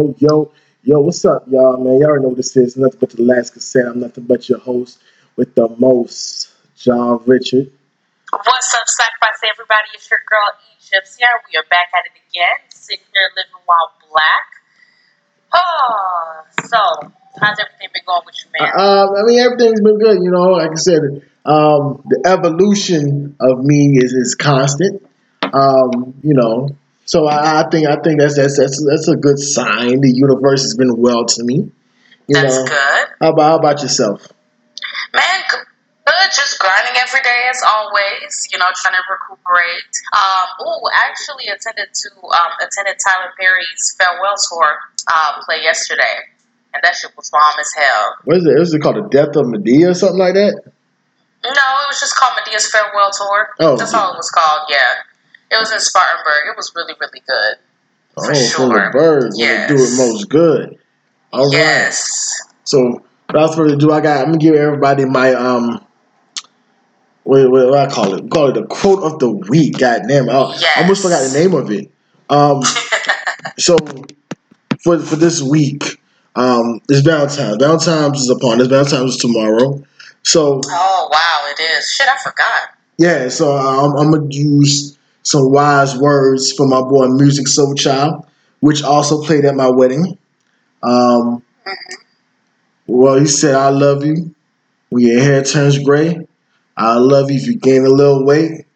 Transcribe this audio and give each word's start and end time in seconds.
Yo, 0.00 0.14
yo, 0.18 0.52
yo, 0.82 1.00
what's 1.00 1.26
up, 1.26 1.44
y'all, 1.48 1.76
man? 1.76 2.00
Y'all 2.00 2.08
already 2.08 2.22
know 2.22 2.28
what 2.28 2.38
this 2.38 2.56
is. 2.56 2.74
Nothing 2.74 3.00
but 3.00 3.10
the 3.10 3.22
last 3.22 3.52
cassette. 3.52 3.84
I'm 3.84 4.00
nothing 4.00 4.24
but 4.24 4.48
your 4.48 4.58
host 4.58 4.98
with 5.36 5.54
the 5.54 5.68
most, 5.76 6.48
John 6.74 7.20
Richard. 7.26 7.70
What's 8.32 8.74
up, 8.74 8.88
Sacrifice 8.88 9.40
everybody? 9.52 9.88
It's 9.92 10.10
your 10.10 10.20
girl 10.26 10.56
Egypt 10.72 11.14
here. 11.18 11.28
We 11.52 11.58
are 11.58 11.68
back 11.68 11.88
at 11.92 12.06
it 12.06 12.16
again, 12.30 12.56
sitting 12.70 13.04
here 13.12 13.28
living 13.36 13.60
while 13.66 13.92
black. 14.08 14.48
Oh, 15.52 16.44
so 16.64 17.12
how's 17.38 17.58
everything 17.60 17.88
been 17.92 18.02
going 18.06 18.22
with 18.24 18.36
you, 18.42 18.50
man? 18.58 18.72
Um, 18.74 19.16
I 19.18 19.22
mean, 19.24 19.38
everything's 19.38 19.82
been 19.82 19.98
good, 19.98 20.22
you 20.22 20.30
know. 20.30 20.52
Like 20.52 20.70
I 20.70 20.76
said, 20.76 21.02
um, 21.44 22.02
the 22.08 22.22
evolution 22.24 23.36
of 23.38 23.62
me 23.62 23.98
is 23.98 24.14
is 24.14 24.34
constant. 24.34 25.06
Um, 25.52 26.14
you 26.22 26.32
know, 26.32 26.70
so 27.10 27.26
I, 27.26 27.66
I 27.66 27.68
think 27.68 27.88
I 27.88 27.96
think 27.98 28.20
that's 28.20 28.36
that's 28.36 28.56
that's 28.56 28.78
that's 28.86 29.08
a 29.08 29.16
good 29.16 29.36
sign. 29.36 30.00
The 30.00 30.14
universe 30.14 30.62
has 30.62 30.76
been 30.78 30.94
well 30.94 31.26
to 31.26 31.42
me. 31.42 31.66
You 32.28 32.38
That's 32.38 32.54
know, 32.54 32.66
good. 32.66 33.06
how 33.20 33.30
about 33.34 33.50
how 33.50 33.56
about 33.58 33.82
yourself? 33.82 34.30
Man, 35.12 35.40
good. 35.50 36.30
Just 36.30 36.60
grinding 36.60 36.94
every 37.02 37.18
day 37.26 37.50
as 37.50 37.66
always. 37.66 38.46
You 38.52 38.62
know, 38.62 38.70
trying 38.78 38.94
to 38.94 39.02
recuperate. 39.10 39.90
Um, 40.14 40.54
oh, 40.62 40.86
actually 41.10 41.50
attended 41.50 41.90
to 41.90 42.08
um, 42.30 42.52
attended 42.62 42.94
Tyler 43.02 43.34
Perry's 43.34 43.96
farewell 43.98 44.38
tour 44.46 44.78
uh, 45.10 45.42
play 45.42 45.66
yesterday, 45.66 46.30
and 46.74 46.80
that 46.84 46.94
shit 46.94 47.10
was 47.16 47.28
bomb 47.34 47.58
as 47.58 47.74
hell. 47.74 48.22
What 48.22 48.36
is 48.36 48.46
it? 48.46 48.54
Is 48.54 48.72
it 48.72 48.82
called 48.82 49.02
the 49.02 49.08
death 49.10 49.34
of 49.34 49.50
Madea 49.50 49.90
or 49.90 49.94
something 49.94 50.22
like 50.22 50.34
that? 50.34 50.62
No, 51.42 51.50
it 51.50 51.88
was 51.90 51.98
just 51.98 52.14
called 52.14 52.38
Madea's 52.38 52.70
farewell 52.70 53.10
tour. 53.10 53.48
Oh. 53.58 53.76
That's 53.76 53.94
all 53.94 54.14
it 54.14 54.16
was 54.16 54.30
called. 54.30 54.70
Yeah, 54.70 55.02
it 55.50 55.58
was 55.58 55.72
in 55.72 55.80
Spartanburg. 55.80 56.48
It 56.50 56.56
was 56.56 56.72
really, 56.74 56.94
really 57.00 57.22
good. 57.26 57.54
Oh, 58.16 58.24
For 58.26 58.34
from 58.34 58.68
the 58.70 58.90
birds 58.92 59.38
they 59.38 59.66
do 59.68 59.74
it 59.84 59.96
most 59.96 60.28
good. 60.28 60.78
All 61.32 61.46
right. 61.46 61.52
yes. 61.58 62.40
So 62.64 63.04
without 63.28 63.54
further 63.54 63.74
ado, 63.74 63.92
I 63.92 64.00
got 64.00 64.18
I'm 64.20 64.26
gonna 64.26 64.38
give 64.38 64.54
everybody 64.54 65.04
my 65.04 65.32
um 65.34 65.84
what, 67.24 67.50
what, 67.50 67.68
what 67.68 67.78
I 67.78 67.90
call 67.92 68.14
it? 68.14 68.30
Call 68.30 68.48
it 68.48 68.54
the 68.54 68.66
quote 68.66 69.02
of 69.04 69.18
the 69.20 69.30
week. 69.30 69.78
God 69.78 70.02
damn. 70.08 70.28
I 70.28 70.32
Yes. 70.58 70.78
almost 70.78 71.02
forgot 71.02 71.22
the 71.30 71.38
name 71.38 71.54
of 71.54 71.70
it. 71.70 71.90
Um 72.28 72.62
so 73.58 73.76
for 74.82 74.98
for 74.98 75.16
this 75.16 75.40
week, 75.42 76.00
um 76.34 76.80
it's 76.88 77.00
Valentine's. 77.06 77.56
Valentine's 77.58 78.20
is 78.22 78.30
upon 78.30 78.60
us. 78.60 78.66
Valentine's 78.66 79.14
is 79.14 79.20
tomorrow. 79.20 79.82
So 80.22 80.60
Oh 80.66 81.08
wow, 81.12 81.48
it 81.50 81.60
is. 81.62 81.88
Shit, 81.90 82.08
I 82.08 82.16
forgot. 82.22 82.70
yeah, 82.98 83.28
so 83.28 83.56
um, 83.56 83.96
I'm 83.96 84.10
gonna 84.10 84.26
use 84.30 84.98
some 85.22 85.50
wise 85.50 85.96
words 85.96 86.52
from 86.52 86.70
my 86.70 86.80
boy 86.80 87.06
Musiq 87.06 87.46
Soulchild, 87.46 88.26
which 88.60 88.82
also 88.82 89.22
played 89.22 89.44
at 89.44 89.54
my 89.54 89.68
wedding. 89.68 90.18
Um, 90.82 91.42
well, 92.86 93.16
he 93.18 93.26
said, 93.26 93.54
"I 93.54 93.70
love 93.70 94.04
you 94.04 94.34
when 94.88 95.04
your 95.04 95.20
hair 95.20 95.42
turns 95.42 95.78
gray. 95.78 96.26
I 96.76 96.96
love 96.96 97.30
you 97.30 97.36
if 97.36 97.46
you 97.46 97.56
gain 97.56 97.84
a 97.84 97.90
little 97.90 98.24
weight. 98.24 98.66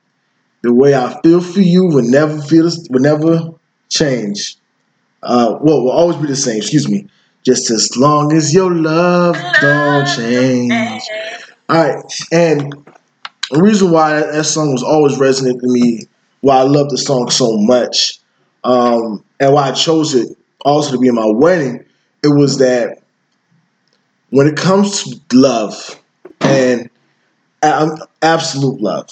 The 0.62 0.72
way 0.72 0.94
I 0.94 1.20
feel 1.22 1.40
for 1.40 1.60
you 1.60 1.86
will 1.86 2.08
never 2.08 2.40
feel, 2.42 2.70
will 2.90 3.00
never 3.00 3.50
change. 3.88 4.56
Uh, 5.22 5.58
well, 5.60 5.82
will 5.82 5.90
always 5.90 6.16
be 6.16 6.26
the 6.26 6.36
same. 6.36 6.58
Excuse 6.58 6.88
me. 6.88 7.06
Just 7.44 7.70
as 7.70 7.96
long 7.96 8.32
as 8.32 8.54
your 8.54 8.74
love 8.74 9.36
don't 9.60 10.06
change." 10.06 11.02
All 11.68 11.82
right, 11.82 12.04
and 12.30 12.72
the 13.50 13.62
reason 13.62 13.90
why 13.90 14.20
that, 14.20 14.44
song 14.44 14.72
was 14.72 14.82
always 14.82 15.18
resonant 15.18 15.60
to 15.60 15.66
me, 15.66 16.06
why 16.44 16.58
I 16.58 16.62
love 16.62 16.90
the 16.90 16.98
song 16.98 17.30
so 17.30 17.56
much, 17.56 18.18
um, 18.64 19.24
and 19.40 19.54
why 19.54 19.70
I 19.70 19.72
chose 19.72 20.14
it 20.14 20.36
also 20.64 20.92
to 20.92 20.98
be 20.98 21.08
in 21.08 21.14
my 21.14 21.26
wedding, 21.26 21.84
it 22.22 22.28
was 22.28 22.58
that 22.58 22.98
when 24.30 24.46
it 24.46 24.56
comes 24.56 25.04
to 25.04 25.20
love 25.32 26.00
and 26.40 26.90
um, 27.62 27.98
absolute 28.22 28.80
love, 28.80 29.10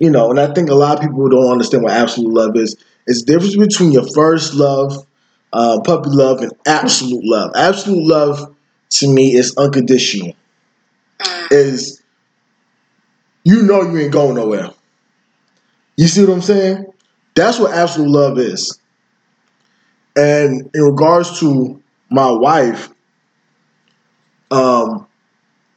you 0.00 0.10
know, 0.10 0.30
and 0.30 0.40
I 0.40 0.52
think 0.54 0.70
a 0.70 0.74
lot 0.74 0.96
of 0.98 1.02
people 1.02 1.28
don't 1.28 1.52
understand 1.52 1.84
what 1.84 1.92
absolute 1.92 2.32
love 2.34 2.56
is. 2.56 2.76
It's 3.06 3.24
the 3.24 3.32
difference 3.34 3.56
between 3.56 3.92
your 3.92 4.06
first 4.14 4.54
love, 4.54 5.06
uh, 5.52 5.80
puppy 5.84 6.10
love, 6.10 6.40
and 6.42 6.52
absolute 6.66 7.24
love. 7.24 7.52
Absolute 7.56 8.06
love 8.06 8.54
to 8.90 9.12
me 9.12 9.34
is 9.34 9.56
unconditional 9.56 10.34
Mm. 11.20 11.48
is 11.52 12.02
you 13.44 13.62
know 13.62 13.82
you 13.82 13.98
ain't 13.98 14.12
going 14.12 14.34
nowhere. 14.34 14.70
You 15.96 16.08
see 16.08 16.24
what 16.24 16.32
I'm 16.32 16.42
saying? 16.42 16.86
That's 17.34 17.58
what 17.58 17.72
absolute 17.72 18.08
love 18.08 18.38
is. 18.38 18.78
And 20.14 20.70
in 20.74 20.82
regards 20.82 21.40
to 21.40 21.82
my 22.10 22.30
wife, 22.30 22.88
um, 24.50 25.06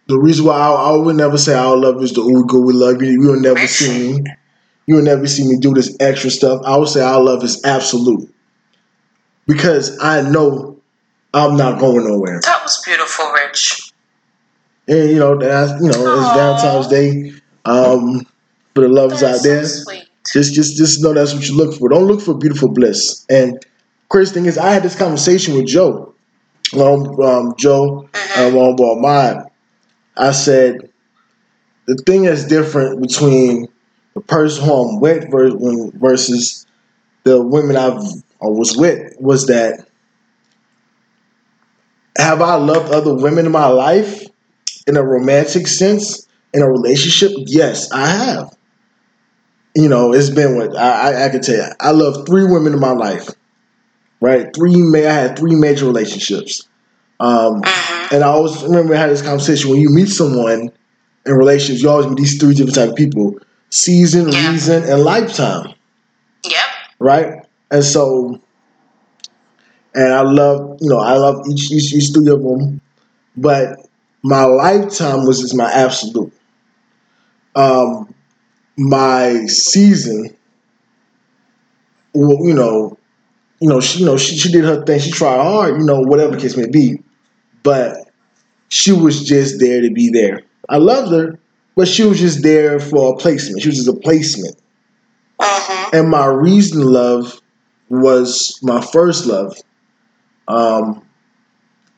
the 0.07 0.18
reason 0.18 0.46
why 0.46 0.57
I, 0.57 0.72
I 0.72 0.96
would 0.96 1.16
never 1.16 1.38
say 1.38 1.56
I 1.56 1.68
love 1.68 2.02
is 2.02 2.13
the 2.13 2.22
ooh 2.22 2.46
good 2.46 2.63
we 2.63 2.74
love 2.74 3.02
you. 3.02 3.12
You 3.12 3.28
will 3.30 3.40
never 3.40 3.68
see 3.68 4.13
me. 4.13 4.24
You 4.88 4.96
will 4.96 5.03
never 5.03 5.28
see 5.28 5.47
me 5.47 5.57
do 5.57 5.74
this 5.74 5.96
extra 6.00 6.30
stuff. 6.30 6.62
I 6.66 6.78
would 6.78 6.90
say 6.90 7.03
I 7.03 7.16
love 7.18 7.44
is 7.44 7.63
absolute. 7.63 8.34
Because 9.47 9.97
I 10.01 10.22
know 10.30 10.80
I'm 11.34 11.57
not 11.57 11.80
going 11.80 12.07
nowhere. 12.07 12.40
That 12.41 12.63
was 12.63 12.81
beautiful, 12.84 13.31
Rich. 13.31 13.91
And 14.88 15.09
you 15.12 15.19
know, 15.19 15.38
that's 15.38 15.72
you 15.81 15.90
know, 15.90 16.19
it's. 16.19 16.36
Valentine's 16.36 16.88
Day. 16.88 17.34
Um, 17.66 18.25
for 18.74 18.81
the 18.81 18.88
lovers 18.88 19.22
That's 19.22 19.40
out 19.40 19.44
there, 19.44 19.66
so 19.66 19.84
sweet. 19.84 20.09
Just 20.31 20.53
just 20.53 20.78
just 20.78 21.02
know 21.02 21.13
that's 21.13 21.34
what 21.34 21.47
you 21.47 21.56
look 21.56 21.75
for. 21.78 21.90
Don't 21.90 22.06
look 22.07 22.22
for 22.22 22.34
beautiful 22.34 22.69
bliss. 22.69 23.25
And 23.30 23.63
crazy 24.09 24.34
thing 24.34 24.46
is, 24.46 24.57
I 24.57 24.72
had 24.72 24.84
this 24.84 24.97
conversation 24.97 25.56
with 25.56 25.68
Joe, 25.68 26.13
um, 26.74 27.19
um, 27.22 27.53
Joe, 27.57 28.09
Mhm. 28.13 28.47
um, 28.47 28.57
on 28.57 28.75
well, 28.78 28.96
my, 28.96 29.44
I 30.18 30.31
said, 30.31 30.90
the 31.88 31.96
thing 31.96 32.24
that's 32.24 32.46
different 32.46 33.02
between 33.02 33.68
the 34.13 34.22
person 34.22 34.63
who 34.66 34.74
I'm 34.74 35.00
with 35.00 35.31
versus 35.31 36.66
the 37.24 37.41
women 37.41 37.75
I've 37.75 38.01
I 38.41 38.47
was 38.47 38.78
with 38.78 39.16
was 39.19 39.47
that 39.47 39.88
have 42.18 42.41
I 42.41 42.56
loved 42.56 42.91
other 42.94 43.13
women 43.13 43.46
in 43.46 43.51
my 43.51 43.68
life 43.68 44.25
in 44.88 44.97
a 44.97 45.03
romantic 45.03 45.68
sense 45.68 46.28
in 46.53 46.62
a 46.62 46.69
relationship? 46.69 47.31
Yes, 47.46 47.91
I 47.91 48.07
have. 48.07 48.56
You 49.81 49.90
know, 49.90 50.13
it's 50.13 50.29
been 50.29 50.57
what 50.57 50.75
I, 50.75 51.12
I, 51.13 51.25
I 51.25 51.29
can 51.29 51.41
tell 51.41 51.56
you. 51.56 51.66
I 51.79 51.91
love 51.91 52.25
three 52.28 52.44
women 52.45 52.73
in 52.73 52.79
my 52.79 52.91
life, 52.91 53.29
right? 54.22 54.47
Three. 54.56 54.75
ma- 54.78 55.00
I 55.00 55.13
had 55.13 55.38
three 55.40 55.56
major 55.56 55.85
relationships, 55.85 56.67
um, 57.19 57.62
Mhm. 57.62 58.13
and 58.13 58.23
I 58.23 58.28
always 58.28 58.62
remember 58.63 58.95
I 58.95 59.00
had 59.00 59.09
this 59.12 59.22
conversation. 59.22 59.69
When 59.72 59.81
you 59.81 59.89
meet 59.89 60.09
someone 60.09 60.72
in 61.25 61.34
relationships, 61.34 61.81
you 61.84 61.89
always 61.89 62.07
meet 62.07 62.18
these 62.18 62.39
three 62.39 62.56
different 62.56 62.75
type 62.75 62.89
of 62.91 62.95
people: 62.95 63.35
season, 63.72 64.29
Yeah. 64.31 64.51
reason, 64.51 64.84
and 64.84 65.03
lifetime 65.03 65.73
Yep. 66.45 66.59
right? 67.00 67.45
And 67.72 67.84
so, 67.84 68.41
and 69.95 70.13
I 70.13 70.22
love, 70.22 70.78
you 70.81 70.89
know, 70.89 71.00
I 71.00 71.13
love 71.18 71.45
each 71.50 71.72
each, 71.72 71.94
each 71.94 72.13
three 72.13 72.29
of 72.29 72.41
them, 72.44 72.81
but 73.38 73.78
my 74.23 74.44
lifetime 74.45 75.25
was 75.25 75.41
just 75.41 75.56
my 75.56 75.71
absolute. 75.71 76.33
Um, 77.56 78.13
my 78.80 79.46
season, 79.48 80.36
well, 82.14 82.46
you 82.46 82.54
know, 82.54 82.98
you 83.60 83.70
know, 83.70 83.81
she, 83.81 84.00
you 84.00 84.06
know, 84.06 84.18
she, 84.18 84.38
she 84.38 84.52
did 84.52 84.66
her 84.66 84.84
thing. 84.86 85.00
She 85.00 85.12
tried 85.12 85.42
hard, 85.42 85.80
you 85.80 85.86
know, 85.86 86.02
whatever 86.02 86.31
the 86.36 86.42
case 86.42 86.58
may 86.58 86.68
be, 86.70 87.02
but 87.64 87.98
she 88.70 88.92
was 88.92 89.26
just 89.26 89.60
there 89.60 89.81
to 89.81 89.92
be 89.92 90.10
there. 90.10 90.42
I 90.70 90.78
loved 90.78 91.12
her, 91.14 91.40
but 91.76 91.88
she 91.88 92.04
was 92.06 92.20
just 92.20 92.44
there 92.44 92.80
for 92.80 93.14
a 93.14 93.18
placement. 93.18 93.62
She 93.62 93.70
was 93.70 93.78
just 93.78 93.90
a 93.90 93.94
placement. 94.00 94.56
Mhm. 95.42 95.94
and 95.94 96.10
my 96.10 96.26
reason 96.26 96.81
love 96.81 97.42
was 97.90 98.60
my 98.62 98.81
first 98.81 99.26
love. 99.26 99.56
Um, 100.48 101.04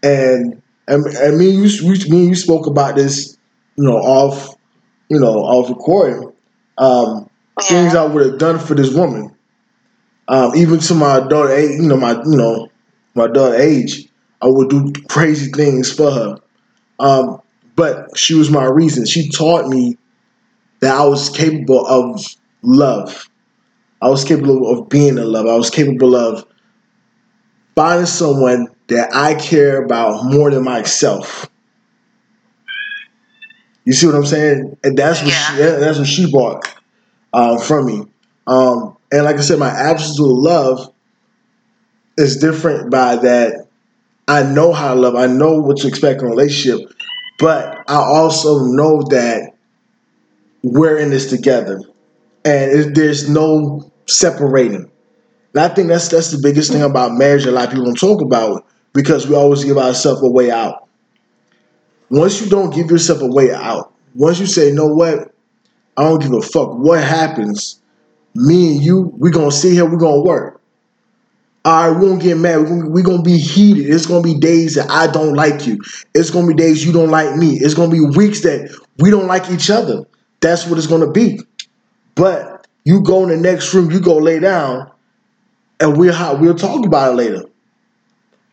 and 0.04 0.62
and, 0.88 1.06
and 1.06 1.38
me, 1.38 1.56
and 1.56 1.72
you, 1.72 1.89
we, 1.89 1.98
me, 2.10 2.19
and 2.22 2.30
you 2.30 2.36
spoke 2.36 2.68
about 2.68 2.95
this, 2.95 3.38
you 3.78 3.83
know, 3.86 3.98
off, 3.98 4.56
you 5.10 5.19
know, 5.19 5.39
off 5.39 5.69
recording. 5.69 6.31
Um, 6.81 7.30
things 7.62 7.94
I 7.94 8.04
would 8.06 8.25
have 8.25 8.39
done 8.39 8.60
for 8.60 8.74
this 8.74 8.92
woman, 8.94 9.36
um, 10.28 10.56
even 10.56 10.80
to 10.80 10.95
my 10.95 11.19
daughter, 11.19 11.51
age, 11.51 11.80
you 11.80 11.88
know, 11.88 11.98
my, 11.98 12.13
you 12.24 12.36
know, 12.36 12.69
my 13.13 13.28
daughter 13.28 13.56
age, 13.56 14.07
I 14.42 14.48
would 14.48 14.69
do 14.69 14.92
crazy 15.07 15.51
things 15.51 15.94
for 15.94 16.10
her. 16.10 16.38
Um, 17.00 17.42
but 17.75 18.18
she 18.18 18.33
was 18.33 18.50
my 18.50 18.66
reason. 18.66 19.06
She 19.06 19.30
taught 19.30 19.68
me 19.68 19.98
that 20.80 20.95
I 20.95 21.06
was 21.06 21.30
capable 21.30 21.86
of 21.86 22.25
love. 22.63 23.30
I 24.01 24.10
was 24.10 24.24
capable 24.24 24.72
of 24.72 24.89
being 24.89 25.19
in 25.19 25.31
love. 25.31 25.45
I 25.45 25.56
was 25.56 25.69
capable 25.69 26.16
of 26.16 26.45
finding 27.75 28.07
someone 28.07 28.69
that 28.88 29.13
I 29.13 29.36
care 29.36 29.83
about 29.83 30.25
more 30.25 30.50
than 30.50 30.63
myself. 30.63 31.50
You 33.86 33.94
see 33.94 34.06
what 34.06 34.16
I'm 34.16 34.25
saying? 34.25 34.78
And 34.83 34.98
that's 34.98 35.22
what 35.22 35.31
she, 35.31 35.56
that's 35.57 35.98
what 35.98 36.07
she 36.07 36.31
bought 36.31 36.68
um, 37.33 37.60
from 37.60 37.86
me. 37.86 38.04
Um, 38.48 38.98
and 39.12 39.24
like 39.24 39.38
I 39.38 39.42
said, 39.42 39.60
my 39.60 39.69
absolute 39.69 40.39
love 40.39 40.94
is 42.18 42.38
different 42.38 42.92
by 42.92 43.16
that 43.18 43.68
I 44.28 44.44
know 44.44 44.72
how 44.72 44.94
to 44.94 45.00
love, 45.00 45.16
I 45.16 45.28
know 45.28 45.60
what 45.60 45.78
to 45.78 45.88
expect 45.88 46.22
in 46.22 46.28
a 46.28 46.30
relationship, 46.30 46.94
but 47.39 47.83
I 47.88 47.95
also 47.95 48.66
know 48.66 49.01
that 49.10 49.54
we're 50.63 50.98
in 50.98 51.10
this 51.10 51.30
together. 51.30 51.81
And 52.45 52.72
it, 52.72 52.95
there's 52.95 53.30
no 53.30 53.92
separating. 54.07 54.89
And 55.54 55.62
I 55.62 55.68
think 55.68 55.89
that's 55.89 56.07
that's 56.07 56.31
the 56.31 56.39
biggest 56.42 56.72
thing 56.72 56.81
about 56.81 57.13
marriage 57.13 57.45
a 57.45 57.51
lot 57.51 57.66
of 57.66 57.72
people 57.72 57.86
don't 57.86 58.00
talk 58.00 58.22
about 58.22 58.66
because 58.94 59.28
we 59.28 59.36
always 59.36 59.63
give 59.63 59.78
ourselves 59.78 60.22
a 60.22 60.30
way 60.30 60.50
out. 60.50 60.88
Once 62.11 62.41
you 62.41 62.49
don't 62.49 62.75
give 62.75 62.91
yourself 62.91 63.21
a 63.21 63.25
way 63.25 63.53
out, 63.53 63.93
once 64.15 64.37
you 64.37 64.45
say, 64.45 64.67
you 64.67 64.75
know 64.75 64.87
what, 64.87 65.33
I 65.95 66.03
don't 66.03 66.21
give 66.21 66.33
a 66.33 66.41
fuck 66.41 66.73
what 66.77 67.01
happens, 67.01 67.81
me 68.35 68.73
and 68.73 68.83
you, 68.83 69.13
we're 69.17 69.31
gonna 69.31 69.49
sit 69.49 69.71
here, 69.71 69.85
we're 69.85 69.97
gonna 69.97 70.21
work. 70.21 70.61
All 71.63 71.91
right, 71.91 71.97
we 71.97 72.09
won't 72.09 72.21
get 72.21 72.37
mad. 72.37 72.57
We're 72.69 73.03
gonna, 73.03 73.21
be 73.21 73.37
heated. 73.37 73.85
It's 73.89 74.07
gonna 74.07 74.23
be 74.23 74.33
days 74.33 74.75
that 74.75 74.89
I 74.89 75.07
don't 75.07 75.35
like 75.35 75.65
you. 75.65 75.79
It's 76.13 76.31
gonna 76.31 76.47
be 76.47 76.53
days 76.53 76.83
you 76.85 76.91
don't 76.91 77.11
like 77.11 77.37
me. 77.37 77.53
It's 77.53 77.75
gonna 77.75 77.91
be 77.91 78.01
weeks 78.01 78.41
that 78.41 78.75
we 78.97 79.09
don't 79.09 79.27
like 79.27 79.49
each 79.49 79.69
other. 79.69 80.03
That's 80.41 80.67
what 80.67 80.79
it's 80.79 80.87
gonna 80.87 81.11
be. 81.11 81.39
But 82.15 82.67
you 82.83 83.01
go 83.03 83.23
in 83.23 83.29
the 83.29 83.37
next 83.37 83.73
room, 83.73 83.89
you 83.89 84.01
go 84.01 84.17
lay 84.17 84.39
down, 84.39 84.91
and 85.79 85.95
we'll 85.97 86.39
we'll 86.39 86.55
talk 86.55 86.85
about 86.85 87.13
it 87.13 87.15
later. 87.15 87.45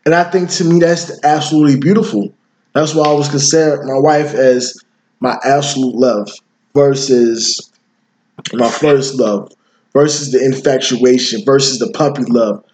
And 0.05 0.15
I 0.15 0.31
think 0.31 0.51
to 0.51 0.65
me 0.65 0.79
that's 0.79 1.25
absolutely 1.25 1.81
beautiful. 1.81 2.33
That's 2.75 2.95
why 2.95 3.07
I 3.07 3.13
was 3.13 3.29
consider 3.29 3.83
my 3.85 3.99
wife 3.99 4.35
as 4.35 4.83
my 5.21 5.39
absolute 5.45 5.95
love 5.95 6.31
versus 6.75 7.71
my 8.53 8.71
first 8.71 9.17
love 9.17 9.53
versus 9.93 10.31
the 10.33 10.45
infatuation 10.45 11.45
versus 11.45 11.79
the 11.79 11.91
puppy 11.91 12.25
love. 12.25 12.65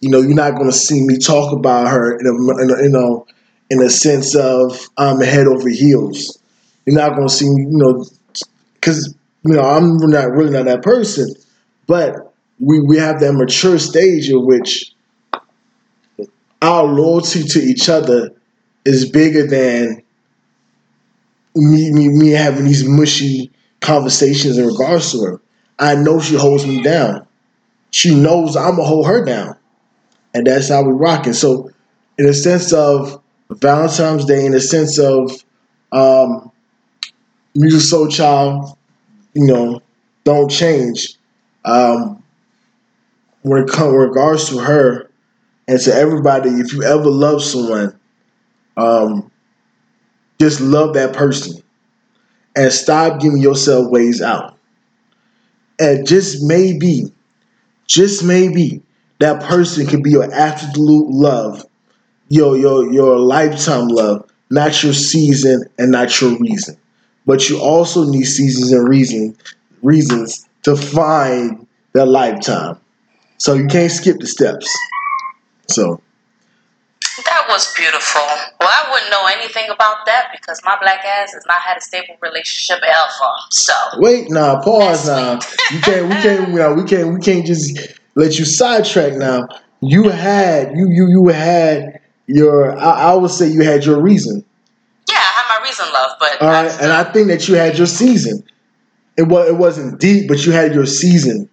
You 0.00 0.10
know, 0.10 0.20
you're 0.20 0.34
not 0.34 0.56
going 0.56 0.70
to 0.70 0.76
see 0.76 1.00
me 1.02 1.16
talk 1.18 1.52
about 1.52 1.88
her 1.88 2.18
in 2.18 2.26
a, 2.26 2.62
in 2.62 2.70
a, 2.70 2.82
you 2.82 2.88
know 2.88 3.26
in 3.72 3.80
a 3.80 3.88
sense 3.88 4.34
of 4.36 4.78
I'm 4.98 5.20
head 5.20 5.46
over 5.46 5.68
heels. 5.68 6.38
You're 6.84 6.98
not 6.98 7.16
going 7.16 7.26
to 7.26 7.32
see 7.32 7.48
me, 7.48 7.62
you 7.62 7.78
know, 7.78 8.04
because 8.74 9.14
you 9.44 9.54
know 9.54 9.62
I'm 9.62 9.96
not 9.96 10.30
really 10.32 10.50
not 10.50 10.66
that 10.66 10.82
person, 10.82 11.34
but 11.86 12.34
we 12.60 12.80
we 12.80 12.98
have 12.98 13.20
that 13.20 13.32
mature 13.32 13.78
stage 13.78 14.28
in 14.28 14.44
which 14.44 14.92
our 16.60 16.84
loyalty 16.84 17.44
to 17.44 17.60
each 17.60 17.88
other 17.88 18.30
is 18.84 19.08
bigger 19.08 19.46
than 19.46 20.02
me, 21.54 21.92
me, 21.92 22.08
me 22.08 22.30
having 22.30 22.64
these 22.64 22.84
mushy 22.84 23.50
conversations 23.80 24.58
in 24.58 24.66
regards 24.66 25.12
to 25.12 25.22
her. 25.22 25.40
I 25.78 25.94
know 25.94 26.20
she 26.20 26.36
holds 26.36 26.66
me 26.66 26.82
down. 26.82 27.26
She 27.90 28.14
knows 28.14 28.56
I'm 28.56 28.76
gonna 28.76 28.84
hold 28.84 29.06
her 29.06 29.24
down, 29.24 29.56
and 30.34 30.46
that's 30.46 30.68
how 30.68 30.82
we 30.82 30.92
rocking. 30.92 31.34
So, 31.34 31.70
in 32.18 32.26
a 32.26 32.32
sense 32.32 32.72
of 32.72 33.20
Valentine's 33.50 34.24
Day, 34.24 34.46
in 34.46 34.54
a 34.54 34.60
sense 34.60 34.98
of 34.98 35.30
um, 35.92 36.50
Musiq 37.56 37.92
Soulchild, 37.92 38.76
you 39.34 39.46
know, 39.46 39.82
don't 40.24 40.50
change. 40.50 41.16
Um, 41.64 42.22
when 43.42 43.64
it 43.64 43.68
comes 43.68 43.94
regards 43.94 44.48
to 44.48 44.58
her 44.58 45.10
and 45.68 45.80
to 45.80 45.94
everybody, 45.94 46.50
if 46.50 46.72
you 46.72 46.82
ever 46.82 47.10
love 47.10 47.42
someone, 47.42 47.98
um, 48.76 49.30
just 50.40 50.60
love 50.60 50.94
that 50.94 51.14
person 51.14 51.62
and 52.56 52.72
stop 52.72 53.20
giving 53.20 53.40
yourself 53.40 53.90
ways 53.90 54.20
out. 54.20 54.56
And 55.78 56.06
just 56.06 56.42
maybe, 56.42 57.12
just 57.86 58.24
maybe, 58.24 58.82
that 59.18 59.42
person 59.42 59.86
can 59.86 60.02
be 60.02 60.10
your 60.10 60.32
absolute 60.32 61.08
love, 61.08 61.64
your 62.28 62.56
your 62.56 62.92
your 62.92 63.18
lifetime 63.18 63.88
love, 63.88 64.28
not 64.50 64.82
your 64.82 64.92
season 64.92 65.64
and 65.78 65.92
not 65.92 66.20
your 66.20 66.36
reason. 66.38 66.76
But 67.24 67.48
you 67.48 67.60
also 67.60 68.04
need 68.04 68.24
seasons 68.24 68.72
and 68.72 68.88
reason 68.88 69.36
reasons 69.82 70.48
to 70.62 70.76
find 70.76 71.66
that 71.92 72.06
lifetime. 72.06 72.78
So 73.38 73.54
you 73.54 73.66
can't 73.66 73.90
skip 73.90 74.18
the 74.18 74.26
steps. 74.26 74.68
So 75.68 76.00
was 77.52 77.72
beautiful. 77.74 78.22
Well, 78.58 78.68
I 78.68 78.90
wouldn't 78.90 79.10
know 79.10 79.26
anything 79.26 79.68
about 79.68 80.06
that 80.06 80.30
because 80.32 80.60
my 80.64 80.78
black 80.80 81.04
ass 81.04 81.34
has 81.34 81.44
not 81.46 81.60
had 81.60 81.76
a 81.76 81.80
stable 81.80 82.16
relationship 82.22 82.82
ever. 82.82 83.32
So 83.50 83.74
wait, 83.98 84.30
nah, 84.30 84.62
pause 84.62 85.06
now. 85.06 85.34
You 85.70 85.80
can't, 85.80 86.08
we 86.08 86.14
can't, 86.14 86.54
know, 86.54 86.74
we 86.74 86.84
can't, 86.84 87.14
we 87.14 87.20
can't 87.20 87.44
just 87.46 87.78
let 88.14 88.38
you 88.38 88.46
sidetrack 88.46 89.14
now. 89.14 89.48
You 89.80 90.08
had, 90.08 90.76
you, 90.76 90.88
you, 90.88 91.08
you 91.08 91.28
had 91.28 92.00
your. 92.26 92.76
I, 92.78 93.12
I 93.12 93.14
would 93.14 93.30
say 93.30 93.48
you 93.48 93.62
had 93.62 93.84
your 93.84 94.00
reason. 94.00 94.44
yeah, 95.08 95.16
I 95.16 95.18
had 95.18 95.60
my 95.60 95.66
reason, 95.66 95.86
love, 95.92 96.12
but 96.18 96.40
All 96.40 96.48
right, 96.48 96.72
and 96.80 96.90
I 96.90 97.04
think 97.12 97.28
that 97.28 97.48
you 97.48 97.54
had 97.56 97.76
your 97.76 97.86
season. 97.86 98.42
It 99.18 99.24
was, 99.24 99.48
it 99.48 99.56
wasn't 99.56 100.00
deep, 100.00 100.26
but 100.26 100.46
you 100.46 100.52
had 100.52 100.72
your 100.72 100.86
season. 100.86 101.50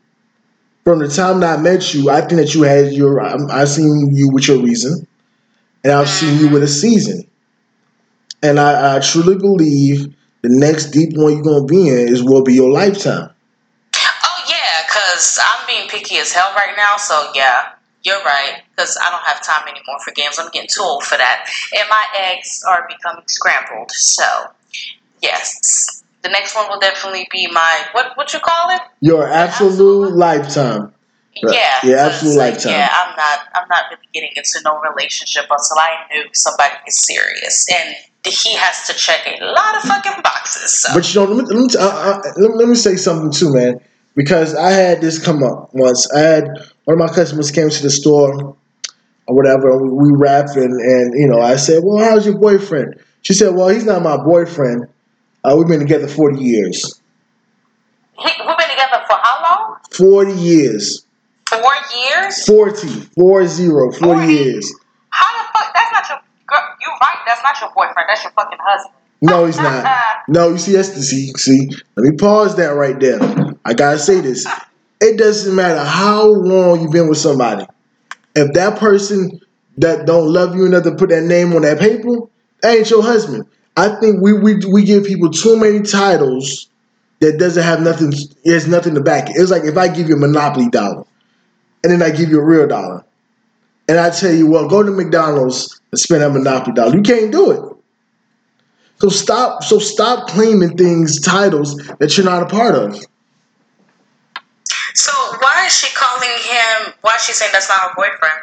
From 0.86 1.00
the 1.00 1.10
time 1.10 1.42
that 1.42 1.60
I 1.60 1.62
met 1.62 1.94
you, 1.94 2.10
I 2.10 2.22
think 2.22 2.40
that 2.40 2.56
you 2.56 2.63
had 2.63 2.94
your. 2.94 3.19
I, 3.19 3.36
I 3.62 3.66
seen 3.66 4.16
you 4.16 4.30
with 4.30 4.48
your 4.48 4.63
reason, 4.63 5.06
and 5.84 5.94
I've 5.94 6.10
seen 6.10 6.40
you 6.40 6.50
with 6.50 6.64
a 6.64 6.68
season. 6.68 7.24
And 8.42 8.60
I, 8.60 8.98
I 8.98 9.00
truly 9.00 9.36
believe 9.36 10.16
the 10.42 10.50
next 10.50 10.92
deep 10.92 11.16
one 11.16 11.34
you're 11.34 11.44
gonna 11.44 11.66
be 11.66 11.90
in 11.90 12.08
is 12.08 12.24
will 12.24 12.44
be 12.44 12.54
your 12.54 12.72
lifetime. 12.72 13.30
Oh 13.96 14.44
yeah, 14.50 14.88
cause 14.90 15.38
I'm 15.42 15.68
being 15.68 15.90
picky 15.90 16.18
as 16.18 16.31
hell 16.31 16.54
right 16.56 16.74
now. 16.78 16.96
So 16.98 17.31
yeah, 17.36 17.74
you're 18.04 18.24
right. 18.24 18.62
Cause 18.78 18.98
I 19.04 19.10
don't 19.10 19.24
have 19.26 19.44
time 19.46 19.68
anymore 19.68 20.00
for 20.04 20.12
games. 20.12 20.40
I'm 20.40 20.50
getting 20.52 20.70
too 20.74 20.81
old 20.81 21.04
for 21.04 21.18
that, 21.18 21.50
and 21.78 21.88
my 21.90 22.06
eggs 22.18 22.64
are 22.68 22.88
becoming 22.88 23.25
scrambled. 23.28 23.92
So 23.92 24.24
yes, 25.22 26.04
the 26.22 26.30
next 26.30 26.56
one 26.56 26.70
will 26.70 26.80
definitely 26.80 27.27
be 27.32 27.48
my 27.51 27.86
what 27.92 28.15
what 28.15 28.34
you 28.34 28.39
call 28.39 28.70
it? 28.70 28.82
Your 29.01 29.27
absolute 29.27 30.15
lifetime. 30.15 30.94
Yeah, 31.36 31.79
Yeah, 31.83 32.07
absolute 32.07 32.38
like. 32.38 32.63
Yeah, 32.65 32.89
I'm 32.91 33.15
not 33.15 33.39
I'm 33.55 33.67
not 33.69 33.83
really 33.89 34.07
getting 34.13 34.31
into 34.36 34.59
no 34.65 34.79
relationship 34.81 35.43
until 35.43 35.77
I 35.77 36.05
knew 36.12 36.24
somebody 36.33 36.75
is 36.88 37.05
serious, 37.05 37.65
and 37.71 37.95
he 38.25 38.55
has 38.55 38.88
to 38.88 38.93
check 38.93 39.25
a 39.27 39.43
lot 39.45 39.75
of 39.75 39.83
fucking 39.83 40.21
boxes. 40.24 40.81
So. 40.81 40.93
But 40.93 41.13
you 41.13 41.21
know, 41.21 41.31
let 41.31 41.43
me 41.43 41.53
let 41.53 41.62
me, 41.62 41.67
t- 41.67 41.77
I, 41.79 41.86
I, 41.86 42.15
let 42.38 42.51
me 42.51 42.57
let 42.57 42.67
me 42.67 42.75
say 42.75 42.95
something 42.95 43.31
too, 43.31 43.53
man. 43.53 43.79
Because 44.15 44.55
I 44.55 44.71
had 44.71 45.01
this 45.01 45.24
come 45.24 45.43
up 45.43 45.69
once. 45.74 46.12
I 46.12 46.19
had 46.19 46.43
one 46.86 47.00
of 47.00 47.07
my 47.07 47.13
customers 47.13 47.51
came 47.51 47.69
to 47.69 47.81
the 47.81 47.89
store 47.89 48.55
or 49.27 49.36
whatever. 49.36 49.71
And 49.71 49.81
we, 49.81 50.09
we 50.09 50.17
rapped 50.17 50.55
and 50.55 50.74
and 50.74 51.13
you 51.19 51.27
know 51.27 51.39
I 51.39 51.55
said, 51.55 51.83
"Well, 51.83 52.03
how's 52.03 52.25
your 52.25 52.38
boyfriend?" 52.38 52.95
She 53.21 53.33
said, 53.33 53.55
"Well, 53.55 53.69
he's 53.69 53.86
not 53.86 54.01
my 54.01 54.17
boyfriend. 54.17 54.88
Uh, 55.43 55.55
we've 55.57 55.67
been 55.67 55.79
together 55.79 56.07
forty 56.07 56.43
years. 56.43 57.00
He, 58.17 58.29
we've 58.45 58.57
been 58.57 58.69
together 58.69 59.03
for 59.07 59.17
how 59.21 59.41
long? 59.43 59.77
Forty 59.91 60.33
years. 60.33 61.05
Four 61.50 61.72
years? 61.96 62.46
40, 62.46 62.88
four 63.15 63.48
zero, 63.48 63.91
40 63.91 64.00
Forty? 64.00 64.34
years. 64.34 64.74
How 65.10 65.38
the 65.44 65.50
fuck? 65.51 65.74
That's 65.74 65.91
not 65.91 66.10
your 66.10 66.20
girl. 66.48 66.68
you're 66.82 66.91
right? 67.01 67.18
That's 67.25 67.41
not 67.44 67.60
your 67.60 67.72
boyfriend. 67.75 68.08
That's 68.08 68.24
your 68.24 68.32
fucking 68.34 68.58
husband. 68.62 68.96
No, 69.22 69.46
he's 69.46 69.58
not. 69.58 69.86
Uh, 69.89 70.22
no, 70.27 70.50
you 70.50 70.58
see, 70.60 70.74
that's 70.74 70.89
the 70.89 71.01
see, 71.01 71.27
see. 71.36 71.70
Let 71.96 72.12
me 72.12 72.15
pause 72.18 72.56
that 72.58 72.68
right 72.70 73.00
there. 73.00 73.20
I 73.65 73.74
gotta 73.74 73.98
say 73.98 74.22
this. 74.22 74.46
It 75.01 75.18
doesn't 75.18 75.56
matter 75.56 75.84
how 75.84 76.25
long 76.27 76.82
you've 76.82 76.91
been 76.91 77.10
with 77.10 77.18
somebody. 77.18 77.65
If 78.36 78.53
that 78.53 78.77
person 78.79 79.39
that 79.77 80.06
don't 80.06 80.27
love 80.32 80.56
you 80.56 80.65
enough 80.65 80.84
to 80.84 80.94
put 80.94 81.10
that 81.10 81.24
name 81.24 81.53
on 81.56 81.63
that 81.63 81.79
paper, 81.79 82.27
that 82.62 82.77
ain't 82.77 82.89
your 82.89 83.01
husband. 83.01 83.46
I 83.75 83.89
think 84.00 84.22
we 84.22 84.34
we 84.34 84.56
we 84.72 84.84
give 84.84 85.06
people 85.06 85.32
too 85.32 85.58
many 85.58 85.82
titles 85.82 86.70
that 87.22 87.39
doesn't 87.39 87.63
have 87.63 87.82
nothing. 87.82 88.13
There's 88.46 88.68
nothing 88.68 88.94
to 88.96 89.01
back 89.01 89.29
it. 89.29 89.34
It's 89.38 89.50
like 89.51 89.63
if 89.63 89.77
I 89.77 89.88
give 89.88 90.10
you 90.10 90.15
a 90.15 90.20
monopoly 90.20 90.70
dollar, 90.70 91.06
and 91.83 91.91
then 91.91 92.01
I 92.01 92.09
give 92.09 92.29
you 92.29 92.39
a 92.39 92.43
real 92.43 92.67
dollar, 92.67 93.03
and 93.88 94.00
I 94.00 94.09
tell 94.09 94.33
you, 94.33 94.48
well, 94.48 94.67
go 94.67 94.83
to 94.83 94.91
McDonald's 94.91 95.81
and 95.91 96.00
spend 96.00 96.21
that 96.21 96.31
monopoly 96.31 96.74
dollar. 96.74 96.95
You 96.95 97.01
can't 97.01 97.31
do 97.31 97.51
it. 97.51 97.75
So 99.00 99.09
stop. 99.09 99.63
So 99.63 99.79
stop 99.79 100.27
claiming 100.27 100.77
things, 100.77 101.19
titles 101.21 101.75
that 102.00 102.17
you're 102.17 102.25
not 102.25 102.43
a 102.43 102.45
part 102.45 102.75
of. 102.75 102.95
So 104.93 105.12
why 105.39 105.65
is 105.65 105.74
she 105.74 105.88
calling 105.95 106.29
him? 106.29 106.93
Why 107.01 107.15
is 107.15 107.24
she 107.24 107.31
saying 107.31 107.51
that's 107.53 107.69
not 107.69 107.79
her 107.81 107.95
boyfriend? 107.95 108.41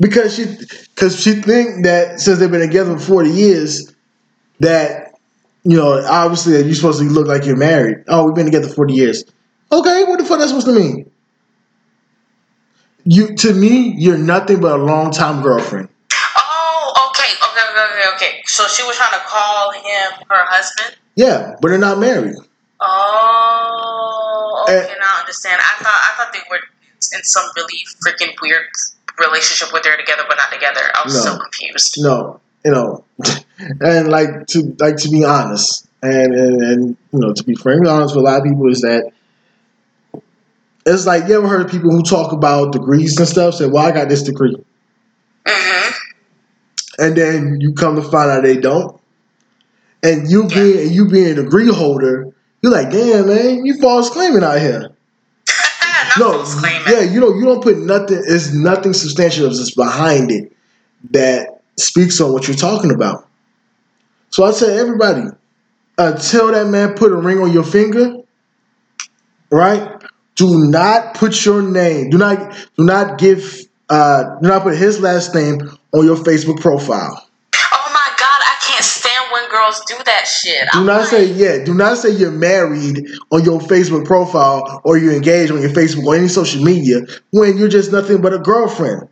Because 0.00 0.36
she, 0.36 0.46
because 0.94 1.20
she 1.20 1.32
think 1.32 1.84
that 1.84 2.20
since 2.20 2.38
they've 2.38 2.50
been 2.50 2.66
together 2.66 2.96
for 2.96 3.04
forty 3.04 3.30
years, 3.30 3.94
that 4.60 5.18
you 5.64 5.76
know, 5.76 6.02
obviously 6.06 6.54
you're 6.62 6.74
supposed 6.74 7.00
to 7.00 7.04
look 7.04 7.26
like 7.26 7.44
you're 7.44 7.56
married. 7.56 8.04
Oh, 8.08 8.24
we've 8.24 8.34
been 8.34 8.46
together 8.46 8.68
forty 8.68 8.94
years. 8.94 9.24
Okay, 9.70 10.04
what 10.04 10.18
the 10.18 10.24
fuck 10.24 10.38
that's 10.38 10.50
supposed 10.50 10.66
to 10.66 10.72
mean? 10.72 11.07
You 13.10 13.34
to 13.36 13.54
me, 13.54 13.94
you're 13.96 14.18
nothing 14.18 14.60
but 14.60 14.78
a 14.78 14.82
long 14.82 15.10
time 15.10 15.40
girlfriend. 15.42 15.88
Oh, 16.36 17.08
okay, 17.08 17.32
okay, 17.40 17.64
okay, 17.72 17.84
okay, 18.00 18.14
okay. 18.16 18.42
So 18.44 18.66
she 18.68 18.82
was 18.84 18.96
trying 18.96 19.12
to 19.18 19.24
call 19.26 19.72
him 19.72 20.10
her 20.28 20.44
husband. 20.44 20.96
Yeah, 21.16 21.54
but 21.62 21.68
they're 21.68 21.78
not 21.78 21.98
married. 21.98 22.36
Oh, 22.80 24.64
okay, 24.68 24.78
Eh. 24.90 24.94
now 25.00 25.06
I 25.16 25.20
understand. 25.20 25.60
I 25.60 25.82
thought 25.82 26.00
I 26.04 26.14
thought 26.16 26.32
they 26.32 26.40
were 26.50 26.60
in 27.16 27.24
some 27.24 27.44
really 27.56 27.80
freaking 28.04 28.34
weird 28.42 28.66
relationship 29.18 29.72
where 29.72 29.82
they're 29.82 29.96
together 29.96 30.24
but 30.28 30.36
not 30.36 30.52
together. 30.52 30.80
I 30.94 31.02
was 31.04 31.14
No. 31.14 31.20
so 31.32 31.38
confused. 31.38 31.94
No, 31.98 32.40
you 32.64 32.70
know, 32.72 33.04
and 33.80 34.08
like 34.08 34.46
to 34.48 34.76
like 34.78 34.96
to 34.98 35.08
be 35.10 35.24
honest, 35.24 35.88
and, 36.02 36.34
and 36.34 36.62
and 36.62 36.96
you 37.12 37.18
know 37.20 37.32
to 37.32 37.42
be 37.44 37.54
frankly 37.54 37.88
honest 37.88 38.14
with 38.14 38.24
a 38.24 38.28
lot 38.28 38.38
of 38.38 38.44
people 38.44 38.68
is 38.70 38.82
that 38.82 39.10
it's 40.88 41.06
like 41.06 41.28
you 41.28 41.36
ever 41.36 41.48
heard 41.48 41.62
of 41.66 41.70
people 41.70 41.90
who 41.90 42.02
talk 42.02 42.32
about 42.32 42.72
degrees 42.72 43.18
and 43.18 43.28
stuff 43.28 43.54
say, 43.54 43.66
"Well, 43.66 43.86
I 43.86 43.92
got 43.92 44.08
this 44.08 44.22
degree," 44.22 44.56
hmm 45.46 45.90
and 46.98 47.16
then 47.16 47.60
you 47.60 47.72
come 47.74 47.96
to 47.96 48.02
find 48.02 48.30
out 48.30 48.42
they 48.42 48.56
don't, 48.56 48.98
and 50.02 50.30
you 50.30 50.48
being 50.48 50.78
and 50.86 50.90
you 50.94 51.08
being 51.08 51.26
a 51.28 51.34
degree 51.42 51.68
holder, 51.68 52.32
you're 52.62 52.72
like, 52.72 52.90
"Damn, 52.90 53.28
man, 53.28 53.64
you 53.66 53.80
false 53.80 54.10
claiming 54.10 54.42
out 54.44 54.60
here." 54.60 54.90
no, 56.18 56.44
yeah, 56.88 57.02
you 57.02 57.20
don't 57.20 57.38
you 57.38 57.44
don't 57.44 57.62
put 57.62 57.78
nothing. 57.78 58.22
It's 58.26 58.52
nothing 58.52 58.92
substantial 58.92 59.48
that's 59.48 59.74
behind 59.74 60.30
it 60.30 60.52
that 61.10 61.62
speaks 61.78 62.20
on 62.20 62.32
what 62.32 62.48
you're 62.48 62.56
talking 62.56 62.92
about. 62.92 63.26
So 64.30 64.44
I 64.44 64.52
tell 64.52 64.70
everybody, 64.70 65.24
until 65.98 66.52
that 66.52 66.68
man 66.68 66.94
put 66.94 67.12
a 67.12 67.16
ring 67.16 67.38
on 67.38 67.52
your 67.52 67.64
finger, 67.64 68.16
right? 69.50 69.97
Do 70.38 70.70
not 70.70 71.14
put 71.14 71.44
your 71.44 71.62
name. 71.62 72.10
Do 72.10 72.16
not 72.16 72.38
do 72.76 72.84
not 72.84 73.18
give. 73.18 73.66
Uh, 73.90 74.38
do 74.40 74.48
not 74.48 74.62
put 74.62 74.76
his 74.76 75.00
last 75.00 75.34
name 75.34 75.58
on 75.92 76.04
your 76.04 76.14
Facebook 76.14 76.60
profile. 76.60 77.26
Oh 77.56 77.90
my 77.92 78.08
god, 78.16 78.40
I 78.40 78.54
can't 78.62 78.84
stand 78.84 79.32
when 79.32 79.50
girls 79.50 79.82
do 79.86 79.96
that 80.04 80.28
shit. 80.28 80.68
Do 80.72 80.78
I'm 80.78 80.86
not 80.86 81.00
like, 81.00 81.08
say 81.08 81.24
yeah. 81.32 81.64
Do 81.64 81.74
not 81.74 81.98
say 81.98 82.10
you're 82.10 82.30
married 82.30 83.04
on 83.32 83.44
your 83.44 83.58
Facebook 83.58 84.04
profile 84.04 84.80
or 84.84 84.96
you're 84.96 85.12
engaged 85.12 85.50
on 85.50 85.60
your 85.60 85.70
Facebook 85.70 86.04
or 86.04 86.14
any 86.14 86.28
social 86.28 86.62
media 86.62 87.00
when 87.32 87.58
you're 87.58 87.66
just 87.66 87.90
nothing 87.90 88.20
but 88.20 88.32
a 88.32 88.38
girlfriend. 88.38 89.08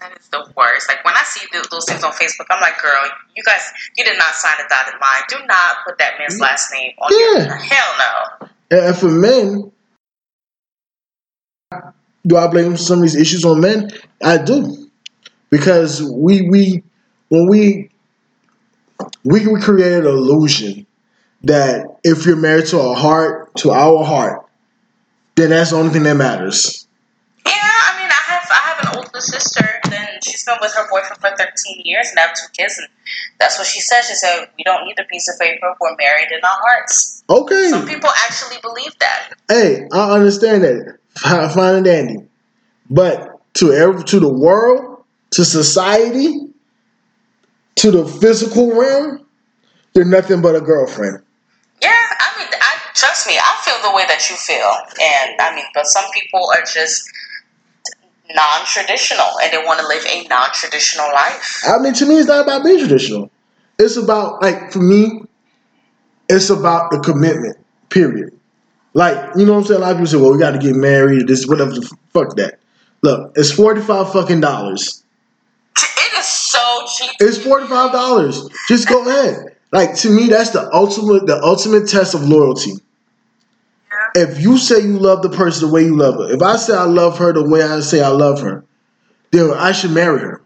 That 0.00 0.16
is 0.16 0.28
the 0.28 0.48
worst. 0.56 0.88
Like 0.88 1.04
when 1.04 1.14
I 1.16 1.24
see 1.24 1.44
th- 1.50 1.68
those 1.70 1.86
things 1.86 2.04
on 2.04 2.12
Facebook, 2.12 2.46
I'm 2.50 2.60
like, 2.60 2.80
girl, 2.80 3.02
you 3.34 3.42
guys, 3.42 3.62
you 3.96 4.04
did 4.04 4.16
not 4.16 4.32
sign 4.34 4.54
a 4.64 4.68
dotted 4.68 5.00
line. 5.00 5.22
Do 5.28 5.38
not 5.46 5.78
put 5.84 5.98
that 5.98 6.18
man's 6.20 6.38
last 6.38 6.70
name 6.72 6.92
on 7.00 7.10
your. 7.10 7.56
Hell 7.56 7.94
no. 7.98 8.48
And 8.70 8.96
for 8.96 9.08
men, 9.08 9.72
do 12.26 12.36
I 12.36 12.46
blame 12.48 12.76
some 12.76 12.98
of 12.98 13.02
these 13.02 13.14
issues 13.14 13.44
on 13.44 13.60
men? 13.60 13.90
I 14.22 14.38
do, 14.38 14.90
because 15.50 16.02
we 16.02 16.48
we 16.48 16.82
when 17.28 17.48
we 17.48 17.90
we, 19.24 19.46
we 19.46 19.60
created 19.60 20.06
an 20.06 20.12
illusion 20.12 20.86
that 21.44 21.98
if 22.02 22.26
you're 22.26 22.36
married 22.36 22.66
to 22.66 22.80
a 22.80 22.94
heart 22.94 23.54
to 23.56 23.70
our 23.70 24.04
heart, 24.04 24.46
then 25.36 25.50
that's 25.50 25.70
the 25.70 25.76
only 25.76 25.92
thing 25.92 26.02
that 26.04 26.16
matters. 26.16 26.88
Yeah, 27.44 27.52
I 27.52 27.98
mean, 28.00 28.10
I 28.10 28.22
have 28.32 28.48
I 28.50 28.54
have 28.54 28.78
an 28.80 28.98
older 28.98 29.20
sister. 29.20 29.80
and 29.84 30.24
she's 30.24 30.44
been 30.44 30.56
with 30.60 30.74
her 30.74 30.88
boyfriend 30.90 31.20
for 31.20 31.30
13 31.36 31.82
years, 31.84 32.08
and 32.10 32.18
have 32.18 32.34
two 32.34 32.48
kids. 32.56 32.78
And 32.78 32.88
that's 33.38 33.58
what 33.58 33.66
she 33.66 33.80
said. 33.80 34.02
She 34.02 34.14
said, 34.14 34.46
"We 34.58 34.64
don't 34.64 34.84
need 34.86 34.98
a 34.98 35.04
piece 35.04 35.28
of 35.28 35.38
paper. 35.38 35.74
We're 35.80 35.96
married 35.96 36.32
in 36.32 36.40
our 36.42 36.58
hearts." 36.66 37.15
Okay, 37.28 37.70
Some 37.70 37.86
people 37.88 38.10
actually 38.28 38.58
believe 38.62 38.92
that. 39.00 39.34
hey, 39.48 39.88
I 39.92 40.12
understand 40.14 40.62
that, 40.64 40.98
Fi- 41.18 41.48
fine 41.48 41.74
and 41.76 41.84
dandy, 41.84 42.28
but 42.88 43.40
to 43.54 43.72
every 43.72 44.04
to 44.04 44.20
the 44.20 44.28
world, 44.28 45.02
to 45.32 45.44
society, 45.44 46.52
to 47.76 47.90
the 47.90 48.06
physical 48.06 48.72
realm, 48.78 49.26
you're 49.94 50.04
nothing 50.04 50.40
but 50.40 50.54
a 50.54 50.60
girlfriend. 50.60 51.22
Yeah, 51.82 51.90
I 51.90 52.38
mean, 52.38 52.48
I 52.52 52.76
trust 52.94 53.26
me. 53.26 53.34
I 53.36 53.60
feel 53.64 53.90
the 53.90 53.94
way 53.96 54.04
that 54.06 54.30
you 54.30 54.36
feel, 54.36 54.72
and 55.02 55.40
I 55.40 55.54
mean, 55.56 55.64
but 55.74 55.86
some 55.86 56.04
people 56.12 56.48
are 56.54 56.62
just 56.62 57.02
non-traditional, 58.34 59.38
and 59.42 59.52
they 59.52 59.58
want 59.58 59.80
to 59.80 59.86
live 59.86 60.04
a 60.06 60.26
non-traditional 60.28 61.06
life. 61.12 61.62
I 61.66 61.78
mean, 61.78 61.94
to 61.94 62.06
me, 62.06 62.18
it's 62.18 62.28
not 62.28 62.44
about 62.44 62.64
being 62.64 62.78
traditional. 62.78 63.30
It's 63.78 63.96
about 63.96 64.42
like 64.42 64.72
for 64.72 64.80
me, 64.80 65.22
it's 66.28 66.50
about 66.50 66.90
the 66.90 67.00
commitment. 67.00 67.56
Period. 67.88 68.38
Like 68.94 69.36
you 69.36 69.44
know 69.44 69.52
what 69.52 69.58
I'm 69.60 69.64
saying. 69.66 69.80
A 69.80 69.84
lot 69.84 69.90
of 69.92 69.96
people 69.98 70.06
say, 70.06 70.16
"Well, 70.16 70.32
we 70.32 70.38
got 70.38 70.52
to 70.52 70.58
get 70.58 70.74
married." 70.74 71.28
This 71.28 71.46
whatever. 71.46 71.72
the 71.72 71.96
Fuck 72.12 72.36
that. 72.36 72.58
Look, 73.02 73.32
it's 73.36 73.52
forty 73.52 73.80
five 73.80 74.12
fucking 74.12 74.40
dollars. 74.40 75.04
It 75.76 76.18
is 76.18 76.26
so 76.26 76.86
cheap. 76.96 77.10
It's 77.20 77.38
forty 77.38 77.66
five 77.66 77.92
dollars. 77.92 78.48
Just 78.68 78.88
go 78.88 79.06
ahead. 79.06 79.56
Like 79.72 79.94
to 79.96 80.10
me, 80.10 80.28
that's 80.28 80.50
the 80.50 80.72
ultimate 80.72 81.26
the 81.26 81.40
ultimate 81.42 81.88
test 81.88 82.14
of 82.14 82.26
loyalty. 82.26 82.72
If 84.14 84.40
you 84.40 84.56
say 84.56 84.80
you 84.80 84.98
love 84.98 85.20
the 85.20 85.28
person 85.28 85.68
the 85.68 85.74
way 85.74 85.82
you 85.82 85.94
love 85.94 86.14
her, 86.14 86.32
if 86.34 86.40
I 86.42 86.56
say 86.56 86.74
I 86.74 86.84
love 86.84 87.18
her 87.18 87.34
the 87.34 87.46
way 87.46 87.62
I 87.62 87.80
say 87.80 88.02
I 88.02 88.08
love 88.08 88.40
her, 88.40 88.64
then 89.30 89.50
I 89.50 89.72
should 89.72 89.90
marry 89.90 90.20
her. 90.20 90.40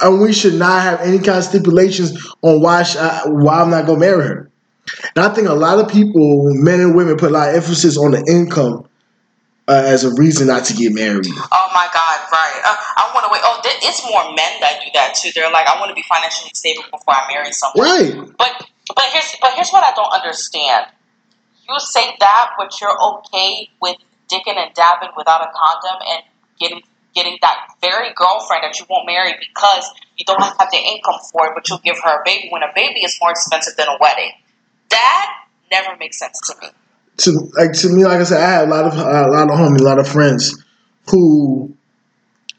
And 0.00 0.20
we 0.20 0.32
should 0.32 0.54
not 0.54 0.82
have 0.82 1.00
any 1.00 1.18
kind 1.18 1.38
of 1.38 1.44
stipulations 1.44 2.16
on 2.42 2.60
why 2.60 2.82
I, 2.82 3.22
why 3.26 3.60
I'm 3.60 3.70
not 3.70 3.86
gonna 3.86 3.98
marry 3.98 4.24
her. 4.24 4.50
And 5.16 5.24
I 5.24 5.34
think 5.34 5.48
a 5.48 5.54
lot 5.54 5.78
of 5.78 5.90
people, 5.90 6.54
men 6.54 6.80
and 6.80 6.94
women, 6.94 7.16
put 7.16 7.30
a 7.30 7.34
lot 7.34 7.48
of 7.50 7.56
emphasis 7.56 7.98
on 7.98 8.12
the 8.12 8.24
income 8.30 8.88
uh, 9.68 9.82
as 9.84 10.04
a 10.04 10.14
reason 10.14 10.46
not 10.46 10.64
to 10.64 10.72
get 10.72 10.92
married. 10.94 11.26
Oh 11.28 11.68
my 11.74 11.88
God! 11.92 12.18
Right. 12.32 12.60
Uh, 12.64 12.76
I 12.96 13.10
want 13.12 13.26
to 13.26 13.30
wait. 13.32 13.42
Oh, 13.44 13.60
th- 13.62 13.76
it's 13.82 14.02
more 14.08 14.24
men 14.32 14.60
that 14.60 14.80
do 14.82 14.90
that 14.94 15.14
too. 15.14 15.30
They're 15.34 15.52
like, 15.52 15.66
I 15.66 15.78
want 15.78 15.90
to 15.90 15.94
be 15.94 16.02
financially 16.08 16.50
stable 16.54 16.84
before 16.90 17.14
I 17.14 17.28
marry 17.28 17.52
someone. 17.52 17.84
Right. 17.84 18.36
But 18.38 18.66
but 18.94 19.04
here's 19.12 19.36
but 19.40 19.52
here's 19.54 19.70
what 19.70 19.84
I 19.84 19.92
don't 19.94 20.12
understand. 20.12 20.86
You 21.68 21.78
say 21.80 22.16
that, 22.18 22.52
but 22.56 22.80
you're 22.80 22.96
okay 22.96 23.68
with 23.82 23.96
dicking 24.32 24.56
and 24.56 24.72
dabbing 24.74 25.10
without 25.16 25.42
a 25.42 25.52
condom 25.52 26.00
and 26.08 26.22
getting 26.58 26.80
getting 27.14 27.38
that 27.42 27.74
very 27.80 28.12
girlfriend 28.14 28.64
that 28.64 28.78
you 28.78 28.86
won't 28.88 29.06
marry 29.06 29.34
because 29.38 29.90
you 30.16 30.24
don't 30.24 30.40
have 30.40 30.68
the 30.70 30.78
income 30.78 31.18
for 31.32 31.46
it, 31.46 31.52
but 31.54 31.68
you'll 31.68 31.78
give 31.78 31.98
her 32.02 32.20
a 32.20 32.22
baby 32.24 32.48
when 32.50 32.62
a 32.62 32.72
baby 32.74 33.00
is 33.00 33.18
more 33.20 33.30
expensive 33.30 33.76
than 33.76 33.88
a 33.88 33.96
wedding. 34.00 34.30
That 34.90 35.44
never 35.70 35.96
makes 35.96 36.18
sense 36.18 36.40
to 36.46 36.54
me. 36.60 36.68
to 37.18 37.30
like 37.56 37.72
to 37.72 37.88
me, 37.88 38.04
like 38.04 38.20
I 38.20 38.24
said, 38.24 38.40
I 38.40 38.50
have 38.50 38.68
a 38.68 38.70
lot 38.70 38.84
of 38.86 38.94
a 38.94 39.30
lot 39.30 39.50
of 39.50 39.58
homies, 39.58 39.80
a 39.80 39.84
lot 39.84 39.98
of 39.98 40.08
friends 40.08 40.64
who 41.10 41.74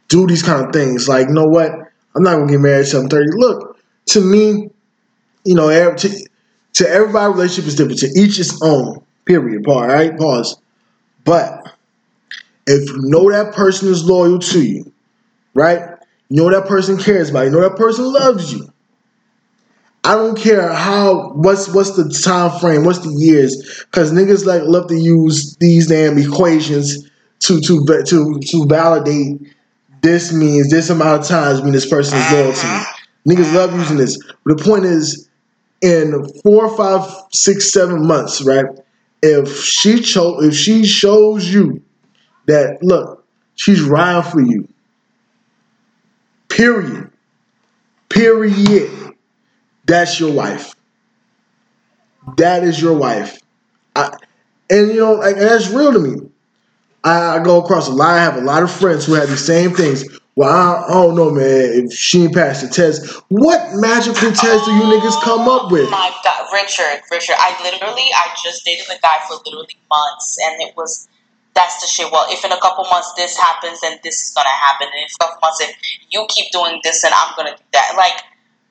do 0.07 0.27
these 0.27 0.43
kind 0.43 0.65
of 0.65 0.73
things. 0.73 1.07
Like, 1.07 1.27
you 1.27 1.33
know 1.33 1.45
what? 1.45 1.71
I'm 2.15 2.23
not 2.23 2.37
gonna 2.37 2.51
get 2.51 2.59
married 2.59 2.87
till 2.87 3.01
I'm 3.01 3.09
30. 3.09 3.31
Look, 3.37 3.79
to 4.07 4.21
me, 4.21 4.69
you 5.45 5.55
know, 5.55 5.69
to, 5.95 6.27
to 6.73 6.89
everybody, 6.89 7.33
relationship 7.33 7.67
is 7.67 7.75
different. 7.75 7.99
To 7.99 8.07
each 8.17 8.39
its 8.39 8.59
own. 8.61 9.03
Period. 9.25 9.63
Pause. 9.63 9.87
Right? 9.87 10.17
Pause. 10.17 10.61
But 11.23 11.75
if 12.69 12.89
you 12.89 12.99
know 13.03 13.31
that 13.31 13.53
person 13.55 13.89
is 13.89 14.05
loyal 14.05 14.39
to 14.39 14.63
you, 14.63 14.93
right? 15.55 15.81
You 16.29 16.37
know 16.43 16.51
that 16.51 16.67
person 16.67 16.97
cares 16.97 17.29
about 17.29 17.41
you. 17.41 17.47
You 17.47 17.51
know 17.57 17.69
that 17.69 17.77
person 17.77 18.05
loves 18.05 18.53
you. 18.53 18.69
I 20.03 20.15
don't 20.15 20.37
care 20.37 20.71
how 20.73 21.33
what's 21.33 21.67
what's 21.73 21.91
the 21.95 22.09
time 22.23 22.57
frame, 22.59 22.85
what's 22.85 22.99
the 22.99 23.13
years, 23.17 23.83
because 23.91 24.11
niggas 24.13 24.45
like 24.45 24.63
love 24.63 24.87
to 24.87 24.95
use 24.95 25.55
these 25.59 25.87
damn 25.87 26.17
equations 26.17 27.09
to 27.39 27.59
to 27.61 27.85
to 28.05 28.39
to 28.39 28.65
validate 28.65 29.41
this 30.01 30.33
means 30.33 30.69
this 30.71 30.89
amount 30.89 31.21
of 31.21 31.27
times 31.27 31.63
mean 31.63 31.73
this 31.73 31.87
person 31.89 32.17
is 32.17 32.31
loyal 32.31 32.53
to 32.53 32.67
me. 32.67 33.35
Niggas 33.35 33.53
love 33.53 33.73
using 33.75 33.97
this. 33.97 34.17
But 34.45 34.57
the 34.57 34.63
point 34.63 34.85
is, 34.85 35.29
in 35.81 36.25
four, 36.43 36.75
five, 36.77 37.09
six, 37.31 37.71
seven 37.71 38.07
months, 38.07 38.41
right? 38.43 38.65
If 39.23 39.63
she 39.63 40.01
cho- 40.01 40.41
if 40.41 40.55
she 40.55 40.85
shows 40.85 41.53
you 41.53 41.81
that 42.49 42.79
look, 42.81 43.25
she's 43.55 43.81
riding 43.81 44.29
for 44.29 44.41
you. 44.41 44.67
Period. 46.49 47.11
Period. 48.09 49.15
That's 49.85 50.19
your 50.19 50.33
wife. 50.33 50.73
That 52.37 52.63
is 52.63 52.81
your 52.81 52.95
wife. 52.95 53.39
I, 53.95 54.15
and 54.69 54.89
you 54.89 54.97
know, 54.97 55.13
like, 55.13 55.35
and 55.35 55.45
that's 55.45 55.69
real 55.69 55.93
to 55.93 55.99
me. 55.99 56.29
I, 57.03 57.37
I 57.37 57.43
go 57.43 57.63
across 57.63 57.87
a 57.87 57.91
lot. 57.91 58.09
I 58.15 58.21
have 58.21 58.37
a 58.37 58.41
lot 58.41 58.61
of 58.61 58.71
friends 58.71 59.05
who 59.05 59.13
have 59.13 59.29
the 59.29 59.37
same 59.37 59.71
things. 59.73 60.03
Well, 60.35 60.49
I, 60.49 60.85
I 60.87 60.93
don't 60.93 61.15
know, 61.15 61.31
man. 61.31 61.85
If 61.85 61.93
she 61.93 62.23
ain't 62.23 62.33
passed 62.33 62.61
the 62.61 62.69
test, 62.69 63.05
what 63.29 63.73
magical 63.73 64.31
test 64.31 64.65
do 64.65 64.71
you 64.71 64.83
niggas 64.83 65.21
come 65.23 65.47
up 65.47 65.71
with? 65.71 65.87
Oh 65.87 65.91
my 65.91 66.13
God, 66.23 66.47
Richard, 66.53 67.01
Richard, 67.11 67.35
I 67.37 67.57
literally, 67.63 68.07
I 68.13 68.35
just 68.43 68.63
dated 68.63 68.85
the 68.87 68.97
guy 69.01 69.17
for 69.27 69.37
literally 69.45 69.77
months, 69.89 70.37
and 70.43 70.61
it 70.61 70.75
was, 70.77 71.09
that's 71.55 71.81
the 71.81 71.87
shit. 71.87 72.11
Well, 72.11 72.25
if 72.29 72.45
in 72.45 72.51
a 72.51 72.59
couple 72.59 72.85
months 72.85 73.13
this 73.15 73.37
happens, 73.37 73.81
then 73.81 73.99
this 74.03 74.21
is 74.23 74.31
gonna 74.33 74.49
happen, 74.49 74.87
and 74.87 75.01
in 75.01 75.07
a 75.07 75.17
couple 75.19 75.39
months, 75.41 75.61
if 75.61 75.75
you 76.09 76.25
keep 76.29 76.51
doing 76.51 76.79
this, 76.83 77.01
then 77.01 77.11
I'm 77.13 77.33
gonna 77.35 77.55
do 77.55 77.63
that. 77.73 77.93
Like, 77.97 78.23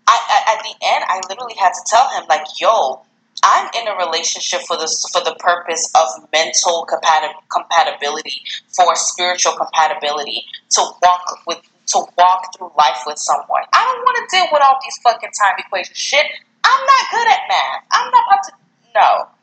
I, 0.06 0.16
I 0.16 0.38
at 0.56 0.62
the 0.62 0.74
end, 0.84 1.04
I 1.08 1.20
literally 1.28 1.54
had 1.58 1.72
to 1.72 1.82
tell 1.86 2.08
him, 2.10 2.24
like, 2.28 2.46
yo, 2.60 3.02
I'm 3.42 3.68
in 3.74 3.86
a 3.86 3.94
relationship 3.96 4.62
for 4.66 4.76
this 4.76 5.04
for 5.12 5.22
the 5.22 5.36
purpose 5.38 5.90
of 5.94 6.08
mental 6.32 6.86
compati- 6.90 7.34
compatibility, 7.52 8.42
for 8.74 8.94
spiritual 8.96 9.52
compatibility, 9.52 10.44
to 10.70 10.80
walk 11.02 11.42
with 11.46 11.60
to 11.88 12.04
walk 12.18 12.44
through 12.56 12.70
life 12.76 13.02
with 13.06 13.18
someone. 13.18 13.64
I 13.72 13.84
don't 13.84 14.04
want 14.04 14.16
to 14.20 14.36
deal 14.36 14.46
with 14.52 14.62
all 14.62 14.78
these 14.82 14.98
fucking 15.02 15.30
time 15.38 15.54
equation 15.58 15.94
shit. 15.94 16.26
I'm 16.64 16.86
not 16.86 17.02
good 17.10 17.28
at 17.28 17.40
math. 17.48 17.84
I'm 17.92 18.10
not 18.10 18.24
about 18.26 18.42
to 18.44 18.52
no. 18.94 19.37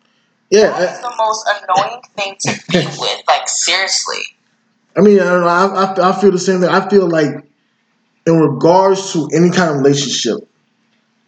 Yeah, 0.50 0.78
That's 0.80 1.00
the 1.00 1.14
most 1.18 1.48
annoying 1.48 2.02
thing 2.16 2.36
to 2.40 2.64
be 2.70 2.78
with. 3.00 3.24
Like 3.28 3.48
seriously. 3.48 4.22
I 4.96 5.02
mean, 5.02 5.20
I, 5.20 5.24
don't 5.26 5.42
know, 5.42 5.48
I, 5.48 5.66
I, 5.66 6.10
I 6.12 6.22
feel 6.22 6.32
the 6.32 6.40
same 6.40 6.62
thing. 6.62 6.70
I 6.70 6.88
feel 6.90 7.08
like, 7.08 7.44
in 8.26 8.40
regards 8.40 9.12
to 9.14 9.28
any 9.36 9.52
kind 9.52 9.72
of 9.72 9.78
relationship, 9.78 10.48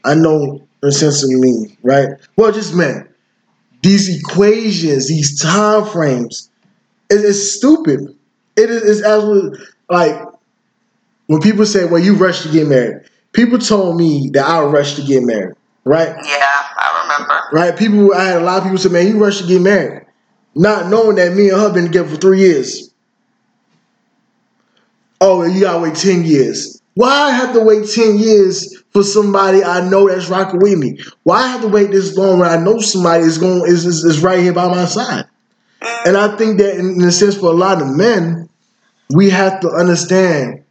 I 0.03 0.15
know 0.15 0.61
in 0.81 0.89
a 0.89 0.91
sense 0.91 1.23
of 1.23 1.29
me, 1.29 1.77
right? 1.83 2.09
Well, 2.35 2.51
just 2.51 2.75
men. 2.75 3.07
These 3.81 4.19
equations, 4.19 5.07
these 5.07 5.39
time 5.39 5.85
frames, 5.85 6.49
it 7.09 7.23
is 7.23 7.55
stupid. 7.55 8.15
It 8.55 8.69
is 8.69 8.83
it's 8.83 9.07
absolutely 9.07 9.59
like 9.89 10.19
when 11.27 11.41
people 11.41 11.65
say, 11.65 11.85
"Well, 11.85 12.01
you 12.01 12.15
rushed 12.15 12.43
to 12.43 12.51
get 12.51 12.67
married." 12.67 13.03
People 13.33 13.59
told 13.59 13.97
me 13.97 14.29
that 14.33 14.45
I 14.45 14.63
rushed 14.63 14.95
to 14.95 15.03
get 15.03 15.23
married, 15.23 15.55
right? 15.83 16.15
Yeah. 16.25 16.56
Right? 17.51 17.77
People, 17.77 18.13
I 18.13 18.23
had 18.25 18.41
a 18.41 18.45
lot 18.45 18.57
of 18.57 18.63
people 18.63 18.77
say, 18.77 18.89
"Man, 18.89 19.07
you 19.07 19.17
rushed 19.17 19.41
to 19.41 19.47
get 19.47 19.61
married," 19.61 20.05
not 20.55 20.89
knowing 20.89 21.15
that 21.17 21.33
me 21.33 21.49
and 21.49 21.59
her 21.59 21.73
been 21.73 21.85
together 21.85 22.09
for 22.09 22.17
three 22.17 22.39
years. 22.39 22.91
Oh, 25.21 25.43
you 25.43 25.61
gotta 25.61 25.79
wait 25.79 25.95
ten 25.95 26.23
years. 26.23 26.81
Why 26.95 27.09
I 27.09 27.31
have 27.31 27.53
to 27.53 27.61
wait 27.61 27.89
ten 27.89 28.17
years 28.17 28.75
for 28.91 29.03
somebody 29.03 29.63
I 29.63 29.87
know 29.87 30.07
that's 30.07 30.29
rocking 30.29 30.59
with 30.59 30.77
me? 30.77 30.99
Why 31.23 31.43
I 31.43 31.47
have 31.47 31.61
to 31.61 31.67
wait 31.67 31.91
this 31.91 32.15
long 32.17 32.39
when 32.39 32.49
I 32.49 32.57
know 32.57 32.79
somebody 32.79 33.23
is 33.23 33.37
going 33.37 33.63
is 33.71 33.85
is, 33.85 34.03
is 34.03 34.19
right 34.21 34.39
here 34.39 34.53
by 34.53 34.67
my 34.67 34.85
side? 34.85 35.25
And 36.05 36.17
I 36.17 36.35
think 36.37 36.57
that 36.57 36.75
in, 36.75 36.95
in 36.95 37.03
a 37.03 37.11
sense, 37.11 37.37
for 37.37 37.47
a 37.47 37.55
lot 37.55 37.81
of 37.81 37.95
men, 37.95 38.49
we 39.13 39.29
have 39.29 39.59
to 39.61 39.69
understand. 39.69 40.63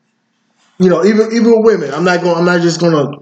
You 0.79 0.91
know, 0.91 1.05
even 1.05 1.33
even 1.33 1.63
women, 1.63 1.93
I'm 1.95 2.05
not 2.05 2.21
going. 2.23 2.37
I'm 2.37 2.45
not 2.45 2.61
just 2.61 2.81
gonna, 2.81 3.19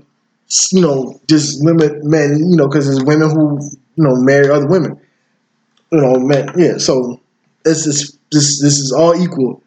you 0.72 0.80
know, 0.80 1.20
just 1.28 1.62
limit 1.62 2.04
men. 2.04 2.38
You 2.38 2.56
know, 2.56 2.68
because 2.68 2.86
there's 2.86 3.04
women 3.04 3.30
who 3.30 3.60
you 3.96 4.04
know 4.04 4.16
marry 4.16 4.48
other 4.50 4.66
women. 4.66 5.00
You 5.90 6.00
know, 6.00 6.18
men. 6.18 6.50
Yeah. 6.56 6.78
So 6.78 7.20
it's 7.64 7.84
this 7.84 8.18
this 8.30 8.60
this 8.60 8.78
is 8.78 8.92
all 8.92 9.14
equal. 9.20 9.62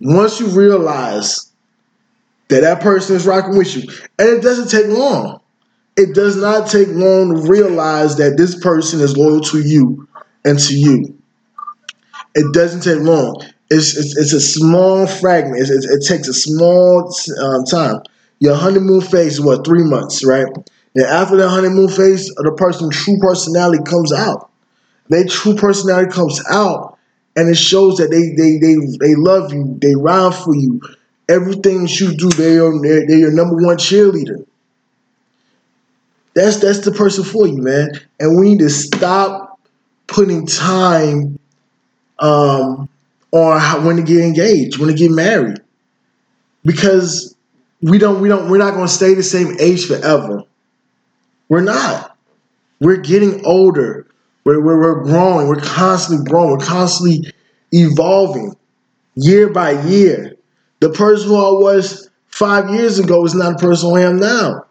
Once 0.00 0.40
you 0.40 0.48
realize 0.48 1.50
that 2.48 2.60
that 2.60 2.80
person 2.80 3.16
is 3.16 3.26
rocking 3.26 3.56
with 3.56 3.76
you, 3.76 3.82
and 4.18 4.28
it 4.28 4.42
doesn't 4.42 4.68
take 4.68 4.86
long. 4.86 5.40
It 5.96 6.14
does 6.14 6.36
not 6.36 6.68
take 6.68 6.88
long 6.88 7.34
to 7.34 7.50
realize 7.50 8.16
that 8.16 8.36
this 8.36 8.58
person 8.58 9.00
is 9.00 9.16
loyal 9.16 9.40
to 9.42 9.60
you 9.60 10.08
and 10.44 10.58
to 10.58 10.74
you. 10.74 11.16
It 12.34 12.54
doesn't 12.54 12.82
take 12.82 13.02
long. 13.02 13.42
It's 13.70 13.96
it's, 13.96 14.16
it's 14.16 14.32
a 14.32 14.40
small 14.40 15.06
fragment. 15.06 15.60
It's, 15.60 15.70
it's, 15.70 15.86
it 15.86 16.06
takes 16.06 16.28
a 16.28 16.34
small 16.34 17.14
um, 17.42 17.64
time. 17.64 18.02
Your 18.40 18.56
honeymoon 18.56 19.02
phase 19.02 19.34
is 19.34 19.40
what 19.40 19.64
three 19.66 19.84
months, 19.84 20.24
right? 20.24 20.46
And 20.94 21.04
after 21.04 21.36
the 21.36 21.48
honeymoon 21.48 21.88
phase, 21.88 22.26
the 22.34 22.52
person's 22.56 22.96
true 22.96 23.18
personality 23.18 23.84
comes 23.84 24.12
out. 24.12 24.50
Their 25.08 25.26
true 25.26 25.54
personality 25.54 26.10
comes 26.10 26.42
out, 26.48 26.98
and 27.36 27.48
it 27.48 27.56
shows 27.56 27.98
that 27.98 28.10
they 28.10 28.30
they 28.34 28.58
they 28.58 28.76
they 28.98 29.14
love 29.14 29.52
you. 29.52 29.78
They 29.80 29.94
ride 29.94 30.34
for 30.34 30.56
you. 30.56 30.80
Everything 31.28 31.86
you 31.86 32.14
do, 32.16 32.28
they 32.30 32.56
are 32.58 32.80
they're, 32.80 33.06
they're 33.06 33.18
your 33.18 33.32
number 33.32 33.56
one 33.56 33.76
cheerleader. 33.76 34.46
That's 36.34 36.58
that's 36.58 36.80
the 36.80 36.92
person 36.92 37.24
for 37.24 37.46
you, 37.46 37.60
man. 37.60 38.00
And 38.18 38.38
we 38.38 38.50
need 38.50 38.60
to 38.60 38.70
stop 38.70 39.60
putting 40.06 40.46
time 40.46 41.38
um, 42.18 42.88
on 43.32 43.84
when 43.84 43.96
to 43.96 44.02
get 44.02 44.20
engaged, 44.20 44.78
when 44.78 44.88
to 44.88 44.94
get 44.94 45.10
married, 45.10 45.58
because 46.64 47.34
we 47.82 47.98
don't 47.98 48.20
we 48.20 48.28
don't 48.28 48.50
we're 48.50 48.58
not 48.58 48.74
going 48.74 48.86
to 48.86 48.92
stay 48.92 49.14
the 49.14 49.22
same 49.22 49.56
age 49.58 49.86
forever. 49.86 50.42
We're 51.48 51.62
not. 51.62 52.16
We're 52.80 52.98
getting 52.98 53.44
older. 53.44 54.06
We're, 54.44 54.60
we're, 54.60 54.80
we're 54.80 55.04
growing. 55.04 55.48
We're 55.48 55.60
constantly 55.60 56.24
growing. 56.24 56.50
We're 56.50 56.64
constantly 56.64 57.32
evolving 57.72 58.56
year 59.16 59.50
by 59.50 59.72
year. 59.82 60.36
The 60.80 60.90
person 60.90 61.28
who 61.28 61.36
I 61.36 61.60
was 61.60 62.08
five 62.28 62.70
years 62.70 62.98
ago 62.98 63.24
is 63.24 63.34
not 63.34 63.58
the 63.58 63.66
person 63.66 63.94
I 63.94 64.02
am 64.02 64.18
now. 64.18 64.64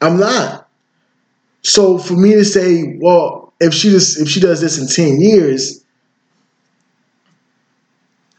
I'm 0.00 0.18
not. 0.18 0.68
So 1.62 1.98
for 1.98 2.14
me 2.14 2.32
to 2.34 2.44
say, 2.44 2.96
well, 3.00 3.52
if 3.60 3.74
she 3.74 3.90
just 3.90 4.18
if 4.18 4.28
she 4.28 4.40
does 4.40 4.60
this 4.62 4.78
in 4.78 4.88
10 4.88 5.20
years, 5.20 5.84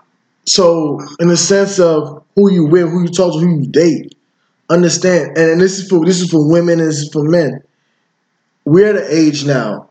So 0.46 1.00
in 1.20 1.28
the 1.28 1.36
sense 1.36 1.78
of 1.78 2.24
who 2.36 2.52
you 2.52 2.66
with, 2.66 2.90
who 2.90 3.02
you 3.04 3.08
talk 3.08 3.34
to, 3.34 3.40
who 3.40 3.60
you 3.62 3.66
date, 3.68 4.16
understand 4.70 5.36
and 5.38 5.60
this 5.60 5.78
is 5.78 5.88
for 5.88 6.04
this 6.06 6.20
is 6.20 6.30
for 6.30 6.48
women 6.50 6.80
and 6.80 6.88
this 6.90 6.98
is 7.00 7.10
for 7.12 7.24
men. 7.24 7.62
We're 8.66 8.90
at 8.90 8.96
an 8.96 9.08
age 9.10 9.46
now. 9.46 9.90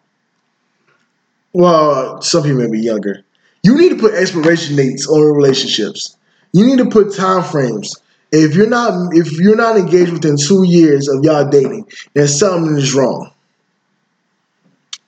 Well, 1.54 2.22
some 2.22 2.44
people 2.44 2.60
may 2.60 2.70
be 2.70 2.82
younger. 2.82 3.24
You 3.64 3.78
need 3.78 3.90
to 3.90 3.98
put 3.98 4.16
expiration 4.16 4.76
dates 4.76 5.08
on 5.08 5.22
relationships. 5.22 6.18
You 6.54 6.66
need 6.66 6.80
to 6.80 6.90
put 6.90 7.16
time 7.16 7.44
frames. 7.44 7.96
If 8.32 8.56
you're 8.56 8.70
not 8.70 9.16
if 9.16 9.34
you're 9.34 9.56
not 9.56 9.78
engaged 9.78 10.12
within 10.14 10.38
two 10.38 10.64
years 10.66 11.08
of 11.10 11.24
y'all 11.24 11.48
dating, 11.50 11.88
then 12.16 12.28
something 12.28 12.78
is 12.78 12.94
wrong. 12.96 13.32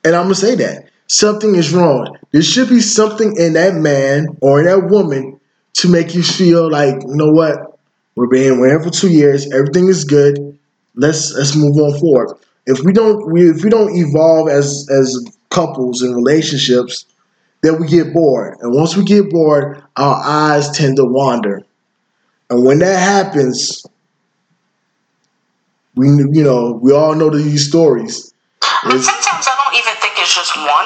And 0.06 0.16
I'm 0.16 0.26
gonna 0.26 0.36
say 0.36 0.56
that 0.56 0.86
something 1.08 1.56
is 1.56 1.74
wrong. 1.74 2.18
There 2.32 2.44
should 2.44 2.70
be 2.70 2.80
something 2.80 3.36
in 3.38 3.54
that 3.54 3.74
man 3.76 4.38
or 4.42 4.60
in 4.60 4.66
that 4.66 4.90
woman 4.90 5.40
to 5.76 5.90
make 5.90 6.16
you 6.16 6.24
feel 6.24 6.70
like 6.72 7.02
you 7.02 7.16
know 7.16 7.32
what 7.32 7.80
we're 8.16 8.28
being 8.28 8.58
here 8.60 8.80
for 8.82 8.92
two 8.92 9.10
years. 9.10 9.52
Everything 9.52 9.88
is 9.88 10.06
good. 10.06 10.58
Let's 10.96 11.34
let's 11.34 11.56
move 11.56 11.78
on 11.78 12.00
forward. 12.00 12.38
If 12.68 12.82
we 12.86 12.94
don't 12.94 13.32
we, 13.32 13.50
if 13.50 13.64
we 13.64 13.70
don't 13.72 13.96
evolve 13.96 14.48
as 14.48 14.88
as 14.92 15.26
couples 15.50 16.04
and 16.04 16.16
relationships, 16.16 17.06
then 17.64 17.82
we 17.82 17.88
get 17.88 18.14
bored. 18.14 18.58
And 18.62 18.74
once 18.74 18.96
we 18.96 19.04
get 19.04 19.32
bored, 19.32 19.84
our 19.96 20.24
eyes 20.24 20.70
tend 20.72 20.98
to 20.98 21.06
wander. 21.06 21.64
And 22.50 22.64
when 22.64 22.80
that 22.80 23.00
happens, 23.00 23.86
we 25.96 26.08
you 26.08 26.44
know 26.44 26.80
we 26.82 26.94
all 26.94 27.16
know 27.16 27.30
these 27.32 27.68
stories. 27.68 28.34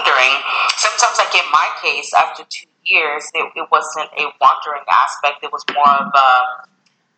Wandering. 0.09 0.35
Sometimes, 0.77 1.17
like 1.17 1.35
in 1.35 1.49
my 1.51 1.69
case, 1.81 2.11
after 2.13 2.43
two 2.49 2.67
years, 2.85 3.29
it, 3.33 3.45
it 3.55 3.67
wasn't 3.71 4.09
a 4.17 4.25
wandering 4.41 4.85
aspect. 4.89 5.43
It 5.43 5.51
was 5.51 5.63
more 5.73 5.89
of 5.89 6.11
a 6.13 6.65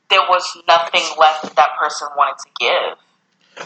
there 0.10 0.28
was 0.28 0.44
nothing 0.68 1.04
left 1.18 1.44
that 1.44 1.56
that 1.56 1.70
person 1.80 2.08
wanted 2.18 2.38
to 2.44 2.50
give 2.60 2.98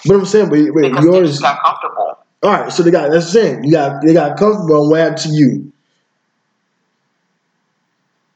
but 0.05 0.15
I'm 0.15 0.25
saying, 0.25 0.49
but, 0.49 0.59
but 0.73 0.89
because 0.89 1.05
yours. 1.05 1.29
just 1.29 1.41
got 1.41 1.63
comfortable. 1.63 2.17
All 2.43 2.51
right, 2.51 2.71
so 2.71 2.83
they 2.83 2.91
got 2.91 3.11
that's 3.11 3.31
the 3.31 3.41
thing. 3.41 3.63
You 3.63 3.71
got 3.71 4.03
they 4.03 4.13
got 4.13 4.37
comfortable. 4.37 4.81
And 4.81 4.91
what 4.91 4.99
happened 4.99 5.17
to 5.19 5.29
you? 5.29 5.71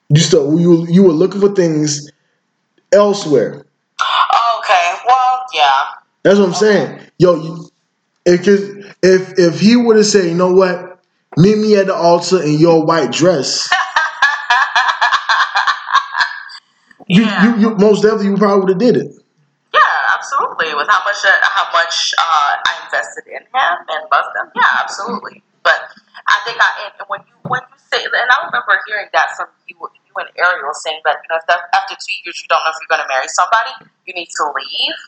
You 0.10 0.21
still 0.21 0.60
you 0.60 0.88
you 0.88 1.04
were 1.04 1.12
looking 1.12 1.41
for 1.41 1.54
things 1.54 2.12
elsewhere. 2.91 3.65
Okay, 4.60 4.95
well, 5.08 5.45
yeah. 5.54 5.69
That's 6.23 6.39
what 6.39 6.47
I'm 6.47 6.54
saying. 6.54 7.02
Yo, 7.17 7.36
you, 7.36 7.69
if 8.25 8.79
if 9.02 9.40
if 9.40 9.60
he 9.60 9.76
would 9.76 9.98
have 9.98 10.06
said, 10.06 10.26
you 10.26 10.36
know 10.36 10.54
what, 10.54 11.02
meet 11.38 11.58
me 11.58 11.76
at 11.76 11.88
the 11.88 11.96
altar 11.96 12.42
in 12.42 12.60
your 12.60 12.86
white 12.86 13.12
dress, 13.12 13.70
you 17.08 17.24
yeah. 17.24 17.56
you, 17.56 17.70
you 17.70 17.76
most 17.76 18.04
definitely 18.04 18.28
you 18.28 18.38
probably 18.38 18.60
would 18.60 18.70
have 18.70 18.80
did 18.80 18.98
it. 18.98 19.16
Yeah, 19.74 19.80
absolutely. 20.18 20.76
With 20.76 20.88
how 20.90 21.04
much 21.06 21.24
uh, 21.24 21.32
how 21.42 21.72
much 21.72 22.14
uh, 22.18 22.56
I 22.68 22.86
invested 22.86 23.28
in 23.28 23.42
him 23.42 23.78
and 23.88 24.06
loved 24.12 24.36
him, 24.36 24.52
yeah, 24.56 24.84
absolutely. 24.84 25.44
But 25.64 25.80
I 26.28 26.40
think 26.44 26.58
I 26.60 26.92
and 26.92 27.08
when 27.08 27.22
you 27.28 27.36
when 27.48 27.62
you 27.62 27.78
say, 27.78 28.04
and 28.04 28.30
I 28.30 28.46
remember 28.46 28.82
hearing 28.88 29.08
that 29.14 29.30
from 29.38 29.48
you, 29.68 29.78
you 29.80 30.14
and 30.18 30.30
Ariel 30.36 30.74
saying 30.74 31.00
that 31.06 31.18
you 31.24 31.30
know 31.32 31.40
if 31.40 31.48
that, 31.48 31.72
after 31.72 31.96
two 31.96 32.14
years 32.26 32.42
you 32.42 32.48
don't 32.50 32.60
know 32.66 32.72
if 32.72 32.76
you're 32.84 32.92
going 32.92 33.06
to 33.06 33.08
marry 33.08 33.32
somebody, 33.32 33.72
you 34.04 34.14
need 34.14 34.28
to 34.28 34.44
leave 34.52 35.00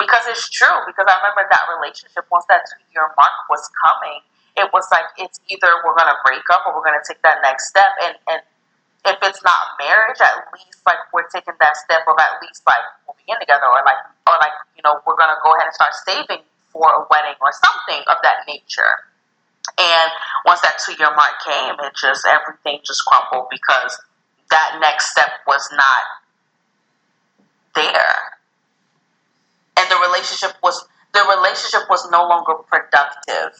because 0.00 0.24
it's 0.26 0.48
true. 0.48 0.80
Because 0.88 1.04
I 1.04 1.20
remember 1.20 1.44
that 1.44 1.64
relationship 1.76 2.24
once 2.32 2.48
that 2.48 2.64
two 2.64 2.80
year 2.96 3.04
mark 3.20 3.36
was 3.52 3.60
coming, 3.84 4.24
it 4.56 4.72
was 4.72 4.88
like 4.88 5.06
it's 5.20 5.38
either 5.52 5.68
we're 5.84 5.94
to 5.94 6.18
break 6.24 6.42
up 6.50 6.64
or 6.64 6.72
we're 6.72 6.88
to 6.96 7.04
take 7.04 7.20
that 7.22 7.44
next 7.44 7.68
step, 7.68 7.92
and 8.02 8.16
and 8.32 8.40
if 9.04 9.16
it's 9.22 9.44
not 9.44 9.76
marriage, 9.78 10.20
at 10.20 10.48
least 10.56 10.80
like 10.88 10.98
we're 11.12 11.28
taking 11.28 11.54
that 11.60 11.76
step 11.76 12.08
of 12.08 12.16
at 12.16 12.40
least 12.40 12.64
like 12.64 12.84
we'll 13.04 13.16
be 13.20 13.28
in 13.28 13.38
together 13.38 13.68
or 13.68 13.84
like 13.84 14.00
or 14.26 14.36
like 14.40 14.56
you 14.74 14.82
know 14.82 14.98
we're 15.04 15.20
gonna 15.20 15.38
go 15.44 15.52
ahead 15.54 15.68
and 15.68 15.76
start 15.76 15.92
saving 16.08 16.42
for 16.72 16.88
a 16.88 17.04
wedding 17.12 17.36
or 17.44 17.52
something 17.52 18.02
of 18.08 18.16
that 18.24 18.48
nature. 18.48 19.04
And 19.78 20.08
once 20.44 20.60
that 20.62 20.80
two 20.80 20.96
year 20.98 21.12
mark 21.12 21.36
came, 21.44 21.76
it 21.84 21.92
just 21.94 22.26
everything 22.26 22.80
just 22.84 23.04
crumbled 23.04 23.48
because 23.52 24.00
that 24.50 24.78
next 24.80 25.12
step 25.12 25.30
was 25.46 25.68
not 25.72 26.04
there, 27.74 28.29
relationship 30.00 30.56
was 30.62 30.86
the 31.12 31.20
relationship 31.36 31.88
was 31.88 32.08
no 32.10 32.26
longer 32.26 32.54
productive. 32.68 33.58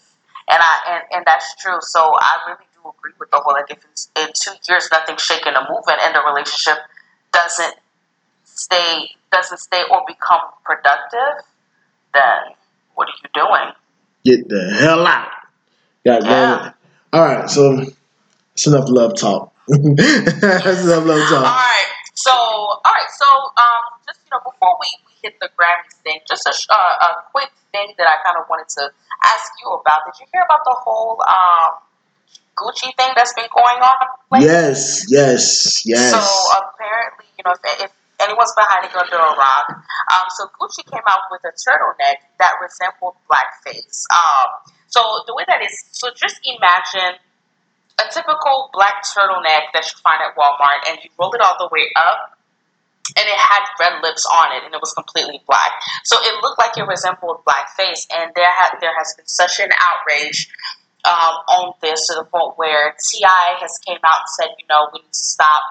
And 0.48 0.58
I 0.58 0.74
and, 0.88 1.02
and 1.12 1.22
that's 1.26 1.54
true. 1.56 1.78
So 1.80 2.00
I 2.00 2.38
really 2.46 2.66
do 2.74 2.88
agree 2.88 3.12
with 3.18 3.30
the 3.30 3.38
whole 3.38 3.54
like 3.54 3.70
if 3.70 3.84
it's 3.90 4.10
in 4.16 4.28
two 4.34 4.56
years 4.68 4.88
nothing's 4.90 5.22
shaking 5.22 5.54
or 5.54 5.66
moving 5.68 5.98
and 6.00 6.14
the 6.14 6.22
relationship 6.26 6.78
doesn't 7.32 7.74
stay 8.44 9.10
doesn't 9.30 9.58
stay 9.58 9.82
or 9.90 10.02
become 10.06 10.40
productive, 10.64 11.44
then 12.14 12.54
what 12.94 13.08
are 13.08 13.18
you 13.22 13.30
doing? 13.32 13.74
Get 14.24 14.48
the 14.48 14.70
hell 14.70 15.06
out. 15.06 15.30
Got 16.04 16.24
Yeah. 16.24 16.72
All 17.12 17.24
right, 17.24 17.50
so 17.50 17.84
it's 18.54 18.66
enough 18.66 18.88
love 18.88 19.16
talk. 19.16 19.52
that's 19.68 20.84
enough 20.84 21.04
love 21.04 21.28
talk. 21.28 21.32
All 21.32 21.42
right, 21.42 21.86
So, 22.14 22.30
all 22.30 22.80
right. 22.84 23.10
So, 23.10 23.26
um, 23.26 23.89
you 24.30 24.38
know, 24.38 24.42
before 24.46 24.78
we, 24.78 24.86
we 25.06 25.12
hit 25.22 25.34
the 25.40 25.50
Grammys 25.58 25.98
thing, 26.06 26.22
just 26.28 26.46
a, 26.46 26.54
sh- 26.54 26.70
uh, 26.70 26.74
a 27.02 27.26
quick 27.34 27.50
thing 27.74 27.94
that 27.98 28.06
I 28.06 28.22
kind 28.22 28.38
of 28.38 28.46
wanted 28.46 28.70
to 28.78 28.90
ask 29.26 29.50
you 29.58 29.70
about. 29.74 30.06
Did 30.06 30.22
you 30.22 30.26
hear 30.32 30.42
about 30.46 30.62
the 30.62 30.76
whole 30.78 31.18
um, 31.26 31.82
Gucci 32.54 32.94
thing 32.94 33.10
that's 33.16 33.34
been 33.34 33.50
going 33.50 33.82
on? 33.82 34.06
lately? 34.30 34.46
Yes, 34.46 35.06
yes, 35.10 35.82
yes. 35.86 36.14
So 36.14 36.22
apparently, 36.62 37.26
you 37.38 37.42
know, 37.42 37.54
if, 37.58 37.90
if 37.90 37.92
anyone's 38.22 38.54
been 38.54 38.68
hiding 38.70 38.94
under 38.94 39.18
a 39.18 39.34
rock, 39.34 39.66
um, 40.14 40.26
so 40.38 40.46
Gucci 40.58 40.86
came 40.86 41.02
out 41.10 41.26
with 41.30 41.42
a 41.42 41.52
turtleneck 41.58 42.22
that 42.38 42.54
resembled 42.62 43.18
blackface. 43.26 44.06
Um, 44.14 44.70
so 44.86 45.02
the 45.26 45.34
way 45.34 45.44
that 45.46 45.62
is, 45.62 45.74
so 45.90 46.10
just 46.14 46.38
imagine 46.46 47.18
a 47.98 48.06
typical 48.10 48.70
black 48.72 49.02
turtleneck 49.04 49.74
that 49.74 49.84
you 49.84 49.96
find 50.02 50.22
at 50.22 50.34
Walmart, 50.38 50.88
and 50.88 50.98
you 51.02 51.10
roll 51.18 51.32
it 51.34 51.40
all 51.40 51.56
the 51.58 51.68
way 51.70 51.90
up, 51.96 52.38
and 53.16 53.26
it 53.26 53.38
had 53.38 53.62
red 53.78 54.02
lips 54.02 54.26
on 54.26 54.56
it, 54.56 54.64
and 54.64 54.74
it 54.74 54.80
was 54.80 54.92
completely 54.94 55.42
black. 55.46 55.72
So 56.04 56.16
it 56.20 56.42
looked 56.42 56.58
like 56.58 56.76
it 56.76 56.86
resembled 56.86 57.44
blackface, 57.44 58.06
and 58.14 58.32
there 58.34 58.50
had 58.50 58.78
there 58.80 58.94
has 58.96 59.14
been 59.16 59.26
such 59.26 59.60
an 59.60 59.70
outrage 59.74 60.48
um, 61.04 61.34
on 61.48 61.72
this 61.80 62.06
to 62.08 62.14
the 62.14 62.24
point 62.24 62.58
where 62.58 62.94
T.I. 63.10 63.56
has 63.60 63.78
came 63.86 64.00
out 64.04 64.20
and 64.20 64.32
said, 64.36 64.48
you 64.58 64.66
know, 64.68 64.88
we 64.92 65.00
need 65.00 65.12
to 65.12 65.24
stop, 65.24 65.62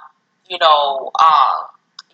you 0.50 0.58
know, 0.58 1.12
uh, 1.14 1.70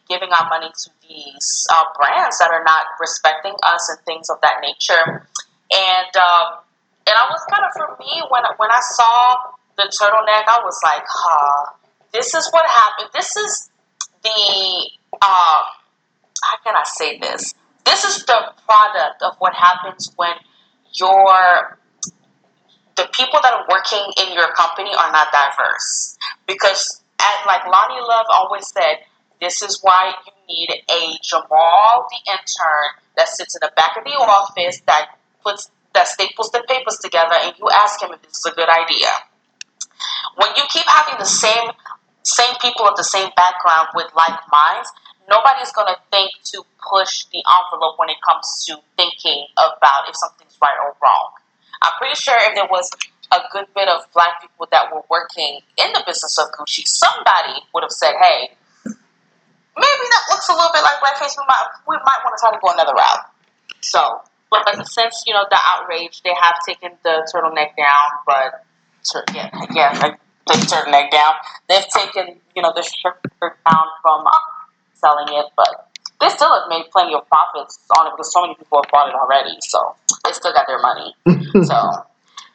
giving 0.09 0.29
our 0.35 0.49
money 0.49 0.67
to 0.67 0.89
these 1.07 1.67
uh, 1.71 1.85
brands 1.95 2.37
that 2.39 2.51
are 2.51 2.63
not 2.63 2.85
respecting 2.99 3.53
us 3.63 3.89
and 3.89 3.99
things 4.05 4.29
of 4.29 4.37
that 4.41 4.59
nature. 4.61 5.27
And 5.71 6.13
um, 6.17 6.59
and 7.07 7.15
I 7.15 7.25
was 7.29 7.41
kind 7.49 7.65
of 7.65 7.71
for 7.73 7.97
me 7.99 8.21
when 8.29 8.43
when 8.57 8.71
I 8.71 8.81
saw 8.81 9.55
the 9.77 9.91
turtleneck, 9.91 10.45
I 10.47 10.61
was 10.63 10.79
like, 10.83 11.03
huh, 11.07 11.73
this 12.13 12.33
is 12.33 12.49
what 12.51 12.65
happened. 12.65 13.09
This 13.13 13.35
is 13.35 13.69
the 14.23 14.89
um, 15.21 15.63
how 16.43 16.57
can 16.63 16.75
I 16.75 16.83
say 16.83 17.19
this? 17.19 17.53
This 17.85 18.03
is 18.03 18.25
the 18.25 18.53
product 18.67 19.21
of 19.21 19.35
what 19.39 19.53
happens 19.53 20.11
when 20.15 20.33
your 20.93 21.77
the 22.95 23.07
people 23.11 23.39
that 23.43 23.53
are 23.53 23.65
working 23.69 24.05
in 24.23 24.33
your 24.33 24.51
company 24.53 24.89
are 24.89 25.11
not 25.11 25.27
diverse. 25.31 26.17
Because, 26.47 27.03
at, 27.19 27.45
like 27.45 27.61
Loni 27.63 27.99
Love 28.07 28.25
always 28.29 28.67
said, 28.71 29.03
this 29.41 29.61
is 29.61 29.79
why 29.81 30.13
you 30.25 30.31
need 30.47 30.69
a 30.89 31.17
Jamal, 31.21 32.07
the 32.09 32.31
intern, 32.31 32.87
that 33.17 33.27
sits 33.27 33.55
in 33.55 33.59
the 33.61 33.71
back 33.75 33.97
of 33.97 34.03
the 34.03 34.11
office 34.11 34.81
that 34.87 35.19
puts 35.43 35.69
that 35.93 36.07
staples 36.07 36.51
the 36.51 36.63
papers 36.67 36.97
together, 37.01 37.35
and 37.39 37.53
you 37.57 37.67
ask 37.71 38.01
him 38.01 38.11
if 38.11 38.21
this 38.21 38.37
is 38.37 38.45
a 38.51 38.55
good 38.55 38.67
idea. 38.67 39.07
When 40.35 40.49
you 40.57 40.63
keep 40.69 40.85
having 40.85 41.15
the 41.19 41.25
same 41.25 41.71
same 42.23 42.55
people 42.61 42.87
of 42.87 42.97
the 42.97 43.03
same 43.03 43.29
background 43.35 43.89
with 43.95 44.07
like 44.15 44.39
minds, 44.51 44.91
nobody's 45.29 45.71
gonna 45.71 45.97
think 46.11 46.31
to 46.53 46.65
push 46.77 47.25
the 47.31 47.41
envelope 47.41 47.97
when 47.97 48.09
it 48.09 48.17
comes 48.21 48.65
to 48.67 48.77
thinking 48.97 49.47
about 49.57 50.09
if 50.09 50.15
something's 50.15 50.57
right 50.61 50.77
or 50.83 50.95
wrong. 51.01 51.31
I'm 51.81 51.93
pretty 51.97 52.15
sure 52.15 52.37
if 52.39 52.55
there 52.55 52.69
was 52.69 52.89
a 53.31 53.39
good 53.51 53.65
bit 53.75 53.87
of 53.89 54.05
black 54.13 54.41
people 54.41 54.67
that 54.71 54.93
were 54.93 55.03
working 55.09 55.59
in 55.77 55.93
the 55.93 56.03
business 56.05 56.37
of 56.37 56.47
Gucci, 56.53 56.85
somebody 56.85 57.61
would 57.73 57.83
have 57.83 57.91
said, 57.91 58.13
"Hey, 58.21 58.55
maybe 58.85 60.05
that 60.13 60.23
looks 60.29 60.47
a 60.49 60.53
little 60.53 60.71
bit 60.71 60.83
like 60.83 61.01
blackface. 61.01 61.35
We 61.37 61.43
might 61.47 61.67
we 61.87 61.95
might 61.97 62.21
want 62.23 62.37
to 62.37 62.39
try 62.39 62.51
to 62.53 62.59
go 62.61 62.69
another 62.71 62.93
route." 62.93 63.25
So, 63.81 64.21
but 64.49 64.63
since 64.87 65.23
you 65.25 65.33
know 65.33 65.45
the 65.49 65.59
outrage, 65.73 66.21
they 66.23 66.33
have 66.33 66.55
taken 66.65 66.97
the 67.03 67.27
turtleneck 67.33 67.75
down. 67.75 68.07
But 68.25 68.65
yeah, 69.33 69.49
yeah, 69.73 70.15
the 70.47 70.53
turtleneck 70.53 71.11
down. 71.11 71.33
They've 71.67 71.87
taken 71.87 72.39
you 72.55 72.61
know 72.61 72.73
the 72.75 72.83
shirt 72.83 73.21
down 73.41 73.87
from 74.01 74.25
selling 75.05 75.27
it, 75.29 75.45
but 75.55 75.91
they 76.19 76.29
still 76.29 76.49
have 76.49 76.69
made 76.69 76.85
plenty 76.91 77.13
of 77.13 77.27
profits 77.27 77.79
on 77.97 78.07
it 78.07 78.11
because 78.11 78.33
so 78.33 78.41
many 78.41 78.55
people 78.55 78.81
have 78.83 78.91
bought 78.91 79.09
it 79.09 79.15
already. 79.15 79.55
So 79.61 79.95
they 80.23 80.31
still 80.31 80.53
got 80.53 80.65
their 80.67 80.81
money. 80.81 81.13
So, 81.65 81.73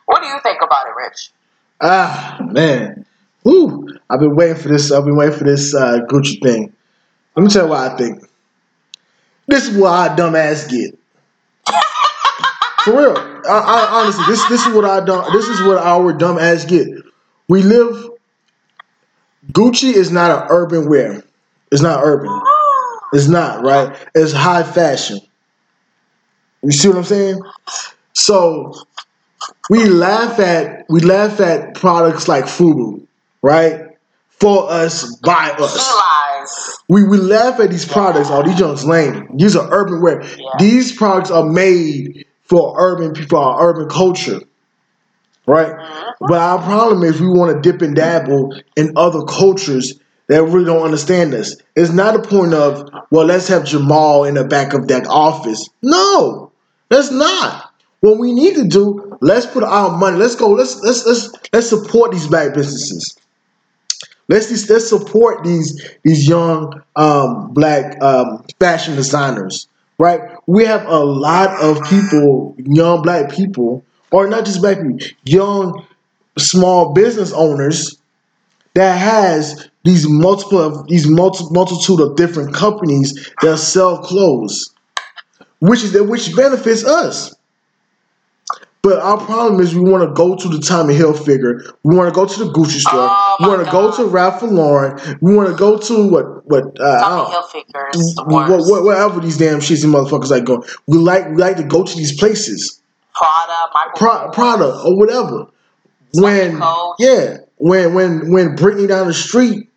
what 0.05 0.23
do 0.23 0.29
you 0.29 0.39
think 0.41 0.59
about 0.63 0.87
it, 0.87 0.95
Rich? 0.95 1.31
ah, 1.81 2.39
man. 2.43 3.07
Woo. 3.45 3.89
I've 4.11 4.21
been 4.21 4.37
waiting 4.37 4.57
for 4.57 4.69
this. 4.69 4.93
I've 4.93 5.07
been 5.07 5.17
waiting 5.17 5.39
for 5.39 5.45
this 5.45 5.75
uh, 5.75 6.01
Gucci 6.07 6.43
thing. 6.43 6.73
Let 7.35 7.43
me 7.43 7.49
tell 7.49 7.65
you 7.65 7.71
what 7.71 7.93
I 7.93 7.97
think. 7.97 8.23
This 9.47 9.69
is 9.69 9.77
what 9.79 9.91
our 9.91 10.15
dumb 10.17 10.37
ass 10.37 10.67
get. 10.67 10.99
For 12.85 12.93
real. 12.93 13.17
I, 13.17 13.41
I, 13.49 13.89
honestly, 14.01 14.25
this 14.27 14.45
this 14.49 14.67
is 14.67 14.75
what 14.75 14.85
I 14.85 15.05
dumb. 15.05 15.25
This 15.33 15.49
is 15.49 15.61
what 15.63 15.79
our 15.79 16.13
dumb 16.13 16.39
ass 16.39 16.65
get. 16.67 16.89
We 17.49 17.63
live. 17.63 18.11
Gucci 19.53 19.95
is 19.95 20.11
not 20.11 20.31
an 20.31 20.47
urban 20.51 20.89
wear. 20.89 21.25
It's 21.72 21.83
not 21.83 22.02
urban. 22.04 22.40
It's 23.12 23.28
not 23.28 23.62
right. 23.64 23.96
It's 24.14 24.33
high 24.33 24.62
fashion. 24.62 25.20
You 26.62 26.72
see 26.72 26.88
what 26.88 26.98
I'm 26.98 27.04
saying? 27.04 27.40
So 28.12 28.74
we 29.70 29.87
laugh 29.87 30.38
at 30.38 30.85
we 30.88 31.00
laugh 31.00 31.40
at 31.40 31.74
products 31.74 32.28
like 32.28 32.44
Fubu, 32.44 33.06
right? 33.42 33.87
For 34.28 34.70
us, 34.70 35.16
by 35.16 35.50
us. 35.59 36.78
We 36.88 37.04
we 37.04 37.18
laugh 37.18 37.61
at 37.61 37.70
these 37.70 37.85
products. 37.85 38.28
Oh, 38.30 38.42
these 38.42 38.56
junks 38.59 38.85
lame. 38.85 39.28
These 39.37 39.56
are 39.56 39.68
urban 39.72 40.00
wear. 40.02 40.22
Yeah. 40.22 40.50
These 40.59 40.92
products 40.96 41.30
are 41.30 41.44
made 41.44 42.26
for 42.42 42.74
urban 42.78 43.12
people, 43.12 43.38
our 43.38 43.68
urban 43.70 43.88
culture, 43.88 44.40
right? 45.46 45.72
Mhm. 45.74 46.12
But 46.20 46.38
our 46.38 46.59
problem 46.62 47.02
is 47.04 47.20
we 47.20 47.28
want 47.28 47.54
to 47.62 47.72
dip 47.72 47.83
and 47.83 47.94
dabble 47.94 48.54
in 48.76 48.92
other 48.96 49.22
cultures 49.24 49.94
that 50.31 50.45
really 50.45 50.64
don't 50.64 50.85
understand 50.85 51.33
this. 51.33 51.57
It's 51.75 51.90
not 51.90 52.14
a 52.14 52.23
point 52.23 52.55
of, 52.55 52.88
well, 53.11 53.27
let's 53.27 53.49
have 53.49 53.64
Jamal 53.64 54.23
in 54.23 54.35
the 54.35 54.45
back 54.45 54.75
of 54.75 54.87
that 54.87 55.05
office. 55.09 55.69
No, 55.83 56.53
that's 56.88 57.11
not. 57.11 57.75
What 57.99 58.19
we 58.19 58.33
need 58.33 58.55
to 58.55 58.64
do, 58.64 59.19
let's 59.21 59.45
put 59.47 59.64
our 59.64 59.99
money, 59.99 60.16
let's 60.16 60.37
go, 60.37 60.51
let's 60.51 60.81
let's 60.83 61.05
let's 61.05 61.33
let's 61.53 61.69
support 61.69 62.12
these 62.12 62.29
black 62.29 62.55
businesses. 62.55 63.19
Let's 64.29 64.71
let's 64.71 64.88
support 64.88 65.43
these 65.43 65.85
these 66.05 66.29
young 66.29 66.81
um, 66.95 67.53
black 67.53 68.01
um, 68.01 68.45
fashion 68.61 68.95
designers, 68.95 69.66
right? 69.99 70.21
We 70.47 70.64
have 70.64 70.87
a 70.87 71.01
lot 71.01 71.61
of 71.61 71.83
people, 71.90 72.55
young 72.57 73.03
black 73.03 73.33
people, 73.33 73.85
or 74.12 74.29
not 74.29 74.45
just 74.45 74.61
black 74.61 74.77
people, 74.77 74.99
young 75.25 75.85
small 76.38 76.93
business 76.93 77.33
owners 77.33 77.99
that 78.75 78.97
has 78.97 79.69
these 79.83 80.09
multiple 80.09 80.59
of 80.59 80.88
these 80.88 81.07
multi, 81.07 81.45
multitude 81.51 82.01
of 82.01 82.16
different 82.16 82.55
companies 82.55 83.31
that 83.43 83.59
sell 83.59 83.99
clothes, 83.99 84.75
which 85.61 85.83
is 85.83 85.93
that 85.93 86.05
which 86.05 86.35
benefits 86.37 86.85
us. 86.85 87.35
But 88.83 88.99
our 89.01 89.19
problem 89.19 89.61
is 89.61 89.75
we 89.75 89.83
want 89.83 90.09
to 90.09 90.14
go 90.14 90.35
to 90.35 90.49
the 90.49 90.59
Tommy 90.59 90.95
Hilfiger, 90.95 91.71
we 91.83 91.95
want 91.95 92.09
to 92.09 92.14
go 92.14 92.25
to 92.25 92.45
the 92.45 92.51
Gucci 92.51 92.81
store, 92.81 93.09
Oh, 93.11 93.37
we 93.40 93.47
want 93.49 93.64
to 93.64 93.71
go 93.71 93.95
to 93.95 94.07
Ralph 94.07 94.40
Lauren, 94.40 95.19
we 95.21 95.35
want 95.35 95.51
to 95.51 95.55
go 95.55 95.77
to 95.79 96.09
what 96.09 96.47
what 96.47 96.81
uh, 96.81 97.01
Tommy 97.01 97.35
Hilfiger 97.35 98.27
what, 98.27 98.61
what, 98.61 98.85
wherever 98.85 99.21
these 99.21 99.37
damn 99.37 99.59
shits 99.59 99.85
and 99.85 99.93
motherfuckers 99.93 100.31
like 100.31 100.45
going. 100.45 100.62
We 100.87 100.97
like 100.97 101.29
we 101.29 101.37
like 101.37 101.57
to 101.57 101.64
go 101.64 101.85
to 101.85 101.97
these 101.97 102.19
places. 102.19 102.81
Prada, 103.14 103.71
Michael 103.75 103.93
Pro, 103.97 104.31
Prada 104.31 104.79
or 104.83 104.97
whatever. 104.97 105.47
When 106.14 106.62
yeah, 106.99 107.38
when 107.59 107.93
when 107.93 108.31
when 108.31 108.57
Brittany 108.57 108.87
down 108.87 109.09
the 109.09 109.14
street 109.14 109.69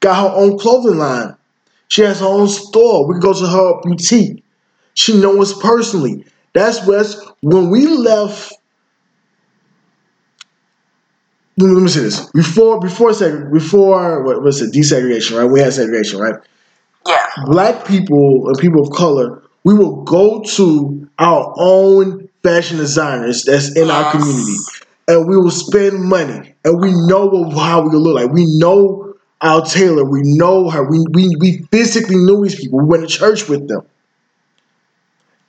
got 0.00 0.30
her 0.30 0.36
own 0.36 0.58
clothing 0.58 0.98
line, 0.98 1.36
she 1.88 2.02
has 2.02 2.20
her 2.20 2.26
own 2.26 2.48
store. 2.48 3.06
We 3.06 3.14
can 3.14 3.20
go 3.20 3.32
to 3.34 3.46
her 3.46 3.80
boutique. 3.82 4.44
She 4.94 5.18
knows 5.20 5.52
us 5.52 5.62
personally. 5.62 6.24
That's 6.54 6.84
what's 6.86 7.16
when 7.42 7.70
we 7.70 7.86
left. 7.86 8.52
Let 11.58 11.82
me, 11.82 11.88
say 11.88 12.00
this 12.00 12.24
before 12.32 12.80
before 12.80 13.10
seg- 13.10 13.52
before 13.52 14.24
what 14.24 14.42
was 14.42 14.62
it 14.62 14.72
desegregation 14.72 15.38
right? 15.38 15.44
We 15.50 15.60
had 15.60 15.74
segregation 15.74 16.18
right 16.18 16.36
Yeah. 17.06 17.26
black 17.46 17.86
people 17.86 18.48
and 18.48 18.58
people 18.58 18.82
of 18.82 18.90
color, 18.92 19.42
we 19.64 19.74
will 19.74 20.02
go 20.04 20.42
to 20.56 21.08
our 21.18 21.54
own 21.58 22.28
fashion 22.42 22.78
designers 22.78 23.44
that's 23.44 23.76
in 23.76 23.90
our 23.90 24.10
community, 24.10 24.56
and 25.08 25.28
we 25.28 25.36
will 25.36 25.50
spend 25.50 26.00
money, 26.02 26.54
and 26.64 26.80
we 26.80 26.92
know 27.08 27.26
what, 27.26 27.58
how 27.58 27.82
we 27.82 27.96
look 27.96 28.14
like. 28.16 28.30
We 28.32 28.46
know 28.58 29.09
our 29.40 29.64
tailor. 29.64 30.04
We 30.04 30.20
know 30.24 30.68
her. 30.70 30.82
We, 30.84 31.04
we 31.10 31.36
we 31.38 31.58
physically 31.70 32.16
knew 32.16 32.44
these 32.44 32.56
people. 32.56 32.78
We 32.80 32.84
went 32.84 33.08
to 33.08 33.14
church 33.14 33.48
with 33.48 33.68
them. 33.68 33.82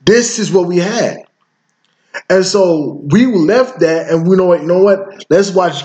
This 0.06 0.40
is 0.40 0.52
what 0.52 0.68
we 0.68 0.78
had, 0.78 1.24
and 2.30 2.46
so 2.46 3.02
we 3.12 3.26
left 3.26 3.80
that, 3.82 4.10
and 4.10 4.28
we 4.28 4.36
know 4.36 4.46
what. 4.46 4.62
You 4.62 4.68
know 4.68 4.84
what? 4.84 5.26
Let's 5.30 5.52
watch 5.52 5.84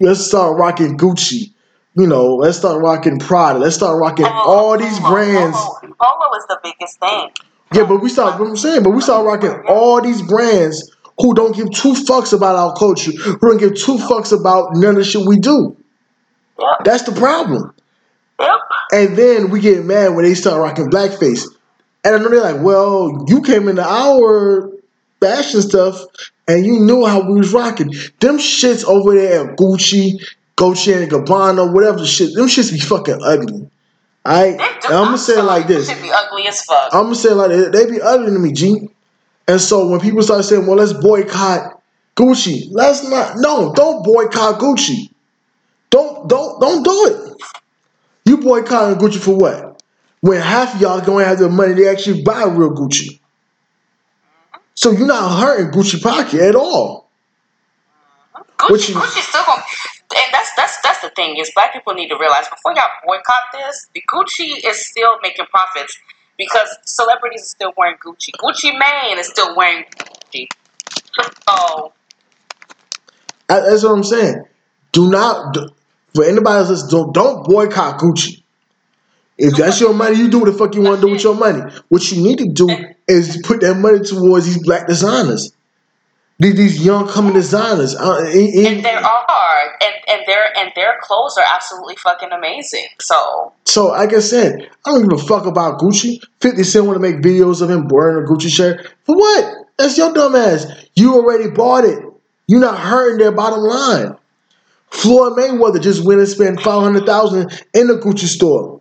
let's 0.00 0.26
start 0.26 0.58
rocking 0.58 0.96
Gucci. 0.96 1.52
You 1.94 2.06
know, 2.06 2.36
let's 2.36 2.58
start 2.58 2.80
rocking 2.80 3.18
Prada. 3.18 3.58
Let's 3.58 3.74
start 3.76 4.00
rocking 4.00 4.26
all 4.26 4.78
these 4.78 4.98
Polo, 5.00 5.10
brands. 5.10 5.56
Polo, 5.56 5.94
Polo 6.00 6.36
is 6.36 6.46
the 6.46 6.60
biggest 6.62 7.00
thing. 7.00 7.30
Yeah, 7.74 7.84
but 7.86 8.00
we 8.00 8.08
start. 8.08 8.38
What 8.38 8.48
I'm 8.48 8.56
saying, 8.56 8.84
but 8.84 8.90
we 8.90 9.00
start 9.00 9.26
rocking 9.26 9.64
all 9.68 10.00
these 10.00 10.22
brands 10.22 10.94
who 11.18 11.34
don't 11.34 11.54
give 11.54 11.70
two 11.72 11.92
fucks 11.92 12.32
about 12.32 12.54
our 12.54 12.74
culture, 12.76 13.10
who 13.10 13.38
don't 13.38 13.58
give 13.58 13.74
two 13.74 13.96
fucks 13.96 14.38
about 14.38 14.76
none 14.76 14.90
of 14.90 14.96
the 14.96 15.04
shit 15.04 15.26
we 15.26 15.38
do. 15.38 15.76
Yep. 16.58 16.84
That's 16.84 17.02
the 17.04 17.12
problem. 17.12 17.72
Yep. 18.40 18.50
And 18.92 19.16
then 19.16 19.50
we 19.50 19.60
get 19.60 19.84
mad 19.84 20.14
when 20.14 20.24
they 20.24 20.34
start 20.34 20.60
rocking 20.60 20.90
blackface. 20.90 21.46
And 22.04 22.14
I 22.14 22.18
know 22.18 22.28
they're 22.28 22.40
like, 22.52 22.62
well, 22.62 23.24
you 23.28 23.42
came 23.42 23.68
into 23.68 23.82
our 23.82 24.70
fashion 25.20 25.60
stuff 25.62 26.00
and 26.46 26.64
you 26.64 26.80
knew 26.80 27.04
how 27.04 27.20
we 27.28 27.38
was 27.38 27.52
rocking. 27.52 27.92
Them 28.20 28.38
shits 28.38 28.84
over 28.84 29.14
there 29.14 29.50
at 29.50 29.56
Gucci, 29.56 30.22
Gucci 30.56 30.96
and 31.02 31.10
Gabbana, 31.10 31.72
whatever 31.72 31.98
the 31.98 32.06
shit, 32.06 32.34
them 32.34 32.46
shits 32.46 32.72
be 32.72 32.78
fucking 32.80 33.20
ugly. 33.22 33.68
Alright? 34.26 34.58
They 34.58 34.64
do- 34.80 34.88
And 34.88 34.94
I'm 34.96 35.04
gonna 35.06 35.18
say 35.18 35.38
it 35.38 35.42
like 35.42 35.66
this. 35.66 35.88
Should 35.90 36.02
be 36.02 36.10
ugly 36.12 36.46
as 36.46 36.62
fuck. 36.64 36.94
I'm 36.94 37.04
gonna 37.04 37.14
say 37.16 37.30
it 37.30 37.34
like 37.34 37.50
this. 37.50 37.68
They 37.72 37.90
be 37.90 38.00
ugly 38.00 38.32
to 38.32 38.38
me, 38.38 38.52
G. 38.52 38.88
And 39.46 39.60
so 39.60 39.88
when 39.88 40.00
people 40.00 40.22
start 40.22 40.44
saying, 40.44 40.66
well, 40.66 40.76
let's 40.76 40.92
boycott 40.92 41.80
Gucci, 42.16 42.68
let's 42.70 43.08
not 43.08 43.34
no, 43.36 43.72
don't 43.74 44.04
boycott 44.04 44.58
Gucci. 44.60 45.10
Don't 45.90 46.28
don't 46.28 46.60
don't 46.60 46.82
do 46.82 47.06
it. 47.06 47.42
You 48.24 48.38
boycotting 48.38 48.98
Gucci 48.98 49.18
for 49.18 49.36
what? 49.36 49.82
When 50.20 50.40
half 50.40 50.74
of 50.74 50.80
y'all 50.80 51.00
gonna 51.00 51.24
have 51.24 51.38
the 51.38 51.48
money 51.48 51.74
to 51.76 51.88
actually 51.90 52.22
buy 52.22 52.44
real 52.44 52.70
Gucci. 52.70 53.20
So 54.74 54.90
you're 54.90 55.06
not 55.06 55.40
hurting 55.40 55.70
Gucci 55.70 56.02
pocket 56.02 56.40
at 56.40 56.54
all. 56.54 57.10
Gucci, 58.58 58.90
you- 58.90 58.94
Gucci's 58.96 59.26
still 59.28 59.44
going. 59.44 59.62
And 60.16 60.32
that's 60.32 60.50
that's 60.56 60.80
that's 60.82 61.00
the 61.00 61.10
thing 61.10 61.36
is 61.36 61.50
black 61.54 61.72
people 61.72 61.94
need 61.94 62.08
to 62.08 62.16
realize 62.18 62.48
before 62.48 62.72
y'all 62.74 62.88
boycott 63.06 63.52
this, 63.52 63.86
the 63.94 64.02
Gucci 64.12 64.64
is 64.64 64.86
still 64.86 65.18
making 65.22 65.46
profits 65.46 65.96
because 66.36 66.68
celebrities 66.84 67.42
are 67.42 67.44
still 67.44 67.72
wearing 67.76 67.96
Gucci. 68.04 68.30
Gucci 68.38 68.72
Mane 68.78 69.18
is 69.18 69.28
still 69.28 69.54
wearing 69.56 69.84
Gucci. 70.32 70.46
So 71.48 71.92
That's 73.48 73.82
what 73.84 73.92
I'm 73.92 74.04
saying. 74.04 74.44
Do 74.92 75.10
not 75.10 75.54
for 76.18 76.24
anybody 76.24 76.68
else. 76.68 76.82
Don't 76.88 77.14
don't 77.14 77.44
boycott 77.44 78.00
Gucci. 78.00 78.42
If 79.36 79.54
that's 79.54 79.80
your 79.80 79.94
money, 79.94 80.16
you 80.16 80.28
do 80.28 80.40
what 80.40 80.46
the 80.46 80.52
fuck 80.52 80.74
you 80.74 80.82
want 80.82 81.00
to 81.00 81.06
do 81.06 81.12
with 81.12 81.22
your 81.22 81.36
money. 81.36 81.62
What 81.90 82.10
you 82.10 82.20
need 82.20 82.38
to 82.38 82.48
do 82.48 82.68
is 83.06 83.40
put 83.44 83.60
that 83.60 83.76
money 83.76 84.00
towards 84.00 84.46
these 84.46 84.60
black 84.64 84.88
designers, 84.88 85.52
these, 86.40 86.56
these 86.56 86.84
young 86.84 87.06
coming 87.06 87.34
designers. 87.34 87.94
Uh, 87.94 88.18
and- 88.34 88.84
there 88.84 88.98
are 88.98 89.62
and 89.80 89.94
and 90.08 90.22
their 90.26 90.58
and 90.58 90.72
their 90.74 90.98
clothes 91.02 91.38
are 91.38 91.44
absolutely 91.54 91.94
fucking 91.94 92.30
amazing. 92.32 92.86
So 93.00 93.52
so, 93.64 93.86
like 93.88 94.12
I 94.12 94.18
said, 94.18 94.68
I 94.84 94.90
don't 94.90 95.08
give 95.08 95.20
a 95.20 95.22
fuck 95.22 95.46
about 95.46 95.78
Gucci. 95.78 96.20
Fifty 96.40 96.64
Cent 96.64 96.86
want 96.86 96.96
to 96.96 97.00
make 97.00 97.22
videos 97.22 97.62
of 97.62 97.70
him 97.70 97.86
wearing 97.86 98.24
a 98.24 98.28
Gucci 98.28 98.48
shirt 98.48 98.92
for 99.04 99.14
what? 99.14 99.54
That's 99.78 99.96
your 99.96 100.12
dumb 100.12 100.34
ass. 100.34 100.66
You 100.96 101.14
already 101.14 101.48
bought 101.48 101.84
it. 101.84 102.02
You're 102.48 102.58
not 102.60 102.76
hurting 102.80 103.18
their 103.18 103.30
bottom 103.30 103.60
line. 103.60 104.16
Floyd 104.90 105.34
Mayweather 105.34 105.80
just 105.80 106.04
went 106.04 106.20
and 106.20 106.28
spent 106.28 106.60
five 106.60 106.82
hundred 106.82 107.06
thousand 107.06 107.50
in 107.74 107.86
the 107.88 107.94
Gucci 107.94 108.26
store. 108.26 108.80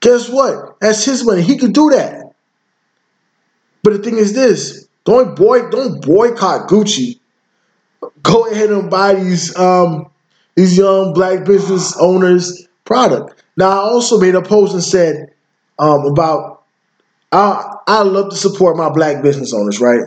Guess 0.00 0.28
what? 0.28 0.78
That's 0.80 1.04
his 1.04 1.24
money. 1.24 1.42
He 1.42 1.56
could 1.56 1.72
do 1.72 1.90
that. 1.90 2.32
But 3.82 3.94
the 3.94 3.98
thing 4.00 4.18
is 4.18 4.34
this: 4.34 4.88
don't 5.04 5.36
boy, 5.36 5.70
don't 5.70 6.00
boycott 6.04 6.68
Gucci. 6.68 7.18
Go 8.22 8.46
ahead 8.50 8.70
and 8.70 8.90
buy 8.90 9.14
these 9.14 9.56
um 9.56 10.10
these 10.54 10.76
young 10.76 11.14
black 11.14 11.44
business 11.44 11.96
owners 11.98 12.66
product. 12.84 13.42
Now 13.56 13.70
I 13.70 13.76
also 13.76 14.20
made 14.20 14.34
a 14.34 14.42
post 14.42 14.74
and 14.74 14.82
said 14.82 15.32
um 15.78 16.04
about 16.06 16.64
I 17.32 17.76
I 17.86 18.02
love 18.02 18.30
to 18.30 18.36
support 18.36 18.76
my 18.76 18.88
black 18.90 19.22
business 19.22 19.52
owners, 19.52 19.80
right? 19.80 20.02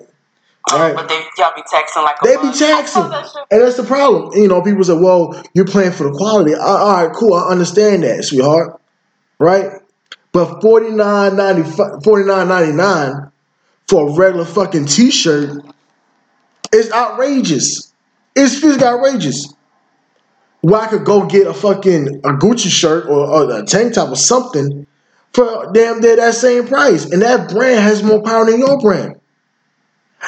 Um, 0.71 0.80
Right. 0.80 0.95
but 0.95 1.10
they 1.10 1.24
y'all 1.38 1.54
be 1.56 1.63
taxing 1.69 2.04
like 2.04 2.17
a 2.21 2.26
They 2.28 2.38
be 2.38 2.52
taxing, 2.58 3.04
and 3.52 3.62
that's 3.62 3.78
the 3.78 3.84
problem. 3.84 4.32
You 4.38 4.47
know, 4.47 4.62
people 4.62 4.84
say, 4.84 4.93
"Well, 4.93 5.41
you're 5.54 5.65
playing 5.65 5.91
for 5.93 6.04
the 6.04 6.12
quality." 6.12 6.54
All 6.54 6.93
right, 6.93 7.13
cool. 7.13 7.34
I 7.34 7.50
understand 7.50 8.04
that, 8.04 8.24
sweetheart. 8.24 8.80
Right? 9.39 9.71
But 10.34 10.62
forty 10.62 10.91
nine 10.91 11.36
ninety 11.36 11.63
forty 11.63 12.26
nine 12.26 12.47
ninety 12.47 12.74
nine 12.74 13.32
for 13.88 14.10
a 14.10 14.13
regular 14.13 14.45
fucking 14.45 14.86
t-shirt 14.86 15.63
is 16.74 16.91
outrageous. 16.91 17.91
It's 18.36 18.60
physically 18.60 18.88
outrageous. 18.88 19.54
Where 20.62 20.80
I 20.80 20.88
could 20.88 21.06
go 21.06 21.26
get 21.26 21.47
a 21.47 21.54
fucking 21.56 22.17
a 22.24 22.34
Gucci 22.34 22.69
shirt 22.69 23.08
or, 23.08 23.26
or 23.28 23.52
a 23.60 23.63
tank 23.65 23.95
top 23.95 24.10
or 24.12 24.15
something 24.15 24.86
for 25.34 25.71
damn 25.74 26.02
near 26.02 26.15
that 26.17 26.36
same 26.36 26.67
price, 26.67 27.06
and 27.06 27.21
that 27.24 27.50
brand 27.50 27.80
has 27.80 28.04
more 28.04 28.21
power 28.21 28.45
than 28.45 28.60
your 28.60 28.80
brand. 28.80 29.19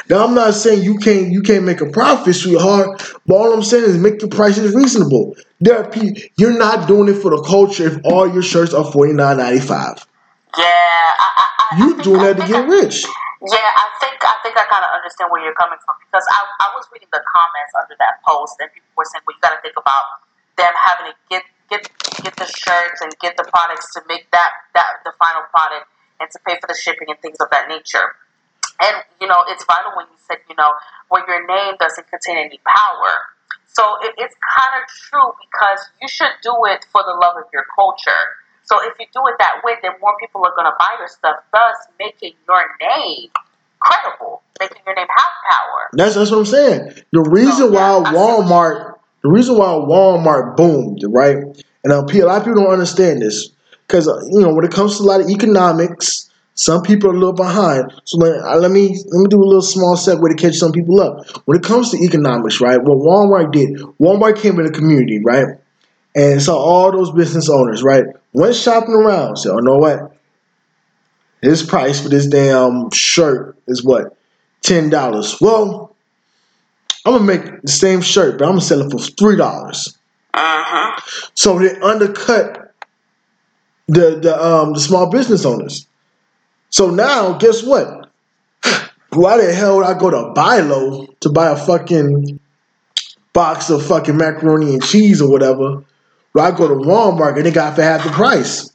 Now 0.09 0.25
I'm 0.25 0.33
not 0.33 0.53
saying 0.53 0.83
you 0.83 0.97
can't 0.97 1.31
you 1.31 1.41
can't 1.41 1.63
make 1.65 1.81
a 1.81 1.89
profit, 1.89 2.35
sweetheart, 2.35 3.01
but 3.25 3.35
all 3.35 3.53
I'm 3.53 3.63
saying 3.63 3.83
is 3.85 3.97
make 3.97 4.21
your 4.21 4.29
prices 4.29 4.73
reasonable. 4.75 5.35
There 5.61 5.77
are 5.77 5.89
people 5.89 6.21
you're 6.37 6.57
not 6.57 6.87
doing 6.87 7.09
it 7.09 7.21
for 7.21 7.31
the 7.31 7.41
culture 7.43 7.87
if 7.87 7.97
all 8.03 8.27
your 8.31 8.41
shirts 8.43 8.73
are 8.73 8.83
forty 8.91 9.13
nine 9.13 9.37
ninety 9.37 9.61
five. 9.61 10.05
Yeah, 10.57 10.63
I, 10.65 11.27
I, 11.27 11.45
I, 11.45 11.45
I 11.75 11.77
You 11.79 11.89
think- 11.91 12.03
doing 12.03 12.21
I 12.21 12.33
that 12.33 12.41
to 12.41 12.47
get 12.47 12.65
I- 12.65 12.67
rich. 12.67 13.05
Yeah, 13.43 13.59
I 13.59 13.85
think 13.99 14.15
I 14.23 14.35
think 14.41 14.55
I 14.55 14.63
kind 14.71 14.87
of 14.87 14.91
understand 14.95 15.27
where 15.29 15.43
you're 15.43 15.57
coming 15.59 15.75
from 15.83 15.95
because 16.07 16.23
I, 16.31 16.39
I 16.63 16.67
was 16.79 16.87
reading 16.95 17.11
the 17.11 17.19
comments 17.27 17.75
under 17.75 17.91
that 17.99 18.23
post 18.23 18.55
and 18.63 18.71
people 18.71 18.87
were 18.95 19.03
saying, 19.11 19.19
well, 19.27 19.35
you 19.35 19.43
got 19.43 19.51
to 19.51 19.59
think 19.59 19.75
about 19.75 20.23
them 20.55 20.71
having 20.71 21.11
to 21.11 21.15
get 21.27 21.43
get 21.67 21.83
get 22.23 22.33
the 22.39 22.47
shirts 22.47 23.03
and 23.03 23.11
get 23.19 23.35
the 23.35 23.43
products 23.51 23.91
to 23.93 24.01
make 24.07 24.31
that 24.31 24.51
that 24.79 25.03
the 25.03 25.11
final 25.19 25.43
product 25.51 25.91
and 26.23 26.31
to 26.31 26.39
pay 26.47 26.55
for 26.55 26.71
the 26.71 26.77
shipping 26.79 27.11
and 27.11 27.19
things 27.19 27.35
of 27.43 27.51
that 27.51 27.67
nature. 27.67 28.15
And 28.83 28.95
you 29.21 29.27
know, 29.27 29.39
it's 29.47 29.63
vital 29.63 29.95
when 29.95 30.05
you 30.11 30.19
said, 30.27 30.37
you 30.49 30.55
know, 30.59 30.73
where 31.09 31.23
your 31.27 31.47
name 31.47 31.75
doesn't 31.79 32.07
contain 32.07 32.37
any 32.37 32.59
power. 32.67 33.11
So 33.67 33.83
it, 34.03 34.13
it's 34.17 34.35
kind 34.35 34.73
of 34.77 34.83
true 35.09 35.33
because 35.41 35.79
you 36.01 36.07
should 36.07 36.35
do 36.43 36.53
it 36.69 36.85
for 36.91 37.01
the 37.01 37.15
love 37.15 37.37
of 37.37 37.47
your 37.51 37.65
culture. 37.73 38.23
So 38.65 38.77
if 38.83 38.93
you 38.99 39.07
do 39.13 39.21
it 39.27 39.35
that 39.39 39.61
way, 39.63 39.73
then 39.81 39.91
more 40.01 40.15
people 40.19 40.45
are 40.45 40.55
going 40.55 40.69
to 40.69 40.75
buy 40.77 40.95
your 40.99 41.07
stuff, 41.07 41.37
thus 41.51 41.75
making 41.99 42.33
your 42.47 42.63
name 42.79 43.29
credible, 43.79 44.41
making 44.59 44.81
your 44.85 44.95
name 44.95 45.07
have 45.09 45.33
power. 45.49 45.89
That's 45.93 46.15
that's 46.15 46.31
what 46.31 46.39
I'm 46.39 46.45
saying. 46.45 47.03
The 47.11 47.21
reason 47.21 47.73
yeah, 47.73 47.97
why 47.97 48.11
Walmart, 48.11 48.95
the 49.21 49.29
reason 49.29 49.57
why 49.57 49.67
Walmart 49.67 50.55
boomed, 50.55 51.03
right? 51.07 51.37
And 51.83 51.91
a 51.91 51.99
lot 51.99 52.37
of 52.37 52.45
people 52.45 52.63
don't 52.63 52.71
understand 52.71 53.21
this 53.21 53.49
because 53.87 54.07
uh, 54.07 54.21
you 54.29 54.41
know 54.41 54.53
when 54.53 54.65
it 54.65 54.71
comes 54.71 54.97
to 54.97 55.03
a 55.03 55.05
lot 55.05 55.21
of 55.21 55.29
economics, 55.29 56.29
some 56.55 56.83
people 56.83 57.09
are 57.09 57.13
a 57.13 57.17
little 57.17 57.33
behind. 57.33 57.91
So 58.05 58.17
let, 58.17 58.59
let 58.59 58.71
me 58.71 58.89
let 59.07 59.19
me 59.21 59.27
do 59.27 59.41
a 59.41 59.45
little 59.45 59.61
small 59.61 59.95
segue 59.95 60.27
to 60.29 60.35
catch 60.35 60.55
some 60.55 60.71
people 60.71 61.01
up. 61.01 61.25
When 61.45 61.57
it 61.57 61.63
comes 61.63 61.91
to 61.91 61.97
economics, 61.97 62.61
right? 62.61 62.81
What 62.81 62.99
Walmart 62.99 63.51
did, 63.51 63.77
Walmart 63.99 64.37
came 64.37 64.59
in 64.59 64.65
the 64.65 64.71
community, 64.71 65.19
right? 65.23 65.57
And 66.15 66.41
saw 66.41 66.55
all 66.55 66.91
those 66.91 67.11
business 67.11 67.49
owners, 67.49 67.81
right? 67.81 68.05
Went 68.33 68.55
shopping 68.55 68.93
around, 68.93 69.37
said, 69.37 69.51
"Oh, 69.51 69.57
you 69.57 69.63
know 69.63 69.77
what? 69.77 70.15
His 71.41 71.63
price 71.63 71.99
for 71.99 72.09
this 72.09 72.27
damn 72.27 72.91
shirt 72.91 73.57
is 73.67 73.83
what 73.83 74.15
ten 74.61 74.89
dollars. 74.89 75.41
Well, 75.41 75.95
I'm 77.05 77.13
gonna 77.13 77.25
make 77.25 77.61
the 77.61 77.71
same 77.71 78.01
shirt, 78.01 78.37
but 78.37 78.45
I'm 78.45 78.51
gonna 78.51 78.61
sell 78.61 78.81
it 78.81 78.91
for 78.91 78.99
three 78.99 79.35
dollars. 79.35 79.97
Uh-huh. 80.33 81.01
So 81.33 81.59
they 81.59 81.77
undercut 81.79 82.73
the 83.87 84.19
the 84.19 84.43
um 84.43 84.73
the 84.73 84.79
small 84.79 85.09
business 85.09 85.45
owners. 85.45 85.87
So 86.73 86.89
now, 86.89 87.33
guess 87.33 87.61
what? 87.61 88.09
Why 89.11 89.37
the 89.37 89.53
hell 89.53 89.77
would 89.77 89.85
I 89.85 89.93
go 89.93 90.09
to 90.09 90.31
Bi-Lo 90.33 91.05
to 91.19 91.29
buy 91.29 91.51
a 91.51 91.55
fucking 91.55 92.39
box 93.31 93.69
of 93.69 93.85
fucking 93.85 94.17
macaroni 94.17 94.73
and 94.73 94.83
cheese 94.83 95.21
or 95.21 95.29
whatever? 95.29 95.83
Where 96.31 96.45
I 96.45 96.49
go 96.49 96.67
to 96.67 96.73
Walmart 96.73 97.37
and 97.37 97.45
they 97.45 97.51
got 97.51 97.75
for 97.75 97.83
half 97.83 98.03
the 98.03 98.09
price. 98.09 98.71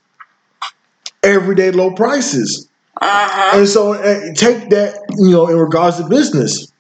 Everyday 1.25 1.73
low 1.73 1.93
prices. 1.93 2.69
Uh-huh. 3.03 3.59
And 3.59 3.69
so 3.69 3.95
uh, 3.95 4.33
take 4.35 4.71
that, 4.71 5.05
you 5.19 5.31
know, 5.33 5.49
in 5.49 5.57
regards 5.57 5.97
to 5.97 6.09
business. 6.09 6.73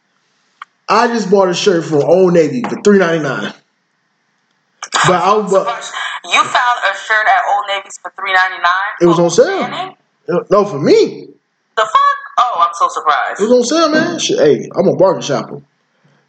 I 0.88 1.08
just 1.08 1.32
bought 1.32 1.48
a 1.48 1.54
shirt 1.54 1.84
from 1.84 2.04
Old 2.04 2.32
Navy 2.32 2.62
for 2.62 2.80
three 2.82 2.98
ninety 3.00 3.24
nine. 3.24 3.52
But 5.04 5.20
I 5.20 5.48
but 5.50 5.92
You 6.24 6.44
found 6.44 6.78
a 6.88 6.96
shirt 6.96 7.26
at 7.26 7.40
Old 7.50 7.64
Navy's 7.68 7.98
for 7.98 8.12
three 8.16 8.32
ninety 8.32 8.62
nine. 8.62 8.92
It 9.00 9.06
was 9.06 9.18
on 9.18 9.30
sale. 9.30 9.96
No 10.50 10.64
for 10.64 10.78
me. 10.78 11.28
The 11.76 11.82
fuck? 11.82 12.18
Oh, 12.38 12.64
I'm 12.66 12.74
so 12.74 12.88
surprised. 12.88 13.40
It 13.40 13.44
was 13.44 13.52
on 13.52 13.64
sale, 13.64 13.90
man. 13.90 14.18
Shit, 14.18 14.38
hey, 14.38 14.68
I'm 14.76 14.88
a 14.88 14.96
bargain 14.96 15.22
shopper. 15.22 15.62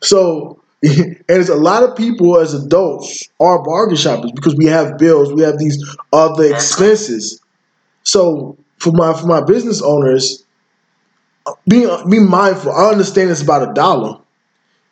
So 0.01 0.59
and 0.83 1.17
there's 1.27 1.49
a 1.49 1.55
lot 1.55 1.83
of 1.83 1.95
people 1.97 2.37
as 2.39 2.53
adults 2.53 3.27
are 3.39 3.61
bargain 3.63 3.97
shoppers 3.97 4.31
because 4.31 4.55
we 4.55 4.65
have 4.65 4.97
bills, 4.97 5.33
we 5.33 5.41
have 5.41 5.57
these 5.57 5.83
other 6.13 6.45
expenses. 6.45 7.41
So 8.03 8.57
for 8.77 8.91
my 8.93 9.13
for 9.13 9.27
my 9.27 9.41
business 9.41 9.81
owners, 9.81 10.43
be 11.67 11.85
be 12.09 12.19
mindful. 12.19 12.71
I 12.71 12.91
understand 12.91 13.29
it's 13.29 13.41
about 13.41 13.69
a 13.69 13.73
dollar. 13.73 14.19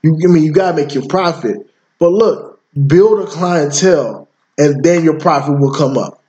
You 0.03 0.17
I 0.23 0.27
mean 0.27 0.43
you 0.43 0.51
gotta 0.51 0.75
make 0.75 0.93
your 0.93 1.07
profit, 1.07 1.69
But 1.99 2.11
look, 2.11 2.59
build 2.87 3.19
a 3.21 3.31
clientele, 3.31 4.27
and 4.57 4.83
then 4.83 5.03
your 5.05 5.19
profit 5.19 5.59
will 5.59 5.73
come 5.73 5.97
up. 5.97 6.21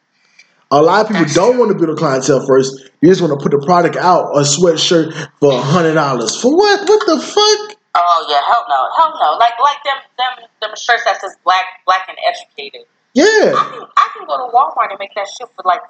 A 0.70 0.82
lot 0.82 1.02
of 1.02 1.08
people 1.08 1.22
That's 1.22 1.34
don't 1.34 1.58
want 1.58 1.72
to 1.72 1.78
build 1.78 1.96
a 1.96 1.98
clientele 1.98 2.44
first. 2.46 2.90
You 3.00 3.08
just 3.08 3.22
want 3.22 3.32
to 3.32 3.42
put 3.42 3.52
the 3.52 3.64
product 3.64 3.96
out, 3.96 4.36
a 4.36 4.40
sweatshirt 4.40 5.14
for 5.40 5.52
a 5.52 5.60
hundred 5.60 5.94
dollars. 5.94 6.38
For 6.40 6.54
what? 6.54 6.86
What 6.86 7.06
the 7.06 7.18
fuck? 7.20 7.78
Oh 7.94 8.26
yeah, 8.28 8.42
hell 8.44 8.64
no, 8.68 8.88
hell 8.96 9.14
no. 9.18 9.38
Like 9.38 9.54
like 9.60 9.82
them 9.84 9.96
them 10.18 10.46
them 10.60 10.70
shirts 10.76 11.04
that 11.04 11.20
says 11.20 11.36
black 11.42 11.64
black 11.86 12.06
and 12.08 12.18
educated. 12.28 12.82
Yeah. 13.14 13.54
I 13.56 13.70
can 13.72 13.86
I 13.96 14.08
can 14.16 14.26
go 14.26 14.36
to 14.36 14.52
Walmart 14.54 14.90
and 14.90 14.98
make 14.98 15.14
that 15.14 15.26
shit 15.26 15.48
for 15.56 15.62
like 15.64 15.80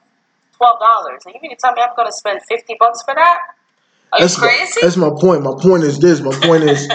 twelve 0.57 0.79
dollars, 0.79 1.23
and 1.27 1.35
you 1.35 1.41
mean 1.43 1.51
to 1.51 1.57
tell 1.57 1.73
me 1.75 1.83
I'm 1.83 1.95
gonna 1.97 2.13
spend 2.13 2.41
fifty 2.49 2.77
bucks 2.79 3.03
for 3.03 3.15
that? 3.15 3.39
Are 4.13 4.21
That's 4.21 4.37
you 4.37 4.43
my, 4.43 4.49
crazy? 4.49 4.81
that's 4.81 4.97
my 4.97 5.11
point. 5.11 5.43
My 5.43 5.55
point 5.61 5.83
is 5.83 5.99
this. 5.99 6.21
My 6.21 6.33
point 6.41 6.63
is 6.63 6.89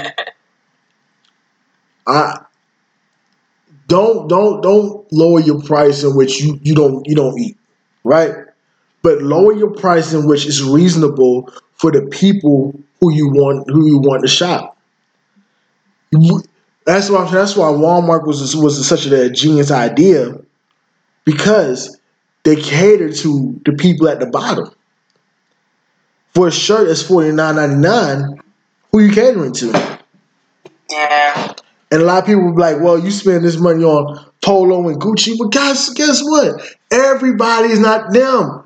I 2.08 2.40
don't 3.88 4.28
don't 4.28 4.62
don't 4.62 5.12
lower 5.12 5.40
your 5.42 5.62
price 5.62 6.04
in 6.04 6.16
which 6.16 6.42
you, 6.42 6.60
you 6.64 6.76
don't 6.76 7.06
you 7.08 7.16
don't 7.16 7.38
eat, 7.40 7.58
right? 8.04 8.34
But 9.02 9.22
lower 9.22 9.54
your 9.54 9.72
price 9.72 10.14
in 10.14 10.28
which 10.28 10.46
is 10.46 10.64
reasonable 10.64 11.52
for 11.74 11.92
the 11.92 12.08
people 12.08 12.80
who 13.00 13.14
you 13.14 13.30
want 13.30 13.70
who 13.70 13.86
you 13.86 13.98
want 13.98 14.22
to 14.22 14.28
shop. 14.28 14.78
That's 16.86 17.10
why 17.10 17.30
that's 17.30 17.56
why 17.56 17.68
Walmart 17.68 18.26
was 18.26 18.56
was 18.56 18.88
such 18.88 19.06
a 19.06 19.30
genius 19.30 19.72
idea 19.72 20.38
because 21.26 22.00
they 22.44 22.56
cater 22.56 23.12
to 23.12 23.62
the 23.66 23.74
people 23.74 24.08
at 24.08 24.20
the 24.20 24.28
bottom. 24.28 24.70
For 26.34 26.48
a 26.48 26.52
shirt 26.52 26.88
that's 26.88 27.02
forty 27.02 27.32
nine 27.32 27.56
ninety 27.56 27.76
nine, 27.76 28.40
who 28.92 29.00
you 29.00 29.12
catering 29.12 29.54
to? 29.54 30.00
yeah. 30.90 31.54
And 31.92 32.02
a 32.02 32.06
lot 32.06 32.24
of 32.24 32.26
people 32.26 32.46
will 32.46 32.56
be 32.56 32.62
like, 32.62 32.80
well, 32.80 32.98
you 32.98 33.12
spend 33.12 33.44
this 33.44 33.58
money 33.60 33.84
on 33.84 34.26
Polo 34.44 34.90
and 34.90 35.02
Gucci. 35.02 35.38
But 35.38 35.52
guys, 35.52 35.90
guess 35.90 36.22
what? 36.22 36.62
Everybody's 36.92 37.80
not 37.80 38.12
them. 38.14 38.64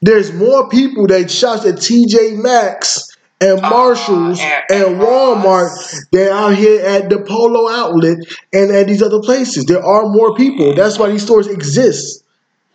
There's 0.00 0.32
more 0.32 0.68
people 0.68 1.06
that 1.06 1.30
shops 1.30 1.64
at 1.64 1.76
TJ 1.76 2.42
Maxx 2.42 3.08
and 3.40 3.60
Marshalls 3.62 4.40
Uh, 4.40 4.60
and- 4.70 4.82
and 4.84 5.00
Walmart 5.00 5.70
than 6.12 6.28
out 6.28 6.54
here 6.54 6.84
at 6.84 7.08
the 7.08 7.18
Polo 7.20 7.68
outlet 7.70 8.18
and 8.52 8.70
at 8.72 8.86
these 8.88 9.02
other 9.02 9.20
places. 9.20 9.64
There 9.64 9.84
are 9.84 10.04
more 10.06 10.34
people. 10.34 10.74
That's 10.74 10.98
why 10.98 11.08
these 11.08 11.22
stores 11.22 11.46
exist. 11.46 12.24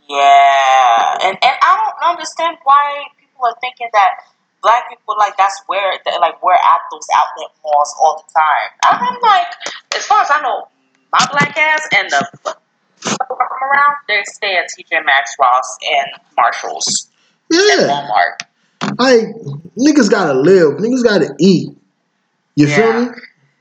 Yeah, 0.08 1.18
and 1.28 1.38
and 1.42 1.56
I 1.62 1.76
don't 1.84 2.12
understand 2.12 2.58
why 2.64 3.04
people 3.20 3.46
are 3.46 3.56
thinking 3.60 3.88
that 3.94 4.12
black 4.64 4.88
people 4.90 5.16
like 5.20 5.36
that's 5.38 5.62
where 5.68 5.92
like 6.22 6.42
we're 6.42 6.54
at 6.54 6.82
those 6.92 7.08
outlet 7.16 7.52
malls 7.64 7.94
all 8.00 8.24
the 8.26 8.34
time. 8.34 8.70
I'm 9.04 9.18
like, 9.22 9.48
as 9.96 10.06
far 10.06 10.22
as 10.22 10.32
I 10.32 10.42
know, 10.42 10.68
my 11.18 11.28
black 11.32 11.58
ass 11.58 11.88
and 11.96 12.10
the 12.10 12.56
I'm 13.06 13.70
around, 13.70 13.96
they 14.08 14.22
stay 14.26 14.58
at 14.58 14.66
TJ 14.78 15.06
Maxx, 15.06 15.36
Ross, 15.40 15.78
and 15.84 16.08
Marshalls 16.36 17.10
and 17.52 17.62
Yeah. 17.62 17.88
Walmart. 17.88 18.98
Like, 18.98 19.28
niggas 19.78 20.10
gotta 20.10 20.34
live. 20.34 20.78
Niggas 20.80 21.04
gotta 21.04 21.34
eat. 21.40 21.70
You 22.56 22.68
feel 22.68 22.94
me? 22.94 23.10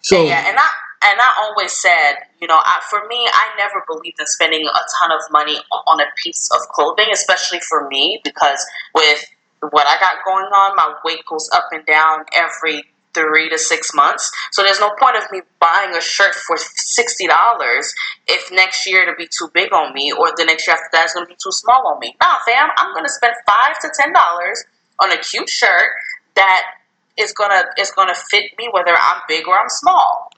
So, 0.00 0.24
yeah, 0.24 0.48
and 0.48 0.56
I 0.58 0.68
and 1.04 1.20
I 1.20 1.34
always 1.38 1.72
said, 1.72 2.14
you 2.40 2.48
know, 2.48 2.56
I, 2.56 2.80
for 2.88 3.06
me, 3.06 3.28
I 3.30 3.48
never 3.58 3.84
believed 3.86 4.18
in 4.18 4.26
spending 4.26 4.66
a 4.66 4.80
ton 4.98 5.12
of 5.12 5.20
money 5.30 5.58
on 5.70 6.00
a 6.00 6.06
piece 6.22 6.48
of 6.54 6.60
clothing, 6.68 7.06
especially 7.12 7.60
for 7.60 7.86
me, 7.88 8.20
because 8.24 8.64
with 8.94 9.24
what 9.70 9.86
I 9.86 9.98
got 10.00 10.24
going 10.24 10.46
on, 10.46 10.74
my 10.74 10.94
weight 11.04 11.24
goes 11.26 11.48
up 11.54 11.66
and 11.72 11.84
down 11.86 12.24
every 12.32 12.84
three 13.16 13.48
to 13.48 13.58
six 13.58 13.94
months. 13.94 14.30
So 14.52 14.62
there's 14.62 14.78
no 14.80 14.90
point 15.00 15.16
of 15.16 15.24
me 15.32 15.40
buying 15.58 15.96
a 15.96 16.00
shirt 16.00 16.34
for 16.34 16.56
sixty 16.58 17.26
dollars 17.26 17.92
if 18.28 18.52
next 18.52 18.86
year 18.86 19.02
it'll 19.02 19.16
be 19.16 19.26
too 19.26 19.48
big 19.54 19.72
on 19.72 19.94
me, 19.94 20.12
or 20.12 20.28
the 20.36 20.44
next 20.44 20.66
year 20.68 20.76
after 20.76 20.90
that 20.92 21.04
it's 21.04 21.14
gonna 21.14 21.26
be 21.26 21.34
too 21.42 21.52
small 21.52 21.86
on 21.88 21.98
me. 22.00 22.14
Nah, 22.20 22.36
fam, 22.46 22.68
I'm 22.76 22.94
gonna 22.94 23.08
spend 23.08 23.34
five 23.48 23.78
to 23.80 23.90
ten 23.98 24.12
dollars 24.12 24.64
on 25.02 25.10
a 25.12 25.18
cute 25.18 25.48
shirt 25.48 25.88
that 26.34 26.62
is 27.18 27.32
gonna 27.32 27.62
is 27.78 27.90
gonna 27.92 28.14
fit 28.30 28.52
me 28.58 28.68
whether 28.72 28.92
I'm 28.92 29.22
big 29.28 29.48
or 29.48 29.58
I'm 29.58 29.68
small. 29.70 30.30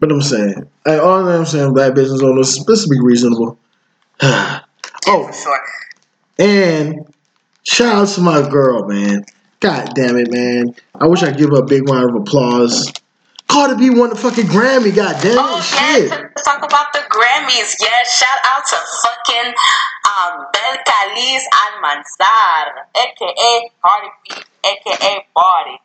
but 0.00 0.10
I'm 0.12 0.22
saying, 0.22 0.68
like, 0.86 1.00
all 1.00 1.26
I'm 1.28 1.44
saying, 1.46 1.72
black 1.74 1.94
business 1.94 2.22
owners, 2.22 2.62
let's 2.68 2.86
be 2.88 3.00
reasonable. 3.00 3.58
oh, 4.22 4.60
For 5.06 5.32
sure. 5.32 5.64
and 6.38 7.06
shout 7.64 7.96
out 7.96 8.08
to 8.14 8.20
my 8.20 8.48
girl, 8.48 8.86
man. 8.86 9.24
God 9.64 9.94
damn 9.94 10.18
it, 10.18 10.30
man. 10.30 10.74
I 11.00 11.06
wish 11.06 11.22
I 11.22 11.30
could 11.30 11.38
give 11.38 11.48
her 11.48 11.60
a 11.60 11.64
big 11.64 11.88
round 11.88 12.10
of 12.10 12.16
applause. 12.16 12.92
Cardi 13.48 13.76
B 13.76 13.98
won 13.98 14.10
the 14.10 14.16
fucking 14.16 14.44
Grammy, 14.44 14.94
god 14.94 15.22
damn 15.22 15.32
it. 15.32 15.38
Oh 15.40 15.58
Shit. 15.62 16.10
yeah, 16.10 16.16
to 16.18 16.42
talk 16.44 16.62
about 16.62 16.92
the 16.92 16.98
Grammys. 17.08 17.74
Yeah, 17.80 18.02
shout 18.04 18.40
out 18.44 18.66
to 18.66 18.76
fucking 18.76 19.54
um, 20.04 20.44
Belcalis 20.52 21.44
Almanzar, 21.64 22.72
aka 22.94 23.70
Cardi 23.82 24.08
B, 24.28 24.34
aka 24.66 25.26
Bardi. 25.34 25.78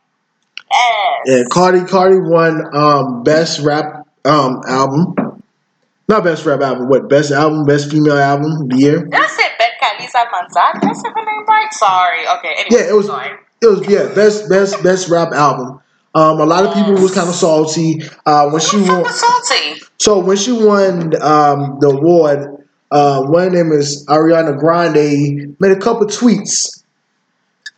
Yes. 0.70 1.22
Yeah, 1.26 1.44
Cardi 1.50 1.86
Cardi 1.86 2.20
won 2.20 2.76
um 2.76 3.24
best 3.24 3.62
rap 3.62 4.06
um 4.26 4.62
album. 4.68 5.16
Not 6.10 6.24
best 6.24 6.46
rap 6.46 6.62
album, 6.62 6.90
what 6.90 7.08
best 7.08 7.32
album, 7.32 7.66
best 7.66 7.92
female 7.92 8.18
album 8.18 8.64
of 8.64 8.70
the 8.70 8.78
year. 8.78 9.06
Did 9.06 9.14
I 9.14 9.28
say 9.28 9.44
Almanzar? 10.20 10.80
Did 10.82 10.90
I 10.90 10.94
say 10.94 11.10
her 11.10 11.26
name 11.26 11.46
right? 11.48 11.74
Sorry. 11.74 12.28
Okay. 12.38 12.54
Anyway, 12.58 12.82
Yeah, 12.82 12.90
it 12.90 12.96
was 12.96 13.08
sorry. 13.08 13.38
it 13.62 13.68
was 13.68 13.88
yeah, 13.88 14.14
best 14.14 14.50
best 14.50 14.82
best 14.84 15.10
rap 15.10 15.32
album. 15.32 15.80
Um 16.16 16.40
a 16.40 16.46
lot 16.46 16.66
of 16.66 16.74
people 16.74 16.94
was 16.94 17.14
kind 17.14 17.30
of 17.30 17.36
salty 17.36 18.02
uh 18.26 18.50
when 18.50 18.62
she 18.62 18.78
Who 18.78 18.86
the 18.86 18.88
fuck 18.88 19.04
won 19.04 19.14
salty? 19.14 19.82
so 20.00 20.20
when 20.20 20.38
she 20.38 20.52
won 20.52 21.14
um 21.22 21.78
the 21.80 21.90
award, 21.90 22.66
uh 22.92 23.22
one 23.24 23.54
name 23.54 23.72
is 23.72 24.06
Ariana 24.08 24.58
Grande 24.58 25.56
made 25.60 25.72
a 25.72 25.80
couple 25.80 26.08
tweets. 26.08 26.79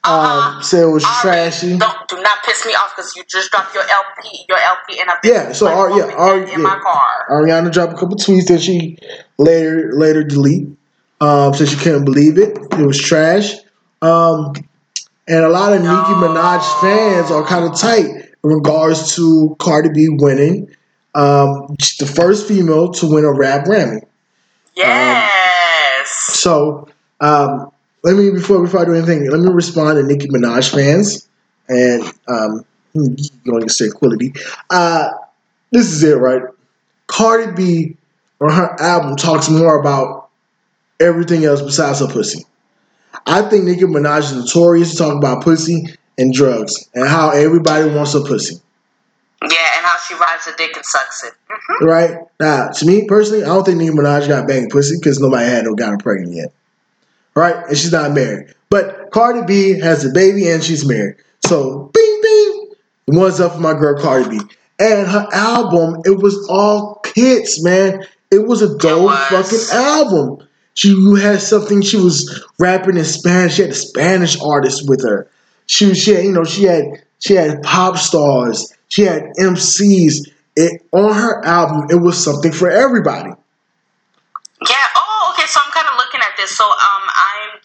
Um 0.03 0.11
Uh-uh. 0.13 0.61
said 0.61 0.83
it 0.83 0.87
was 0.87 1.03
Ari, 1.05 1.13
trashy. 1.21 1.77
Don't 1.77 2.07
do 2.07 2.19
not 2.21 2.43
piss 2.43 2.65
me 2.65 2.73
off 2.73 2.95
because 2.95 3.15
you 3.15 3.23
just 3.29 3.51
dropped 3.51 3.73
your 3.75 3.83
LP, 3.83 4.45
your 4.49 4.57
LP, 4.57 4.99
and 4.99 5.09
I've 5.11 5.17
Yeah, 5.23 5.51
so 5.51 5.67
Ari- 5.67 5.95
yeah, 5.95 6.15
Ari- 6.15 6.41
in 6.43 6.47
yeah. 6.49 6.57
my 6.57 6.79
car. 6.79 7.05
Ariana 7.29 7.71
dropped 7.71 7.93
a 7.93 7.95
couple 7.97 8.17
tweets 8.17 8.47
that 8.47 8.61
she 8.61 8.97
later 9.37 9.91
later 9.93 10.23
delete. 10.23 10.67
Um, 11.21 11.53
so 11.53 11.65
she 11.65 11.75
couldn't 11.75 12.05
believe 12.05 12.39
it. 12.39 12.57
It 12.57 12.85
was 12.85 12.97
trash. 12.99 13.53
Um, 14.01 14.53
and 15.27 15.45
a 15.45 15.49
lot 15.49 15.71
of 15.73 15.81
Nicki 15.81 15.91
Minaj 15.93 16.81
fans 16.81 17.29
are 17.29 17.45
kind 17.45 17.63
of 17.63 17.77
tight 17.79 18.05
in 18.43 18.49
regards 18.49 19.15
to 19.17 19.55
Cardi 19.59 19.89
B 19.89 20.09
winning. 20.09 20.67
Um, 21.13 21.75
the 21.99 22.07
first 22.07 22.47
female 22.47 22.91
to 22.93 23.05
win 23.07 23.23
a 23.23 23.31
rap 23.31 23.65
Grammy. 23.65 24.01
Yes. 24.75 26.09
So 26.09 26.89
um, 27.19 27.70
let 28.03 28.15
me 28.15 28.31
before 28.31 28.61
before 28.61 28.81
I 28.81 28.85
do 28.85 28.93
anything, 28.93 29.29
let 29.29 29.39
me 29.39 29.51
respond 29.51 29.97
to 29.97 30.03
Nicki 30.03 30.27
Minaj 30.27 30.73
fans 30.73 31.27
and 31.69 32.03
um, 32.27 32.65
going 33.45 33.61
to 33.61 33.69
say 33.69 33.89
quality. 33.89 34.33
Uh, 34.69 35.09
this 35.71 35.91
is 35.91 36.03
it, 36.03 36.17
right? 36.17 36.43
Cardi 37.07 37.51
B 37.53 37.97
on 38.39 38.51
her 38.51 38.81
album 38.81 39.15
talks 39.15 39.49
more 39.49 39.79
about 39.79 40.29
everything 40.99 41.45
else 41.45 41.61
besides 41.61 41.99
her 41.99 42.07
pussy. 42.07 42.45
I 43.25 43.43
think 43.43 43.65
Nicki 43.65 43.81
Minaj 43.81 44.19
is 44.19 44.33
notorious 44.33 44.91
to 44.91 44.97
talk 44.97 45.17
about 45.17 45.43
pussy 45.43 45.83
and 46.17 46.33
drugs 46.33 46.89
and 46.93 47.07
how 47.07 47.31
everybody 47.31 47.89
wants 47.89 48.13
a 48.13 48.21
pussy. 48.21 48.55
Yeah, 49.41 49.49
and 49.49 49.85
how 49.85 49.97
she 50.07 50.13
rides 50.13 50.47
a 50.47 50.55
dick 50.55 50.75
and 50.75 50.85
sucks 50.85 51.23
it. 51.23 51.33
hmm 51.49 51.85
Right? 51.85 52.17
Now, 52.39 52.69
to 52.69 52.85
me 52.85 53.07
personally, 53.07 53.43
I 53.43 53.47
don't 53.47 53.65
think 53.65 53.77
Nicki 53.77 53.91
Minaj 53.91 54.27
got 54.27 54.47
banged 54.47 54.69
pussy 54.69 54.97
because 54.97 55.19
nobody 55.19 55.45
had 55.45 55.65
no 55.65 55.75
her 55.77 55.97
pregnant 55.97 56.35
yet. 56.35 56.53
Right? 57.35 57.55
And 57.67 57.77
she's 57.77 57.91
not 57.91 58.11
married. 58.11 58.53
But 58.69 59.11
Cardi 59.11 59.41
B 59.45 59.79
has 59.79 60.05
a 60.05 60.09
baby 60.09 60.49
and 60.49 60.63
she's 60.63 60.85
married. 60.85 61.15
So, 61.45 61.91
bing, 61.93 62.19
bing. 62.21 62.71
One's 63.07 63.39
up 63.39 63.53
for 63.53 63.59
my 63.59 63.73
girl 63.73 64.01
Cardi 64.01 64.37
B. 64.37 64.45
And 64.79 65.07
her 65.07 65.27
album, 65.31 66.01
it 66.05 66.17
was 66.17 66.47
all 66.49 67.01
hits, 67.13 67.63
man. 67.63 68.05
It 68.31 68.47
was 68.47 68.61
a 68.61 68.77
dope 68.77 69.03
was. 69.03 69.29
fucking 69.29 69.77
album. 69.77 70.47
She 70.73 70.95
had 71.19 71.41
something. 71.41 71.81
She 71.81 71.97
was 71.97 72.43
rapping 72.57 72.97
in 72.97 73.05
Spanish. 73.05 73.55
She 73.55 73.61
had 73.63 73.71
a 73.71 73.75
Spanish 73.75 74.39
artist 74.41 74.89
with 74.89 75.03
her. 75.03 75.29
She 75.65 75.87
was, 75.87 75.97
she 76.01 76.13
had, 76.13 76.23
you 76.23 76.31
know, 76.31 76.43
she 76.43 76.63
had 76.63 77.03
she 77.19 77.35
had 77.35 77.61
pop 77.61 77.97
stars. 77.97 78.73
She 78.87 79.03
had 79.03 79.23
MCs. 79.39 80.29
It 80.55 80.81
on 80.91 81.13
her 81.13 81.45
album. 81.45 81.87
It 81.89 82.01
was 82.01 82.21
something 82.21 82.51
for 82.51 82.69
everybody. 82.69 83.29
Yeah. 83.29 84.75
Oh, 84.95 85.33
okay. 85.33 85.47
So 85.47 85.59
I'm 85.63 85.71
kind 85.71 85.87
of 85.87 85.97
looking 85.97 86.19
at 86.21 86.35
this. 86.37 86.57
So 86.57 86.65
um, 86.65 87.00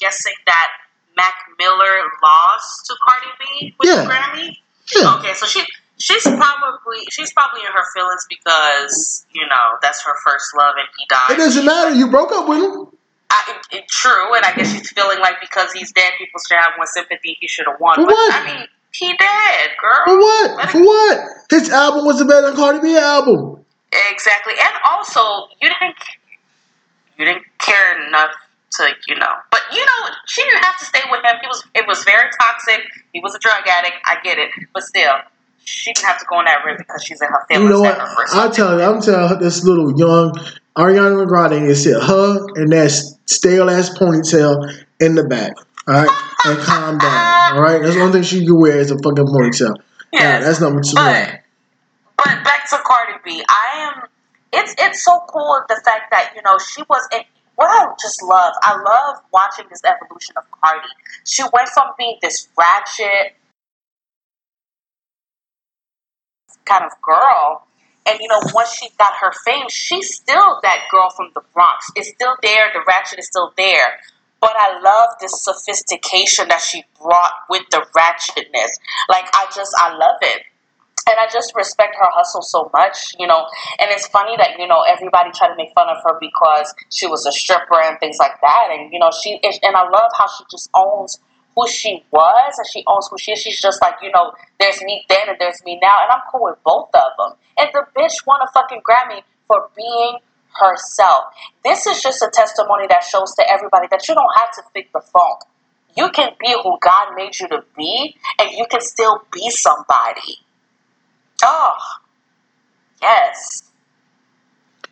guessing 0.01 0.35
that 0.47 0.69
Mac 1.17 1.35
Miller 1.59 1.97
lost 2.23 2.87
to 2.87 2.95
Cardi 3.05 3.27
B 3.41 3.75
with 3.79 3.89
Yeah. 3.89 4.03
the 4.03 4.11
Grammy. 4.11 4.57
Yeah. 4.95 5.15
Okay, 5.17 5.35
so 5.35 5.47
she 5.47 5.65
she's 5.99 6.23
probably 6.23 6.99
she's 7.11 7.33
probably 7.33 7.61
in 7.63 7.73
her 7.73 7.85
feelings 7.95 8.27
because 8.29 9.27
you 9.33 9.43
know 9.47 9.79
that's 9.83 10.03
her 10.05 10.15
first 10.25 10.47
love 10.57 10.75
and 10.79 10.87
he 10.99 11.07
died. 11.09 11.31
It 11.31 11.37
doesn't 11.39 11.65
matter. 11.65 11.95
You 11.95 12.11
broke 12.11 12.33
up 12.33 12.49
with 12.49 12.59
him. 12.63 12.89
I, 13.29 13.61
it, 13.73 13.89
true, 13.89 14.35
and 14.37 14.45
I 14.45 14.53
guess 14.55 14.71
she's 14.73 14.91
feeling 14.93 15.19
like 15.19 15.41
because 15.41 15.73
he's 15.73 15.91
dead, 15.93 16.13
people 16.19 16.41
should 16.47 16.59
have 16.59 16.73
more 16.77 16.87
sympathy. 16.87 17.37
He 17.41 17.49
should 17.49 17.67
have 17.67 17.81
won. 17.81 17.97
For 17.97 18.05
but 18.07 18.13
what? 18.15 18.35
I 18.35 18.47
mean, 18.47 18.67
he 18.93 19.09
dead, 19.17 19.71
girl. 19.83 20.05
For 20.07 20.17
what? 20.19 20.71
For 20.71 20.81
what? 20.81 21.27
His 21.51 21.69
album 21.71 22.05
was 22.05 22.21
the 22.21 22.25
better 22.25 22.47
than 22.49 22.57
Cardi 22.57 22.79
B 22.79 22.97
album. 22.97 23.65
Exactly, 24.13 24.55
and 24.61 24.75
also 24.93 25.21
you 25.61 25.69
didn't 25.69 25.97
you 27.19 27.25
didn't 27.25 27.45
care 27.59 28.07
enough 28.07 28.31
to 28.77 28.89
you 29.09 29.17
know, 29.17 29.35
but 29.51 29.61
you 29.73 29.81
know 29.81 30.09
she 30.27 30.43
didn't 30.43 30.65
have 30.65 30.79
to 30.79 30.85
stay 30.85 31.03
with 31.11 31.25
him. 31.25 31.37
He 31.41 31.47
was 31.47 31.65
it 31.75 31.87
was 31.87 32.05
very 32.05 32.29
toxic. 32.41 32.81
He 33.13 33.21
was 33.21 33.35
a 33.35 33.39
drug 33.39 33.67
addict. 33.67 33.97
I 34.05 34.19
get 34.23 34.39
it, 34.39 34.51
but 34.73 34.83
still. 34.83 35.15
She 35.69 35.93
didn't 35.93 36.07
have 36.07 36.21
to 36.21 36.27
go 36.31 36.37
on 36.37 36.45
that 36.45 36.65
river 36.65 36.79
because 36.79 37.03
she's 37.03 37.21
in 37.21 37.27
her 37.27 37.45
feelings. 37.49 37.65
You 37.65 37.75
know 37.75 37.81
what? 37.81 37.99
I'm 38.33 38.53
telling 38.53 38.79
you, 38.79 38.85
I'm 38.85 39.03
telling 39.03 39.41
this 39.41 39.65
little 39.65 39.99
young 39.99 40.33
Ariana 40.77 41.27
Grande 41.27 41.65
is 41.65 41.87
it 41.87 42.01
her 42.01 42.47
and 42.55 42.71
that 42.71 42.91
stale 43.25 43.71
ass 43.71 43.91
ponytail 43.99 44.85
in 45.01 45.15
the 45.15 45.25
back. 45.25 45.55
All 45.89 45.95
right, 45.95 46.09
and 46.45 46.59
calm 46.61 46.99
down. 46.99 47.57
All 47.57 47.63
right, 47.63 47.81
that's 47.81 47.95
the 47.95 48.03
only 48.03 48.13
thing 48.13 48.23
she 48.23 48.45
can 48.45 48.61
wear 48.61 48.79
is 48.79 48.91
a 48.91 48.99
fucking 48.99 49.25
ponytail. 49.25 49.77
Yeah, 50.13 50.41
that's 50.41 50.61
number 50.61 50.83
two. 50.83 50.97
But, 50.97 51.41
but 52.17 52.45
back 52.45 52.69
to 52.71 52.79
Cardi 52.85 53.19
B, 53.25 53.43
I 53.49 53.95
am. 53.95 54.09
It's 54.53 54.75
it's 54.79 55.05
so 55.05 55.21
cool 55.29 55.63
the 55.69 55.81
fact 55.85 56.11
that 56.11 56.33
you 56.37 56.43
know 56.43 56.59
she 56.59 56.83
was 56.91 57.09
in. 57.13 57.21
What 57.57 57.69
I 57.69 57.93
just 58.01 58.23
love, 58.23 58.55
I 58.63 58.77
love 58.77 59.23
watching 59.33 59.67
this 59.71 59.83
evolution 59.85 60.35
of 60.37 60.45
Cardi. 60.51 60.89
She 61.25 61.43
went 61.53 61.69
from 61.71 61.89
being 61.99 62.19
this 62.23 62.49
ratchet 62.57 63.35
kind 66.65 66.85
of 66.85 66.93
girl 67.03 67.67
and 68.07 68.21
you 68.21 68.29
know, 68.29 68.41
once 68.55 68.73
she 68.73 68.89
got 68.99 69.15
her 69.21 69.33
fame, 69.45 69.67
she's 69.69 70.15
still 70.15 70.61
that 70.63 70.85
girl 70.91 71.11
from 71.11 71.31
the 71.35 71.43
Bronx. 71.53 71.91
It's 71.97 72.11
still 72.11 72.37
there. 72.41 72.71
The 72.73 72.81
ratchet 72.87 73.19
is 73.19 73.27
still 73.27 73.53
there. 73.57 73.99
But 74.41 74.53
I 74.55 74.81
love 74.81 75.17
this 75.21 75.43
sophistication 75.43 76.49
that 76.49 76.61
she 76.61 76.85
brought 77.03 77.33
with 77.51 77.65
the 77.71 77.85
ratchetness. 77.97 78.71
Like 79.09 79.27
I 79.35 79.47
just, 79.55 79.75
I 79.77 79.97
love 79.97 80.19
it. 80.23 80.43
And 81.09 81.19
I 81.19 81.29
just 81.33 81.55
respect 81.55 81.95
her 81.95 82.11
hustle 82.11 82.43
so 82.43 82.71
much, 82.73 83.15
you 83.19 83.27
know. 83.27 83.47
And 83.79 83.91
it's 83.91 84.09
funny 84.09 84.37
that 84.39 84.59
you 84.59 84.67
know 84.67 84.83
everybody 84.83 85.31
tried 85.31 85.49
to 85.49 85.57
make 85.57 85.73
fun 85.73 85.89
of 85.89 86.03
her 86.05 86.19
because 86.21 86.75
she 86.91 87.07
was 87.07 87.25
a 87.27 87.33
stripper 87.33 87.81
and 87.81 87.99
things 88.01 88.19
like 88.19 88.41
that. 88.43 88.69
And 88.73 88.93
you 88.93 88.99
know 88.99 89.11
she, 89.23 89.39
and 89.43 89.77
I 89.77 89.89
love 89.89 90.11
how 90.19 90.27
she 90.27 90.45
just 90.51 90.69
owns 90.75 91.19
who 91.57 91.67
she 91.69 92.05
was 92.11 92.53
and 92.59 92.67
she 92.71 92.85
owns 92.87 93.09
who 93.11 93.19
she 93.19 93.33
is. 93.33 93.41
She's 93.41 93.61
just 93.61 93.81
like, 93.81 93.95
you 94.03 94.11
know, 94.13 94.33
there's 94.61 94.83
me 94.83 95.05
then 95.09 95.29
and 95.29 95.37
there's 95.41 95.63
me 95.65 95.79
now, 95.83 95.97
and 96.03 96.13
I'm 96.13 96.21
cool 96.31 96.45
with 96.45 96.63
both 96.65 96.91
of 96.95 97.11
them. 97.19 97.39
And 97.59 97.71
the 97.73 97.87
bitch 97.97 98.27
won 98.27 98.41
a 98.43 98.51
fucking 98.53 98.83
Grammy 98.83 99.23
for 99.49 99.71
being 99.77 100.19
herself. 100.61 101.25
This 101.65 101.87
is 101.87 102.03
just 102.03 102.23
a 102.23 102.31
testimony 102.33 102.87
that 102.89 103.03
shows 103.03 103.35
to 103.37 103.51
everybody 103.51 103.87
that 103.91 104.07
you 104.09 104.15
don't 104.15 104.33
have 104.37 104.53
to 104.53 104.63
fit 104.75 104.93
the 104.93 105.01
funk. 105.01 105.41
You 105.97 106.11
can 106.11 106.33
be 106.39 106.55
who 106.63 106.79
God 106.81 107.15
made 107.17 107.39
you 107.41 107.49
to 107.49 107.65
be, 107.77 108.17
and 108.39 108.51
you 108.53 108.67
can 108.71 108.81
still 108.83 109.23
be 109.33 109.49
somebody. 109.51 110.41
Oh, 111.45 111.77
yes. 113.03 113.63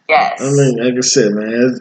Yes. 0.08 0.40
I 0.40 0.50
mean, 0.50 0.76
like 0.76 0.94
I 0.96 1.00
said, 1.00 1.32
man, 1.32 1.80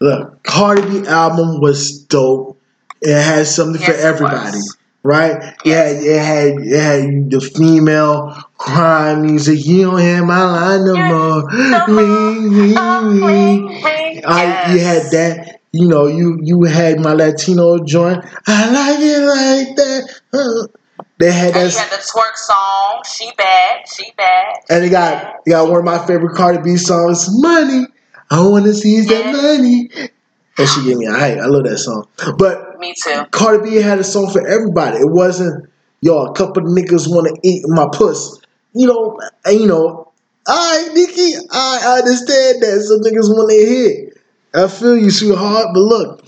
look, 0.00 0.42
Cardi 0.42 0.82
B 0.82 1.06
album 1.06 1.60
was 1.60 2.00
dope. 2.04 2.60
It 3.00 3.14
has 3.14 3.54
something 3.54 3.80
yes, 3.80 3.90
for 3.90 4.06
everybody, 4.06 4.58
right? 5.02 5.54
Yeah, 5.64 5.84
it 5.86 6.22
had 6.22 6.54
it 6.58 6.80
had 6.80 7.30
the 7.30 7.40
female 7.40 8.34
crime 8.56 9.22
music. 9.22 9.64
You 9.64 9.90
don't 9.90 10.00
hear 10.00 10.24
my 10.24 10.42
line 10.42 10.86
no 10.86 10.96
more. 10.96 11.48
Ring, 11.88 12.50
ring, 13.22 13.66
ring. 13.82 14.24
I, 14.26 14.72
you 14.72 14.80
had 14.80 15.02
that. 15.12 15.60
You 15.72 15.88
know, 15.88 16.06
you 16.06 16.40
you 16.42 16.62
had 16.64 17.00
my 17.00 17.12
Latino 17.12 17.84
joint. 17.84 18.24
I 18.46 18.70
like 18.70 18.98
it 18.98 19.20
like 19.20 19.76
that. 19.76 20.20
Uh, 20.32 20.66
They 21.18 21.32
had 21.32 21.54
that. 21.54 21.72
You 21.72 21.78
had 21.78 21.90
the 21.90 21.96
twerk 21.96 22.36
song. 22.36 23.02
She 23.10 23.30
bad. 23.36 23.88
She 23.88 24.12
bad. 24.16 24.56
And 24.68 24.84
they 24.84 24.90
got 24.90 25.44
they 25.44 25.52
got 25.52 25.68
one 25.68 25.78
of 25.78 25.84
my 25.84 26.04
favorite 26.06 26.36
Cardi 26.36 26.58
B 26.62 26.76
songs, 26.76 27.26
"Money." 27.40 27.86
I 28.30 28.46
want 28.46 28.64
to 28.64 28.74
seize 28.74 29.10
yeah. 29.10 29.22
that 29.22 29.32
money. 29.32 29.88
And 30.58 30.68
she 30.68 30.84
gave 30.84 30.96
me 30.96 31.06
a 31.06 31.12
hype. 31.12 31.38
I 31.38 31.46
love 31.46 31.64
that 31.64 31.78
song. 31.78 32.08
But 32.38 32.78
me 32.78 32.94
too. 33.00 33.24
Cardi 33.30 33.70
B 33.70 33.76
had 33.76 33.98
a 33.98 34.04
song 34.04 34.30
for 34.30 34.46
everybody. 34.46 34.98
It 34.98 35.08
wasn't 35.08 35.70
yo. 36.00 36.26
A 36.26 36.34
couple 36.34 36.66
of 36.66 36.68
niggas 36.70 37.08
want 37.08 37.28
to 37.28 37.48
eat 37.48 37.64
my 37.68 37.88
puss. 37.92 38.40
You 38.74 38.86
know. 38.86 39.20
And, 39.44 39.60
you 39.60 39.66
know. 39.66 40.12
I 40.46 40.88
Nicki. 40.94 41.34
I 41.50 41.98
understand 41.98 42.62
that 42.62 42.82
some 42.82 43.00
niggas 43.00 43.34
want 43.34 43.50
to 43.50 43.56
hit. 43.56 44.18
I 44.54 44.68
feel 44.68 44.96
you, 44.96 45.10
sweetheart. 45.10 45.68
But 45.72 45.80
look, 45.80 46.24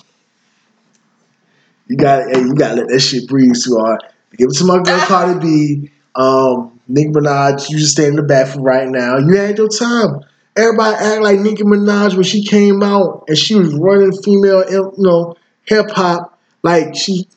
you 1.86 1.97
got 1.97 2.28
you 2.34 2.55
got 2.55 2.70
to 2.70 2.80
let 2.82 2.89
that 2.89 3.01
shit 3.01 3.28
breathe, 3.28 3.55
sweetheart. 3.55 4.03
Give 4.37 4.49
it 4.51 4.57
to 4.59 4.64
my 4.64 4.79
girl 4.83 4.99
Cardi 5.01 5.41
B. 5.41 5.91
Um, 6.14 6.81
Nicki 6.89 7.11
Minaj, 7.11 7.70
you 7.70 7.79
just 7.79 7.93
stay 7.93 8.07
in 8.07 8.16
the 8.16 8.22
bathroom 8.22 8.64
right 8.64 8.89
now. 8.89 9.18
You 9.18 9.37
had 9.37 9.59
your 9.59 9.68
time. 9.68 10.20
Everybody 10.57 10.97
act 10.97 11.22
like 11.22 11.39
Nicki 11.41 11.62
Minaj 11.62 12.14
when 12.14 12.24
she 12.24 12.45
came 12.45 12.83
out 12.83 13.24
and 13.29 13.39
she 13.39 13.55
was 13.55 13.72
running 13.74 14.12
female, 14.22 14.68
you 14.68 14.93
know, 14.97 15.37
hip 15.64 15.91
hop 15.91 16.39
like 16.62 16.97
she, 16.97 17.29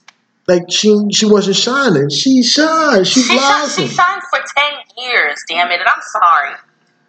like 0.48 0.64
she, 0.70 0.98
she 1.12 1.26
wasn't 1.26 1.58
shining. 1.58 2.10
She 2.10 2.42
shined. 2.42 3.06
She, 3.06 3.22
she 3.22 3.34
blossomed. 3.34 3.90
She 3.90 3.96
shined 3.96 4.22
for 4.30 4.40
ten 4.58 4.74
years. 4.98 5.38
Damn 5.48 5.70
it! 5.70 5.80
And 5.80 5.88
I'm 5.88 6.02
sorry. 6.02 6.56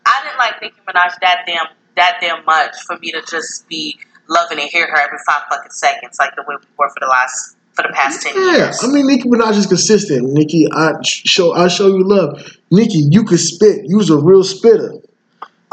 I 0.04 0.22
didn't 0.24 0.38
like 0.38 0.60
Nicki 0.60 0.80
Minaj 0.86 1.14
that 1.22 1.44
damn 1.46 1.66
that 1.96 2.18
damn 2.20 2.44
much 2.44 2.74
for 2.86 2.98
me 2.98 3.12
to 3.12 3.22
just 3.22 3.66
be 3.68 3.98
loving 4.28 4.58
and 4.58 4.68
hear 4.68 4.86
her 4.86 5.00
every 5.00 5.18
five 5.26 5.42
fucking 5.48 5.70
seconds, 5.70 6.16
like 6.18 6.34
the 6.36 6.42
way 6.42 6.56
we 6.60 6.66
were 6.76 6.88
for 6.88 7.00
the 7.00 7.06
last 7.06 7.56
for 7.74 7.82
the 7.82 7.92
past 7.94 8.22
ten 8.22 8.34
yeah, 8.36 8.56
years. 8.56 8.80
I 8.82 8.88
mean, 8.88 9.06
Nicki 9.06 9.28
Minaj 9.28 9.56
is 9.56 9.66
consistent. 9.66 10.32
Nicki, 10.32 10.66
I 10.72 10.92
show 11.02 11.52
I 11.52 11.68
show 11.68 11.88
you 11.88 12.04
love. 12.04 12.56
Nicki, 12.70 13.06
you 13.10 13.24
could 13.24 13.40
spit. 13.40 13.84
You 13.84 13.98
was 13.98 14.10
a 14.10 14.18
real 14.18 14.44
spitter. 14.44 14.94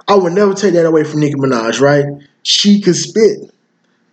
I 0.08 0.16
would 0.16 0.34
never 0.34 0.54
take 0.54 0.74
that 0.74 0.86
away 0.86 1.04
from 1.04 1.20
Nicki 1.20 1.36
Minaj, 1.36 1.82
right? 1.82 2.06
She 2.44 2.82
could 2.82 2.96
spit. 2.96 3.52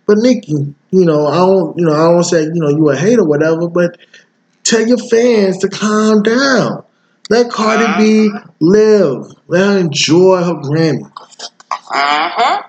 But 0.05 0.19
Nicki, 0.19 0.75
you 0.91 1.05
know, 1.05 1.27
I 1.27 1.37
don't, 1.37 1.77
you 1.77 1.85
know, 1.85 1.93
I 1.93 2.11
don't 2.11 2.23
say, 2.23 2.43
you 2.43 2.53
know, 2.53 2.69
you 2.69 2.89
a 2.89 2.95
hater 2.95 3.21
or 3.21 3.27
whatever, 3.27 3.67
but 3.67 3.97
tell 4.63 4.85
your 4.87 4.97
fans 4.97 5.57
to 5.59 5.69
calm 5.69 6.23
down. 6.23 6.83
Let 7.29 7.51
Cardi 7.51 7.85
B 7.97 8.29
uh-huh. 8.29 8.47
live. 8.61 9.25
Let 9.47 9.65
her 9.65 9.77
enjoy 9.79 10.43
her 10.43 10.53
Grammy. 10.53 11.11
Mm-hmm. 11.11 12.61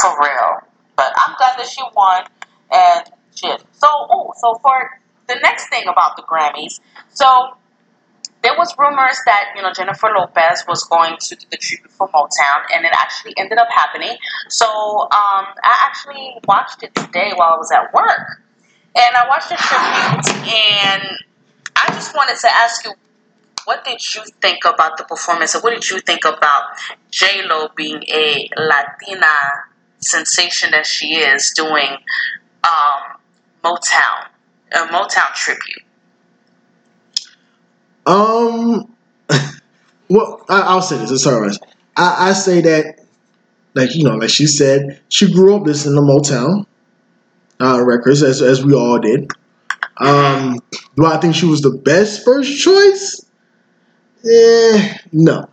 For 0.00 0.20
real. 0.20 0.58
But 0.96 1.12
I'm 1.16 1.34
glad 1.38 1.58
that 1.58 1.66
she 1.66 1.82
won 1.94 2.24
and. 2.72 3.07
So, 3.78 3.88
oh, 3.90 4.32
so 4.36 4.54
for 4.56 5.00
the 5.28 5.36
next 5.42 5.68
thing 5.68 5.86
about 5.86 6.16
the 6.16 6.22
Grammys, 6.22 6.80
so 7.10 7.56
there 8.42 8.54
was 8.56 8.74
rumors 8.78 9.18
that 9.26 9.52
you 9.56 9.62
know 9.62 9.72
Jennifer 9.72 10.08
Lopez 10.16 10.64
was 10.68 10.84
going 10.84 11.16
to 11.20 11.36
do 11.36 11.46
the 11.50 11.56
tribute 11.56 11.90
for 11.90 12.08
Motown, 12.08 12.60
and 12.74 12.84
it 12.84 12.92
actually 12.92 13.34
ended 13.36 13.58
up 13.58 13.68
happening. 13.70 14.16
So 14.48 14.66
um, 14.66 15.46
I 15.62 15.88
actually 15.88 16.34
watched 16.46 16.82
it 16.82 16.94
today 16.94 17.32
while 17.34 17.54
I 17.54 17.56
was 17.56 17.70
at 17.72 17.92
work, 17.92 18.42
and 18.96 19.16
I 19.16 19.28
watched 19.28 19.48
the 19.48 19.56
tribute, 19.56 20.28
and 20.48 21.02
I 21.76 21.92
just 21.94 22.14
wanted 22.14 22.38
to 22.38 22.50
ask 22.50 22.84
you, 22.84 22.92
what 23.64 23.84
did 23.84 24.14
you 24.14 24.22
think 24.40 24.64
about 24.64 24.96
the 24.98 25.04
performance, 25.04 25.54
and 25.54 25.62
what 25.62 25.74
did 25.74 25.88
you 25.90 26.00
think 26.00 26.24
about 26.24 26.64
J 27.10 27.42
Lo 27.46 27.68
being 27.76 28.02
a 28.08 28.48
Latina 28.56 29.64
sensation 30.00 30.70
that 30.70 30.86
she 30.86 31.16
is 31.16 31.50
doing 31.50 31.98
um, 32.64 33.17
Motown, 33.64 34.26
a 34.72 34.78
Motown 34.86 35.34
tribute? 35.34 35.82
Um, 38.06 38.94
well, 40.08 40.44
I, 40.48 40.74
will 40.74 40.82
say 40.82 40.98
this. 40.98 41.10
I'm 41.10 41.18
sorry, 41.18 41.50
I, 41.96 42.30
I 42.30 42.32
say 42.32 42.60
that, 42.62 43.00
like 43.74 43.94
you 43.94 44.04
know, 44.04 44.16
like 44.16 44.30
she 44.30 44.46
said, 44.46 45.00
she 45.08 45.32
grew 45.32 45.56
up 45.56 45.66
listening 45.66 45.96
to 45.96 46.00
Motown 46.00 46.66
uh, 47.60 47.82
records, 47.84 48.22
as 48.22 48.40
as 48.40 48.64
we 48.64 48.74
all 48.74 48.98
did. 48.98 49.30
Um, 49.98 50.60
do 50.96 51.04
I 51.04 51.18
think 51.18 51.34
she 51.34 51.46
was 51.46 51.60
the 51.60 51.70
best 51.70 52.24
first 52.24 52.62
choice? 52.62 53.24
Eh, 54.24 54.98
no. 55.12 55.48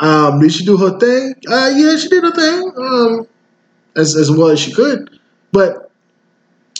Um, 0.00 0.40
did 0.40 0.52
she 0.52 0.64
do 0.64 0.76
her 0.76 0.98
thing? 0.98 1.34
Uh, 1.48 1.72
yeah, 1.74 1.96
she 1.96 2.08
did 2.08 2.24
her 2.24 2.32
thing. 2.32 2.72
Um, 2.76 3.26
as 3.96 4.16
as 4.16 4.30
well 4.30 4.48
as 4.48 4.60
she 4.60 4.72
could, 4.72 5.18
but 5.52 5.91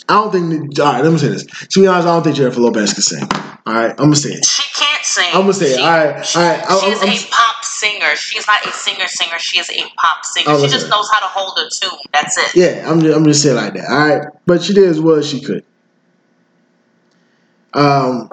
I 0.09 0.15
don't 0.15 0.31
think. 0.31 0.79
All 0.79 0.85
right, 0.85 1.03
let 1.03 1.11
me 1.11 1.17
say 1.17 1.29
this. 1.29 1.45
To 1.45 1.81
be 1.81 1.87
honest, 1.87 2.07
I 2.07 2.13
don't 2.13 2.23
think 2.23 2.35
Jennifer 2.35 2.59
Lopez 2.59 2.93
can 2.93 3.01
sing. 3.03 3.23
All 3.65 3.73
right, 3.73 3.91
I'm 3.91 3.95
gonna 3.95 4.15
say 4.15 4.31
it. 4.31 4.45
She 4.45 4.63
can't 4.77 5.03
sing. 5.05 5.29
I'm 5.33 5.41
gonna 5.41 5.53
say 5.53 5.75
she, 5.75 5.81
it. 5.81 5.85
All 5.85 5.91
right, 5.91 6.25
she, 6.25 6.39
all 6.39 6.45
right. 6.45 6.63
I, 6.63 6.79
she's 6.79 7.01
I'm, 7.01 7.09
a 7.09 7.31
pop 7.31 7.63
singer. 7.63 8.15
She's 8.15 8.47
not 8.47 8.65
a 8.65 8.71
singer 8.71 9.07
singer. 9.07 9.39
She 9.39 9.59
is 9.59 9.69
a 9.69 9.83
pop 9.95 10.25
singer. 10.25 10.59
She 10.59 10.67
just 10.67 10.89
knows 10.89 11.09
how 11.11 11.19
to 11.19 11.27
hold 11.27 11.57
a 11.57 11.69
tune. 11.69 11.97
That's 12.11 12.37
it. 12.37 12.55
Yeah, 12.55 12.89
I'm 12.89 12.99
just, 12.99 13.15
I'm 13.15 13.23
just 13.23 13.41
saying 13.41 13.55
like 13.55 13.73
that. 13.75 13.89
All 13.89 13.97
right, 13.97 14.27
but 14.45 14.61
she 14.61 14.73
did 14.73 14.89
as 14.89 14.99
well 14.99 15.15
as 15.15 15.29
she 15.29 15.39
could. 15.41 15.63
Um, 17.73 18.29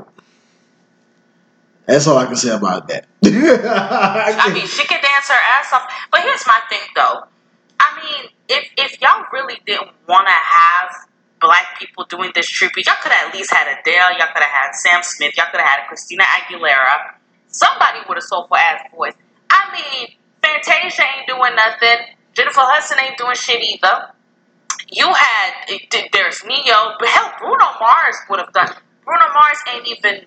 that's 1.87 2.07
all 2.07 2.19
I 2.19 2.27
can 2.27 2.37
say 2.37 2.51
about 2.51 2.89
that. 2.89 3.07
I 3.25 4.51
mean, 4.53 4.67
she 4.67 4.85
can 4.87 5.01
dance 5.01 5.29
her 5.29 5.35
ass 5.35 5.73
off. 5.73 5.91
But 6.11 6.23
here's 6.23 6.47
my 6.47 6.61
thing, 6.69 6.81
though. 6.97 7.25
I 7.79 7.97
mean, 8.03 8.31
if 8.49 8.69
if 8.77 9.01
y'all 9.01 9.25
really 9.33 9.59
didn't 9.67 9.91
want 10.09 10.27
to 10.27 10.33
have 10.33 11.10
black 11.41 11.79
people 11.79 12.05
doing 12.05 12.31
this 12.35 12.49
tribute. 12.49 12.87
Y'all 12.87 12.97
could 13.03 13.13
have 13.13 13.29
at 13.29 13.35
least 13.35 13.51
had 13.51 13.67
Adele. 13.67 14.19
Y'all 14.19 14.29
could 14.33 14.43
have 14.43 14.53
had 14.53 14.73
Sam 14.75 15.03
Smith. 15.03 15.37
Y'all 15.37 15.47
could 15.51 15.61
have 15.61 15.69
had 15.69 15.87
Christina 15.89 16.25
Aguilera. 16.25 17.15
Somebody 17.49 17.99
with 18.09 18.19
a 18.19 18.21
soulful 18.21 18.57
ass 18.57 18.83
voice. 18.95 19.15
I 19.51 19.73
mean, 19.73 20.09
Fantasia 20.43 21.03
ain't 21.03 21.27
doing 21.27 21.55
nothing. 21.57 22.15
Jennifer 22.35 22.61
Hudson 22.63 22.99
ain't 23.01 23.19
doing 23.19 23.35
shit 23.35 23.63
either. 23.63 24.13
You 24.93 25.07
had 25.07 25.79
there's 26.13 26.45
Ne-Yo, 26.45 26.95
but 26.99 27.09
hell, 27.09 27.33
Bruno 27.39 27.65
Mars 27.81 28.17
would 28.29 28.41
have 28.41 28.53
done. 28.53 28.75
Bruno 29.05 29.27
Mars 29.35 29.59
ain't 29.73 29.87
even. 29.87 30.27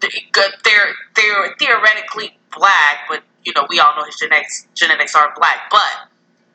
They're 0.00 0.94
they're 1.14 1.54
theoretically 1.58 2.36
black, 2.56 3.06
but 3.08 3.22
you 3.44 3.52
know 3.54 3.66
we 3.68 3.78
all 3.80 3.94
know 3.96 4.04
his 4.04 4.16
genetics 4.16 4.66
genetics 4.74 5.14
are 5.14 5.32
black. 5.36 5.70
But 5.70 6.08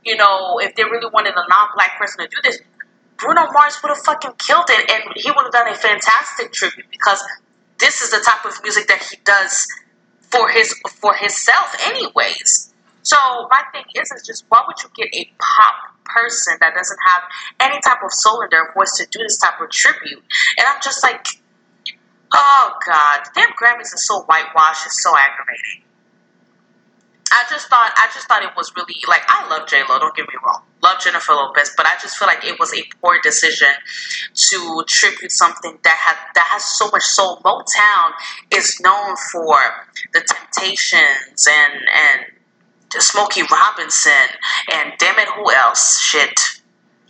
you 0.04 0.16
know 0.16 0.60
if 0.60 0.76
they 0.76 0.84
really 0.84 1.10
wanted 1.12 1.34
a 1.34 1.44
non-black 1.50 1.98
person 1.98 2.20
to 2.24 2.28
do 2.28 2.38
this, 2.44 2.60
Bruno 3.18 3.52
Mars 3.52 3.78
would 3.82 3.90
have 3.90 4.04
fucking 4.06 4.34
killed 4.38 4.70
it, 4.70 4.90
and 4.90 5.04
he 5.16 5.32
would 5.32 5.44
have 5.44 5.52
done 5.52 5.68
a 5.68 5.76
fantastic 5.76 6.54
tribute 6.54 6.86
because 6.92 7.22
this 7.80 8.02
is 8.02 8.12
the 8.12 8.20
type 8.20 8.46
of 8.46 8.62
music 8.64 8.88
that 8.88 9.02
he 9.04 9.18
does 9.24 9.68
for 10.22 10.50
his 10.50 10.74
for 11.02 11.14
himself, 11.16 11.76
anyways. 11.86 12.74
So 13.04 13.18
my 13.50 13.62
thing 13.72 13.86
is, 13.96 14.12
is 14.12 14.26
just 14.26 14.46
why 14.50 14.64
would 14.68 14.76
you 14.84 14.90
get 14.96 15.14
a 15.16 15.32
pop 15.40 15.96
person 16.06 16.58
that 16.60 16.74
doesn't 16.74 17.00
have 17.06 17.22
any 17.60 17.80
type 17.82 18.04
of 18.04 18.12
soul 18.12 18.42
in 18.42 18.50
their 18.52 18.72
voice 18.74 18.94
to 18.98 19.08
do 19.10 19.20
this 19.20 19.38
type 19.38 19.60
of 19.62 19.70
tribute? 19.72 20.24
And 20.58 20.68
I'm 20.68 20.82
just 20.84 21.04
like, 21.04 21.26
oh 22.34 22.74
god, 22.86 23.22
damn 23.34 23.50
Grammys 23.52 23.94
is 23.94 24.06
so 24.06 24.22
whitewashed, 24.24 24.86
it's 24.86 25.02
so 25.02 25.16
aggravating. 25.18 25.87
I 27.32 27.44
just 27.50 27.68
thought 27.68 27.92
I 27.96 28.10
just 28.14 28.28
thought 28.28 28.44
it 28.44 28.56
was 28.56 28.72
really 28.76 28.96
like 29.08 29.24
I 29.28 29.48
love 29.50 29.68
J 29.68 29.84
Lo. 29.90 30.00
Don't 30.00 30.16
get 30.16 30.28
me 30.28 30.36
wrong, 30.46 30.62
love 30.84 31.00
Jennifer 31.02 31.34
Lopez, 31.34 31.74
but 31.76 31.86
I 31.86 31.94
just 32.02 32.18
feel 32.18 32.28
like 32.28 32.44
it 32.46 32.60
was 32.60 32.74
a 32.74 32.84
poor 33.02 33.20
decision 33.22 33.70
to 34.34 34.84
tribute 34.88 35.32
something 35.32 35.78
that 35.84 35.96
had 35.98 36.18
that 36.36 36.48
has 36.52 36.64
so 36.64 36.90
much 36.92 37.04
soul. 37.04 37.38
Motown 37.44 38.12
is 38.52 38.80
known 38.82 39.16
for 39.32 39.58
the 40.14 40.22
Temptations 40.22 41.48
and 41.48 41.74
and 41.74 42.26
Smokey 43.02 43.42
Robinson 43.52 44.30
and 44.74 44.94
damn 44.98 45.20
it, 45.20 45.28
who 45.30 45.52
else? 45.52 46.00
Shit, 46.00 46.40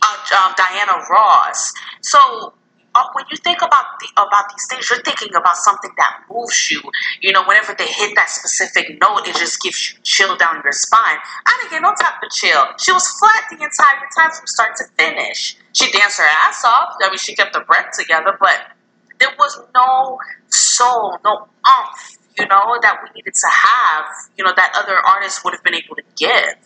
uh, 0.02 0.16
um, 0.44 0.54
Diana 0.56 1.04
Ross. 1.10 1.72
So 2.02 2.52
uh, 2.98 3.08
when 3.12 3.24
you 3.30 3.36
think 3.36 3.58
about 3.58 3.84
the, 4.00 4.08
about 4.20 4.50
these 4.50 4.66
things, 4.66 4.90
you're 4.90 5.02
thinking 5.02 5.34
about 5.34 5.56
something 5.56 5.90
that 5.96 6.22
moves 6.30 6.70
you. 6.70 6.82
You 7.20 7.32
know, 7.32 7.44
whenever 7.44 7.74
they 7.78 7.86
hit 7.86 8.14
that 8.16 8.28
specific 8.28 8.98
note, 9.00 9.26
it 9.26 9.36
just 9.36 9.62
gives 9.62 9.92
you 9.92 9.98
chill 10.02 10.36
down 10.36 10.60
your 10.64 10.72
spine. 10.72 11.18
I 11.46 11.58
didn't 11.60 11.70
get 11.70 11.82
no 11.82 11.94
type 11.94 12.22
of 12.22 12.30
chill. 12.30 12.64
She 12.78 12.92
was 12.92 13.06
flat 13.18 13.44
the 13.50 13.62
entire 13.62 14.02
time 14.16 14.30
from 14.32 14.46
start 14.46 14.74
to 14.76 14.84
finish. 14.98 15.56
She 15.72 15.90
danced 15.92 16.18
her 16.18 16.26
ass 16.26 16.64
off. 16.64 16.96
I 17.02 17.08
mean, 17.08 17.18
she 17.18 17.34
kept 17.34 17.54
her 17.54 17.64
breath 17.64 17.96
together, 17.96 18.36
but 18.40 18.74
there 19.20 19.30
was 19.38 19.60
no 19.74 20.18
soul, 20.48 21.18
no 21.24 21.48
umph, 21.64 22.18
you 22.38 22.46
know, 22.46 22.78
that 22.82 22.98
we 23.02 23.10
needed 23.14 23.34
to 23.34 23.48
have, 23.50 24.04
you 24.36 24.44
know, 24.44 24.52
that 24.56 24.72
other 24.76 24.96
artists 24.96 25.44
would 25.44 25.54
have 25.54 25.62
been 25.62 25.74
able 25.74 25.96
to 25.96 26.02
give. 26.16 26.56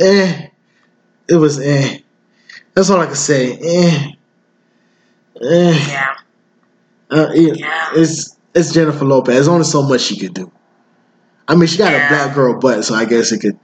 Eh, 0.00 0.48
it 1.28 1.36
was 1.36 1.60
eh. 1.60 1.98
That's 2.74 2.90
all 2.90 3.00
I 3.00 3.06
can 3.06 3.14
say. 3.14 3.56
Eh. 3.56 4.12
Eh. 5.42 5.86
Yeah. 5.88 6.14
Uh, 7.10 7.28
it, 7.34 7.58
yeah. 7.58 7.90
It's 7.94 8.36
it's 8.54 8.72
Jennifer 8.72 9.04
Lopez. 9.04 9.34
There's 9.34 9.48
only 9.48 9.64
so 9.64 9.82
much 9.82 10.00
she 10.00 10.18
could 10.18 10.34
do. 10.34 10.50
I 11.48 11.54
mean, 11.54 11.66
she 11.66 11.78
got 11.78 11.92
yeah. 11.92 12.06
a 12.06 12.08
black 12.08 12.34
girl 12.34 12.58
butt, 12.58 12.84
so 12.84 12.94
I 12.94 13.04
guess 13.04 13.32
it 13.32 13.40
could. 13.40 13.58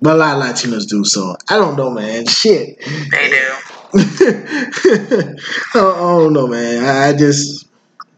But 0.00 0.16
a 0.16 0.18
lot 0.18 0.36
of 0.36 0.42
Latinos 0.42 0.88
do, 0.88 1.04
so 1.04 1.36
I 1.48 1.56
don't 1.56 1.76
know, 1.76 1.90
man. 1.90 2.26
Shit. 2.26 2.78
They 3.10 3.30
do. 3.30 3.52
I, 3.94 5.34
don't, 5.74 6.32
know, 6.32 6.46
man. 6.46 6.84
I, 6.84 7.08
I, 7.08 7.12
just 7.16 7.68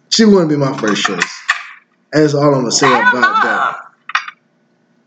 she 0.08 0.24
wouldn't 0.24 0.48
be 0.48 0.56
my 0.56 0.76
first 0.78 1.02
choice. 1.02 1.42
That's 2.12 2.32
all 2.32 2.54
I'm 2.54 2.60
gonna 2.60 2.70
say 2.70 2.86
about 2.86 3.42
that. 3.42 3.76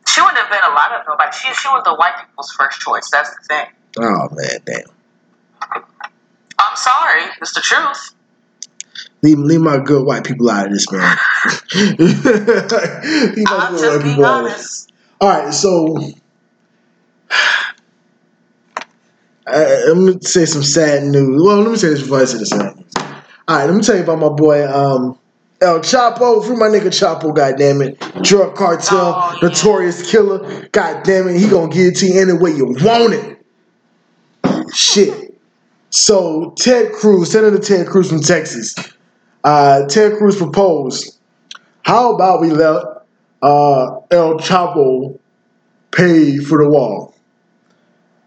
She 0.08 0.22
wouldn't 0.22 0.38
have 0.38 0.50
been 0.50 0.64
a 0.64 0.76
lot 0.76 0.92
of 0.92 1.06
nobody. 1.08 1.32
She 1.36 1.54
she 1.54 1.68
was 1.70 1.84
the 1.86 1.96
white 1.96 2.16
people's 2.20 2.52
first 2.52 2.82
choice. 2.82 3.10
That's 3.12 3.30
the 3.30 3.44
thing. 3.48 3.66
Oh 4.00 4.30
man, 4.32 4.60
damn. 4.66 4.84
I'm 6.60 6.76
sorry. 6.76 7.24
It's 7.42 7.54
the 7.54 7.62
truth. 7.62 8.14
Leave, 9.22 9.40
leave 9.40 9.62
my 9.62 9.80
good 9.80 10.06
white 10.06 10.24
people 10.24 10.50
out 10.50 10.68
of 10.68 10.74
this, 10.74 10.92
man. 10.92 11.18
leave 11.76 12.10
my 12.10 13.58
I'm 13.58 13.76
good 13.76 13.96
white 13.96 14.04
people 14.04 14.26
out 14.26 14.46
of 14.46 14.52
this. 14.52 14.88
All 15.20 15.30
right, 15.30 15.54
so 15.54 15.98
I, 19.48 19.86
I'm 19.90 20.06
gonna 20.06 20.22
say 20.22 20.46
some 20.46 20.64
sad 20.64 21.04
news. 21.04 21.42
Well, 21.44 21.62
let 21.62 21.72
me 21.72 21.78
say 21.78 21.90
this 21.90 22.02
before 22.02 22.22
I 22.22 22.26
say 22.26 22.38
the 22.38 22.46
sad 22.46 22.76
news. 22.76 22.86
All 23.48 23.58
right, 23.58 23.66
let 23.66 23.76
me 23.76 23.82
tell 23.82 23.96
you 23.96 24.04
about 24.04 24.20
my 24.20 24.30
boy 24.30 24.68
um, 24.68 25.18
El 25.62 25.80
Chapo. 25.80 26.46
Free 26.46 26.56
my 26.56 26.68
nigga 26.68 26.88
Chapo, 26.88 27.34
goddamn 27.36 27.82
it. 27.82 28.00
Drug 28.22 28.56
cartel, 28.56 29.14
oh, 29.16 29.40
yeah. 29.42 29.48
notorious 29.48 30.12
killer. 30.12 30.68
Goddamn 30.70 31.30
it, 31.30 31.40
he 31.40 31.50
gonna 31.50 31.74
guillotine 31.74 32.18
any 32.18 32.34
way 32.34 32.52
you 32.52 32.66
want 32.66 33.14
it. 33.14 33.37
Shit. 34.74 35.40
So 35.90 36.54
Ted 36.58 36.92
Cruz, 36.92 37.32
Senator 37.32 37.60
Ted 37.60 37.88
Cruz 37.88 38.10
from 38.10 38.22
Texas, 38.22 38.76
uh, 39.44 39.86
Ted 39.88 40.18
Cruz 40.18 40.36
proposed, 40.36 41.18
how 41.84 42.14
about 42.14 42.42
we 42.42 42.52
let 42.52 42.84
uh, 43.42 44.00
El 44.12 44.40
Chapo 44.40 45.18
pay 45.92 46.38
for 46.38 46.64
the 46.64 46.70
wall? 46.70 47.16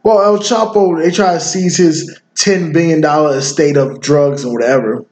Well, 0.02 0.22
El 0.22 0.38
Chapo, 0.38 1.02
they 1.02 1.10
try 1.10 1.34
to 1.34 1.40
seize 1.40 1.76
his 1.76 2.18
ten 2.34 2.72
billion 2.72 3.02
dollar 3.02 3.36
estate 3.36 3.76
of 3.76 4.00
drugs 4.00 4.44
or 4.44 4.54
whatever. 4.54 5.04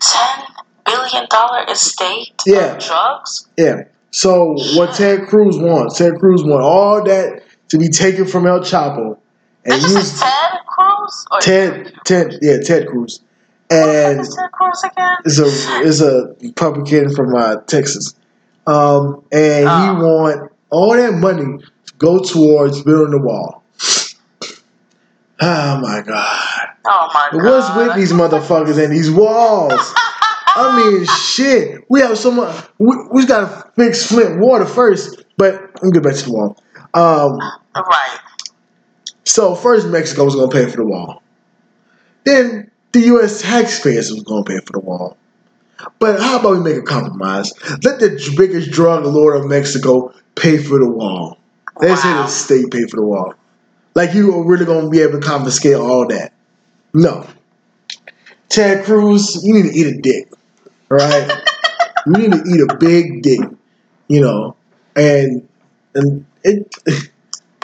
Ten 0.00 0.44
billion 0.84 1.26
dollar 1.30 1.64
estate 1.70 2.34
yeah. 2.44 2.74
of 2.74 2.84
drugs? 2.84 3.48
Yeah. 3.56 3.84
So 4.10 4.54
what 4.76 4.94
Ted 4.94 5.26
Cruz 5.26 5.56
wants, 5.56 5.98
Ted 5.98 6.18
Cruz 6.20 6.44
wants 6.44 6.64
all 6.64 7.02
that 7.04 7.42
to 7.70 7.78
be 7.78 7.88
taken 7.88 8.26
from 8.26 8.46
El 8.46 8.60
Chapo 8.60 9.18
and 9.64 9.82
use 9.82 10.20
Ted 10.20 10.58
Cruz 10.66 11.26
or 11.30 11.40
Ted 11.40 11.94
Ted 12.04 12.38
yeah 12.42 12.58
Ted 12.60 12.86
Cruz. 12.88 13.20
And 13.70 14.18
what 14.18 14.28
Ted 14.36 14.52
Cruz 14.52 14.84
again? 14.84 15.16
Is 15.24 15.38
a 15.40 15.80
is 15.80 16.00
a 16.02 16.34
Republican 16.40 17.14
from 17.14 17.34
uh, 17.34 17.56
Texas, 17.62 18.14
um, 18.66 19.24
and 19.32 19.66
oh. 19.68 19.96
he 19.96 20.02
want 20.02 20.52
all 20.70 20.94
that 20.94 21.14
money 21.14 21.58
to 21.86 21.94
go 21.98 22.18
towards 22.18 22.82
building 22.82 23.12
the 23.12 23.18
wall. 23.18 23.62
Oh 25.40 25.80
my 25.80 26.02
god! 26.02 26.68
Oh 26.86 27.10
my 27.12 27.28
god! 27.32 27.44
What's 27.44 27.76
with 27.76 27.96
these 27.96 28.12
motherfuckers 28.12 28.82
and 28.82 28.92
these 28.92 29.10
walls? 29.10 29.94
I 30.56 30.76
mean, 30.76 31.06
shit. 31.06 31.84
We 31.88 32.00
have 32.00 32.16
so 32.16 32.30
much. 32.30 32.64
We, 32.78 32.96
we 33.12 33.26
got 33.26 33.40
to 33.40 33.70
fix 33.72 34.06
Flint 34.06 34.38
water 34.38 34.64
first, 34.64 35.24
but 35.36 35.82
me 35.82 35.90
get 35.90 36.02
back 36.04 36.14
to 36.14 36.24
the 36.24 36.32
wall. 36.32 36.56
Um, 36.94 37.38
right. 37.74 38.18
So 39.24 39.54
first, 39.54 39.88
Mexico 39.88 40.24
was 40.24 40.34
going 40.34 40.50
to 40.50 40.56
pay 40.56 40.70
for 40.70 40.78
the 40.78 40.86
wall. 40.86 41.22
Then 42.24 42.70
the 42.92 43.00
U.S. 43.00 43.42
taxpayers 43.42 44.10
was 44.10 44.22
going 44.22 44.44
to 44.44 44.50
pay 44.50 44.58
for 44.60 44.72
the 44.72 44.80
wall. 44.80 45.16
But 45.98 46.20
how 46.20 46.38
about 46.38 46.52
we 46.52 46.60
make 46.60 46.76
a 46.76 46.82
compromise? 46.82 47.52
Let 47.82 48.00
the 48.00 48.34
biggest 48.36 48.70
drug 48.70 49.04
lord 49.04 49.36
of 49.36 49.46
Mexico 49.46 50.12
pay 50.34 50.58
for 50.58 50.78
the 50.78 50.88
wall. 50.88 51.38
Let's 51.80 52.04
wow. 52.04 52.22
the 52.22 52.28
state 52.28 52.70
pay 52.70 52.86
for 52.86 52.96
the 52.96 53.02
wall. 53.02 53.34
Like 53.94 54.14
you 54.14 54.34
are 54.34 54.44
really 54.44 54.64
going 54.64 54.84
to 54.84 54.90
be 54.90 55.00
able 55.00 55.20
to 55.20 55.26
confiscate 55.26 55.74
all 55.74 56.06
that. 56.08 56.32
No. 56.92 57.26
Ted 58.48 58.84
Cruz, 58.84 59.44
you 59.44 59.54
need 59.54 59.72
to 59.72 59.76
eat 59.76 59.86
a 59.86 60.00
dick. 60.00 60.32
Right? 60.88 61.30
you 62.06 62.12
need 62.12 62.32
to 62.32 62.42
eat 62.46 62.60
a 62.60 62.76
big 62.76 63.22
dick. 63.22 63.40
You 64.08 64.20
know, 64.20 64.56
and 64.94 65.48
and 65.94 66.26
it 66.42 66.74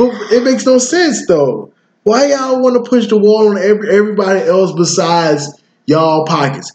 but 0.00 0.32
it 0.32 0.42
makes 0.42 0.64
no 0.64 0.78
sense 0.78 1.26
though. 1.26 1.72
Why 2.04 2.28
y'all 2.28 2.62
want 2.62 2.82
to 2.82 2.88
push 2.88 3.08
the 3.08 3.18
wall 3.18 3.50
on 3.50 3.58
every, 3.58 3.94
everybody 3.94 4.40
else 4.40 4.72
besides 4.72 5.62
y'all 5.84 6.24
pockets? 6.24 6.72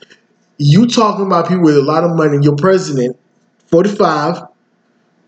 You 0.58 0.86
talking 0.86 1.26
about 1.26 1.48
people 1.48 1.64
with 1.64 1.78
a 1.78 1.82
lot 1.82 2.04
of 2.04 2.16
money. 2.16 2.38
Your 2.44 2.56
president, 2.56 3.18
45, 3.66 4.44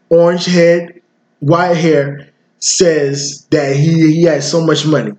orange 0.10 0.46
head, 0.46 1.02
white 1.40 1.74
hair, 1.74 2.30
says 2.60 3.48
that 3.50 3.76
he, 3.76 4.14
he 4.14 4.24
has 4.24 4.50
so 4.50 4.64
much 4.64 4.86
money. 4.86 5.14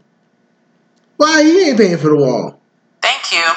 Why 1.17 1.43
he 1.43 1.71
ain't 1.71 1.79
paying 1.79 1.99
for 1.99 2.11
the 2.11 2.17
wall? 2.17 2.61
Thank 3.03 3.33
you. 3.33 3.53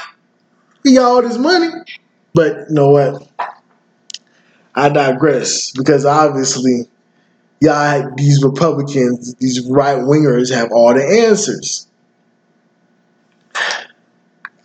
He 0.83 0.95
got 0.95 1.03
all 1.03 1.21
this 1.21 1.37
money. 1.37 1.69
But 2.33 2.69
you 2.69 2.75
know 2.75 2.89
what? 2.89 3.27
I 4.73 4.89
digress 4.89 5.69
because 5.71 6.05
obviously 6.05 6.87
y'all, 7.61 8.11
these 8.17 8.43
Republicans, 8.43 9.35
these 9.35 9.65
right 9.69 9.97
wingers 9.97 10.53
have 10.53 10.71
all 10.71 10.93
the 10.93 11.25
answers. 11.27 11.87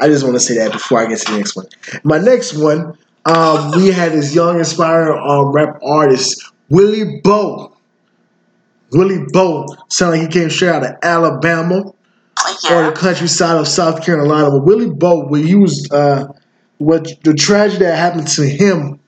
I 0.00 0.08
just 0.08 0.24
want 0.24 0.36
to 0.36 0.40
say 0.40 0.56
that 0.56 0.72
before 0.72 1.00
I 1.00 1.06
get 1.06 1.18
to 1.20 1.32
the 1.32 1.38
next 1.38 1.56
one. 1.56 1.66
My 2.04 2.18
next 2.18 2.54
one, 2.54 2.98
um, 3.24 3.72
we 3.72 3.88
had 3.90 4.12
this 4.12 4.34
young, 4.34 4.58
inspiring 4.58 5.18
um, 5.22 5.52
rap 5.52 5.78
artist, 5.82 6.52
Willie 6.68 7.20
Bo. 7.22 7.76
Willie 8.92 9.24
Bo 9.32 9.66
sounded 9.88 10.18
like 10.18 10.32
he 10.32 10.40
came 10.40 10.50
straight 10.50 10.70
out 10.70 10.84
of 10.84 10.92
Alabama 11.02 11.92
yeah. 12.64 12.74
or 12.74 12.90
the 12.90 12.96
countryside 12.96 13.56
of 13.58 13.66
South 13.66 14.04
Carolina. 14.04 14.50
But 14.50 14.64
Willie 14.64 14.90
Bo, 14.90 15.26
when 15.26 15.46
he 15.46 15.54
was, 15.54 15.90
uh, 15.90 16.28
what 16.78 17.12
the 17.24 17.34
tragedy 17.34 17.84
that 17.84 17.96
happened 17.96 18.28
to 18.28 18.46
him 18.46 19.00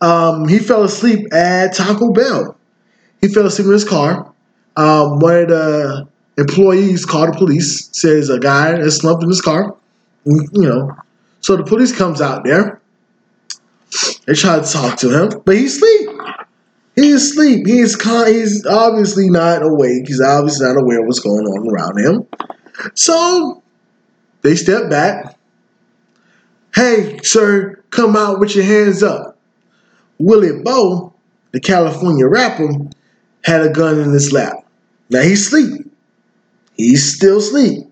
Um, 0.00 0.46
he 0.48 0.58
fell 0.58 0.84
asleep 0.84 1.32
at 1.32 1.74
Taco 1.74 2.12
Bell. 2.12 2.55
He 3.20 3.28
fell 3.28 3.46
asleep 3.46 3.66
in 3.66 3.72
his 3.72 3.84
car. 3.84 4.32
Um, 4.76 5.18
one 5.20 5.36
of 5.36 5.48
the 5.48 6.08
employees 6.38 7.04
called 7.04 7.34
the 7.34 7.38
police. 7.38 7.88
Says 7.92 8.28
a 8.30 8.38
guy 8.38 8.78
is 8.78 8.96
slumped 8.96 9.22
in 9.22 9.28
his 9.28 9.40
car. 9.40 9.76
You 10.24 10.48
know, 10.54 10.96
so 11.40 11.56
the 11.56 11.64
police 11.64 11.96
comes 11.96 12.20
out 12.20 12.44
there. 12.44 12.80
They 14.26 14.34
try 14.34 14.58
to 14.60 14.70
talk 14.70 14.98
to 14.98 15.10
him, 15.10 15.42
but 15.44 15.56
he's 15.56 15.76
asleep. 15.76 16.10
He's 16.96 17.14
asleep. 17.14 17.66
He 17.66 17.78
is 17.78 17.94
con- 17.94 18.26
He's 18.26 18.66
obviously 18.66 19.30
not 19.30 19.62
awake. 19.62 20.08
He's 20.08 20.20
obviously 20.20 20.66
not 20.66 20.76
aware 20.80 21.00
of 21.00 21.06
what's 21.06 21.20
going 21.20 21.46
on 21.46 21.68
around 21.68 21.98
him. 21.98 22.26
So 22.94 23.62
they 24.42 24.56
step 24.56 24.90
back. 24.90 25.36
Hey, 26.74 27.18
sir, 27.22 27.82
come 27.90 28.16
out 28.16 28.40
with 28.40 28.54
your 28.54 28.64
hands 28.64 29.02
up. 29.02 29.38
Willie 30.18 30.62
Bo, 30.62 31.14
the 31.52 31.60
California 31.60 32.26
rapper, 32.26 32.68
had 33.46 33.62
a 33.62 33.70
gun 33.70 34.00
in 34.00 34.10
his 34.10 34.32
lap. 34.32 34.56
Now 35.08 35.22
he's 35.22 35.46
asleep. 35.46 35.88
He's 36.76 37.14
still 37.14 37.38
asleep 37.38 37.86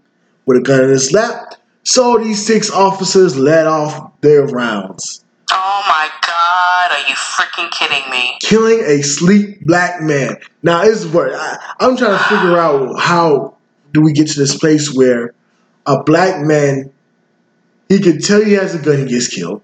with 0.47 0.59
a 0.59 0.61
gun 0.61 0.83
in 0.83 0.91
his 0.91 1.13
lap. 1.13 1.55
So 1.85 2.19
these 2.19 2.45
six 2.45 2.73
officers 2.73 3.37
let 3.37 3.69
off 3.69 4.21
their 4.21 4.47
rounds, 4.47 5.25
Oh 5.53 5.83
my 5.87 6.09
god, 6.27 6.91
are 6.91 7.09
you 7.09 7.15
freaking 7.15 7.71
kidding 7.71 8.11
me? 8.11 8.37
killing 8.41 8.81
a 8.81 9.03
sleep 9.03 9.65
black 9.65 10.03
man. 10.03 10.39
Now 10.65 10.83
it's 10.83 11.05
what 11.05 11.33
I, 11.33 11.59
I'm 11.79 11.97
trying 11.97 12.19
to 12.19 12.25
figure 12.25 12.59
out 12.59 12.99
how 12.99 13.57
do 13.93 14.01
we 14.01 14.13
get 14.13 14.27
to 14.29 14.39
this 14.41 14.59
place 14.59 14.93
where 14.93 15.35
a 15.87 16.03
black 16.03 16.45
man 16.45 16.93
he 17.89 18.01
can 18.01 18.19
tell 18.21 18.43
he 18.43 18.55
has 18.55 18.75
a 18.75 18.79
gun, 18.79 18.99
he 18.99 19.05
gets 19.05 19.29
killed. 19.29 19.63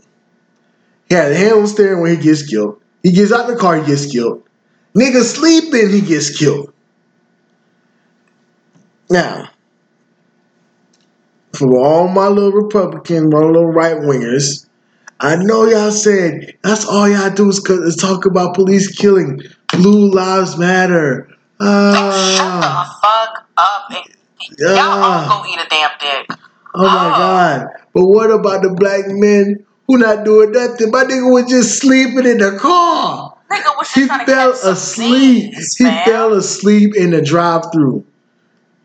He 1.08 1.16
had 1.16 1.32
a 1.32 1.34
hand 1.34 1.54
on 1.54 1.66
steering 1.66 2.00
when 2.00 2.16
he 2.16 2.22
gets 2.22 2.48
killed. 2.48 2.80
He 3.02 3.10
gets 3.10 3.32
out 3.32 3.48
the 3.48 3.56
car, 3.56 3.80
he 3.80 3.86
gets 3.86 4.06
killed. 4.06 4.44
Nigga 4.96 5.22
sleeping, 5.22 5.90
he 5.90 6.00
gets 6.00 6.36
killed. 6.36 6.72
Now, 9.08 9.48
for 11.54 11.76
all 11.78 12.08
my 12.08 12.28
little 12.28 12.52
Republican, 12.52 13.30
my 13.30 13.38
little 13.38 13.66
right 13.66 13.96
wingers, 13.96 14.66
I 15.20 15.36
know 15.36 15.66
y'all 15.66 15.90
said 15.90 16.56
that's 16.62 16.86
all 16.86 17.08
y'all 17.08 17.30
do 17.30 17.48
is, 17.50 17.58
is 17.68 17.96
talk 17.96 18.24
about 18.26 18.54
police 18.54 18.96
killing. 18.96 19.42
Blue 19.72 20.10
lives 20.10 20.56
matter. 20.56 21.28
Oh, 21.60 21.92
shut 22.36 22.46
Ah, 22.46 23.00
the 23.00 23.08
fuck 23.08 23.46
up 23.56 23.90
y'all 23.90 24.74
Yeah. 24.76 25.28
all 25.28 25.42
go 25.44 25.48
eat 25.48 25.58
a 25.60 25.68
damn 25.68 25.90
dick. 26.00 26.30
oh 26.74 26.84
my 26.84 27.08
Oh. 27.14 27.18
God. 27.18 27.66
But 27.92 28.06
what 28.06 28.30
about 28.30 28.62
the 28.62 28.70
black 28.70 29.04
men 29.08 29.64
who 29.86 29.98
not 29.98 30.24
doing 30.24 30.52
nothing? 30.52 30.90
My 30.90 31.04
nigga 31.04 31.30
was 31.32 31.50
just 31.50 31.78
sleeping 31.80 32.26
in 32.26 32.38
the 32.38 32.56
car. 32.58 33.34
Nigga 33.50 33.76
was 33.76 33.90
He 33.92 34.06
trying 34.06 34.26
to 34.26 34.32
fell 34.32 34.52
asleep. 34.52 35.54
He 35.54 35.84
fam. 35.84 36.04
fell 36.04 36.32
asleep 36.34 36.94
in 36.96 37.10
the 37.10 37.20
drive-through. 37.22 38.04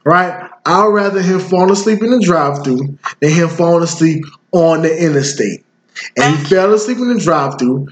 Right? 0.04 0.50
I'd 0.66 0.86
rather 0.88 1.22
him 1.22 1.40
fall 1.40 1.72
asleep 1.72 2.02
in 2.02 2.10
the 2.12 2.20
drive-through 2.20 2.98
than 3.20 3.30
him 3.32 3.50
falling 3.50 3.84
asleep 3.84 4.26
on 4.52 4.82
the 4.82 5.04
interstate. 5.06 5.64
And 6.18 6.36
he 6.38 6.44
fell 6.46 6.74
asleep 6.74 6.98
in 6.98 7.14
the 7.14 7.20
drive-through. 7.20 7.88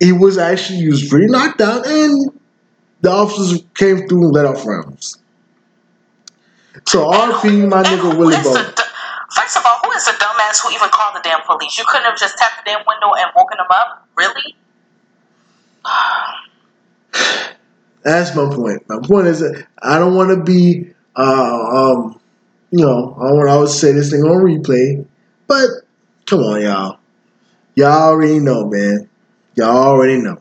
He 0.00 0.12
was 0.12 0.38
actually 0.38 0.78
he 0.78 0.88
was 0.88 1.08
pretty 1.08 1.26
knocked 1.26 1.60
out, 1.60 1.84
and 1.86 2.30
the 3.00 3.10
officers 3.10 3.62
came 3.74 4.06
through 4.08 4.24
and 4.26 4.32
let 4.32 4.46
off 4.46 4.64
rounds. 4.64 5.18
So 6.86 7.10
RP 7.10 7.68
my 7.68 7.82
nigga 7.82 8.16
Willie 8.16 8.36
is 8.36 8.44
the 8.44 8.50
Bo. 8.50 8.54
du- 8.54 8.82
First 9.34 9.56
of 9.56 9.64
all, 9.66 9.78
who 9.84 9.90
is 9.92 10.04
the 10.06 10.12
dumbass 10.12 10.62
who 10.62 10.70
even 10.72 10.88
called 10.90 11.16
the 11.16 11.20
damn 11.22 11.42
police? 11.42 11.76
You 11.76 11.84
couldn't 11.88 12.06
have 12.06 12.16
just 12.18 12.38
tapped 12.38 12.64
the 12.64 12.70
damn 12.70 12.78
window 12.86 13.12
and 13.18 13.26
woken 13.36 13.58
him 13.58 13.66
up? 13.70 14.06
Really? 14.16 14.56
That's 18.08 18.34
my 18.34 18.48
point. 18.54 18.88
My 18.88 18.98
point 19.02 19.26
is 19.26 19.40
that 19.40 19.66
I 19.82 19.98
don't 19.98 20.14
want 20.14 20.30
to 20.30 20.42
be, 20.42 20.94
uh, 21.16 21.66
um, 21.92 22.18
you 22.70 22.84
know, 22.84 23.14
I 23.20 23.32
want 23.32 23.50
I 23.50 23.56
would 23.58 23.68
say 23.68 23.92
this 23.92 24.10
thing 24.10 24.22
on 24.22 24.42
replay, 24.42 25.04
but 25.46 25.68
come 26.26 26.40
on, 26.40 26.62
y'all. 26.62 26.98
Y'all 27.74 28.08
already 28.08 28.38
know, 28.38 28.66
man. 28.66 29.08
Y'all 29.56 29.76
already 29.76 30.20
know. 30.20 30.40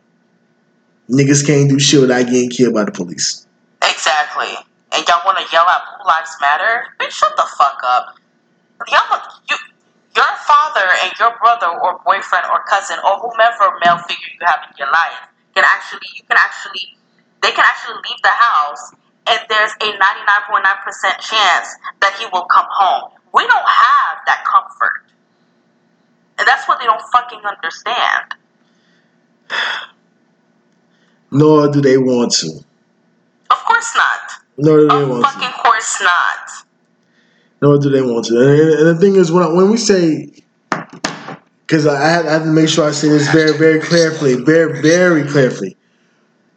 Niggas 1.09 1.45
can't 1.45 1.69
do 1.69 1.79
shit 1.79 2.01
without 2.01 2.25
getting 2.25 2.49
killed 2.49 2.73
by 2.73 2.85
the 2.85 2.91
police. 2.91 3.45
Exactly. 3.83 4.53
And 4.93 5.05
y'all 5.07 5.21
want 5.25 5.37
to 5.37 5.45
yell 5.51 5.65
out 5.67 5.81
Blue 5.97 6.07
Lives 6.07 6.35
Matter? 6.39 6.83
Bitch, 6.99 7.11
shut 7.11 7.35
the 7.35 7.45
fuck 7.57 7.79
up. 7.83 8.15
Y'all, 8.87 9.21
you, 9.49 9.55
your 10.15 10.35
father 10.47 10.87
and 11.03 11.11
your 11.19 11.35
brother 11.39 11.67
or 11.67 11.99
boyfriend 12.05 12.45
or 12.51 12.63
cousin 12.69 12.97
or 13.03 13.19
whomever 13.19 13.75
male 13.83 13.97
figure 14.07 14.31
you 14.39 14.45
have 14.45 14.59
in 14.69 14.75
your 14.79 14.91
life 14.91 15.27
can 15.57 15.65
actually, 15.65 16.05
you 16.15 16.21
can 16.29 16.37
actually, 16.37 16.85
they 17.41 17.49
can 17.51 17.65
actually 17.65 17.95
leave 18.05 18.21
the 18.21 18.29
house 18.29 18.93
and 19.25 19.39
there's 19.49 19.71
a 19.81 19.89
99.9% 19.97 21.19
chance 21.19 21.67
that 22.01 22.13
he 22.19 22.25
will 22.31 22.45
come 22.45 22.67
home. 22.69 23.11
We 23.33 23.41
don't 23.47 23.67
have 23.67 24.17
that 24.27 24.43
comfort. 24.45 25.03
And 26.37 26.47
that's 26.47 26.67
what 26.67 26.79
they 26.79 26.85
don't 26.85 27.01
fucking 27.11 27.41
understand. 27.43 28.35
Nor 31.31 31.69
do 31.71 31.81
they 31.81 31.97
want 31.97 32.31
to. 32.33 32.47
Of 33.49 33.57
course 33.65 33.91
not. 33.95 34.31
Nor 34.57 34.77
do 34.77 34.87
they 34.87 35.01
Of 35.01 35.09
want 35.09 35.25
to. 35.25 35.31
fucking 35.31 35.63
course 35.63 36.01
not. 36.01 36.49
Nor 37.61 37.77
do 37.79 37.89
they 37.89 38.01
want 38.01 38.25
to. 38.25 38.37
And, 38.39 38.59
and 38.79 38.87
the 38.87 38.95
thing 39.01 39.15
is, 39.15 39.31
when 39.31 39.43
I, 39.43 39.49
when 39.51 39.71
we 39.71 39.77
say, 39.77 40.29
because 41.67 41.85
I, 41.85 42.01
have- 42.09 42.25
I 42.25 42.31
have 42.31 42.43
to 42.43 42.49
make 42.49 42.69
sure 42.69 42.87
I 42.87 42.91
say 42.91 43.09
this 43.09 43.29
very, 43.31 43.57
very 43.57 43.81
carefully, 43.81 44.35
very, 44.35 44.81
very 44.81 45.29
carefully, 45.29 45.75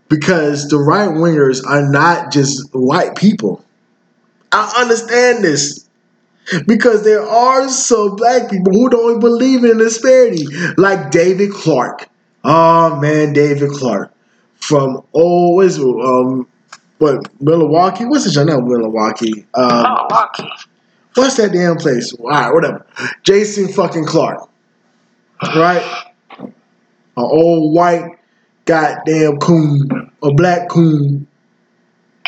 because 0.09 0.69
the 0.69 0.79
right 0.79 1.09
wingers 1.09 1.67
are 1.67 1.91
not 1.91 2.31
just 2.31 2.73
white 2.73 3.17
people. 3.17 3.65
I 4.53 4.73
understand 4.79 5.45
this. 5.45 5.87
Because 6.67 7.05
there 7.05 7.23
are 7.23 7.69
some 7.69 8.17
black 8.17 8.51
people 8.51 8.73
who 8.73 8.89
don't 8.89 9.21
believe 9.21 9.63
in 9.63 9.79
disparity, 9.79 10.47
like 10.77 11.13
David 11.13 11.53
Clarke. 11.53 12.09
Oh 12.43 12.99
man, 12.99 13.33
David 13.33 13.71
Clarke 13.71 14.13
from 14.57 15.05
oh, 15.15 15.61
it, 15.61 15.79
um, 15.79 16.49
what 16.99 17.29
Milwaukee? 17.41 18.05
What's 18.05 18.27
it? 18.27 18.45
Not 18.45 18.65
Milwaukee. 18.65 19.47
Um, 19.55 19.83
Milwaukee. 19.83 20.51
What's 21.15 21.37
that 21.37 21.53
damn 21.53 21.77
place? 21.77 22.13
All 22.15 22.29
right, 22.29 22.53
whatever. 22.53 22.85
Jason 23.23 23.69
fucking 23.69 24.07
Clark. 24.07 24.50
Right? 25.43 26.05
An 26.39 26.53
old 27.17 27.75
white 27.75 28.19
goddamn 28.65 29.39
coon, 29.39 30.13
a 30.23 30.33
black 30.33 30.69
coon. 30.69 31.27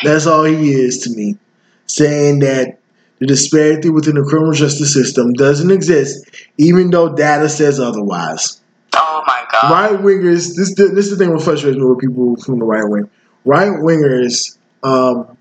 That's 0.03 0.25
all 0.25 0.43
he 0.43 0.73
is 0.73 0.99
to 0.99 1.09
me. 1.11 1.37
Saying 1.85 2.39
that 2.39 2.79
the 3.19 3.27
disparity 3.27 3.89
within 3.89 4.15
the 4.15 4.23
criminal 4.23 4.53
justice 4.53 4.93
system 4.93 5.33
doesn't 5.33 5.71
exist, 5.71 6.29
even 6.57 6.89
though 6.89 7.15
data 7.15 7.47
says 7.47 7.79
otherwise. 7.79 8.61
Oh 8.95 9.23
my 9.25 9.45
god. 9.51 9.71
Right 9.71 9.99
wingers, 9.99 10.55
this 10.55 10.75
this 10.75 11.07
is 11.07 11.11
the 11.11 11.17
thing 11.17 11.33
that 11.33 11.43
frustrates 11.43 11.77
me 11.77 11.85
with 11.85 11.99
people 11.99 12.35
from 12.37 12.59
the 12.59 12.65
right 12.65 12.83
wing. 12.87 13.09
Right 13.45 13.69
wingers, 13.69 14.57
um, 14.83 15.37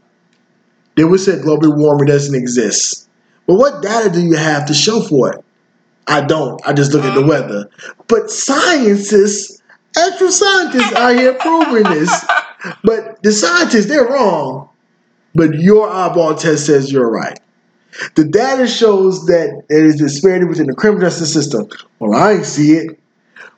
they 0.97 1.05
would 1.05 1.20
say 1.20 1.41
global 1.41 1.75
warming 1.75 2.07
doesn't 2.07 2.35
exist. 2.35 3.09
But 3.47 3.55
what 3.55 3.83
data 3.83 4.11
do 4.11 4.20
you 4.20 4.37
have 4.37 4.66
to 4.66 4.75
show 4.75 5.01
for 5.01 5.33
it? 5.33 5.45
I 6.07 6.21
don't. 6.21 6.61
I 6.67 6.73
just 6.73 6.93
look 6.93 7.05
at 7.05 7.15
the 7.15 7.25
weather. 7.25 7.71
But 8.09 8.31
scientists, 8.31 9.63
actual 9.97 10.31
scientists 10.31 10.93
out 10.95 11.17
here 11.17 11.35
proving 11.35 11.85
this. 11.85 12.25
But 12.85 13.21
the 13.25 13.33
scientists, 13.33 13.87
they're 13.87 14.07
wrong. 14.07 14.69
But 15.35 15.55
your 15.55 15.91
eyeball 15.91 16.37
test 16.37 16.67
says 16.67 16.93
you're 16.93 17.11
right. 17.11 17.37
The 18.15 18.25
data 18.25 18.69
shows 18.69 19.27
that 19.27 19.65
there 19.69 19.85
is 19.85 19.97
disparity 19.97 20.45
within 20.45 20.69
the 20.69 20.75
criminal 20.75 21.09
justice 21.09 21.33
system. 21.33 21.69
Well, 21.99 22.15
I 22.15 22.35
ain't 22.35 22.45
see 22.45 22.75
it. 22.75 23.01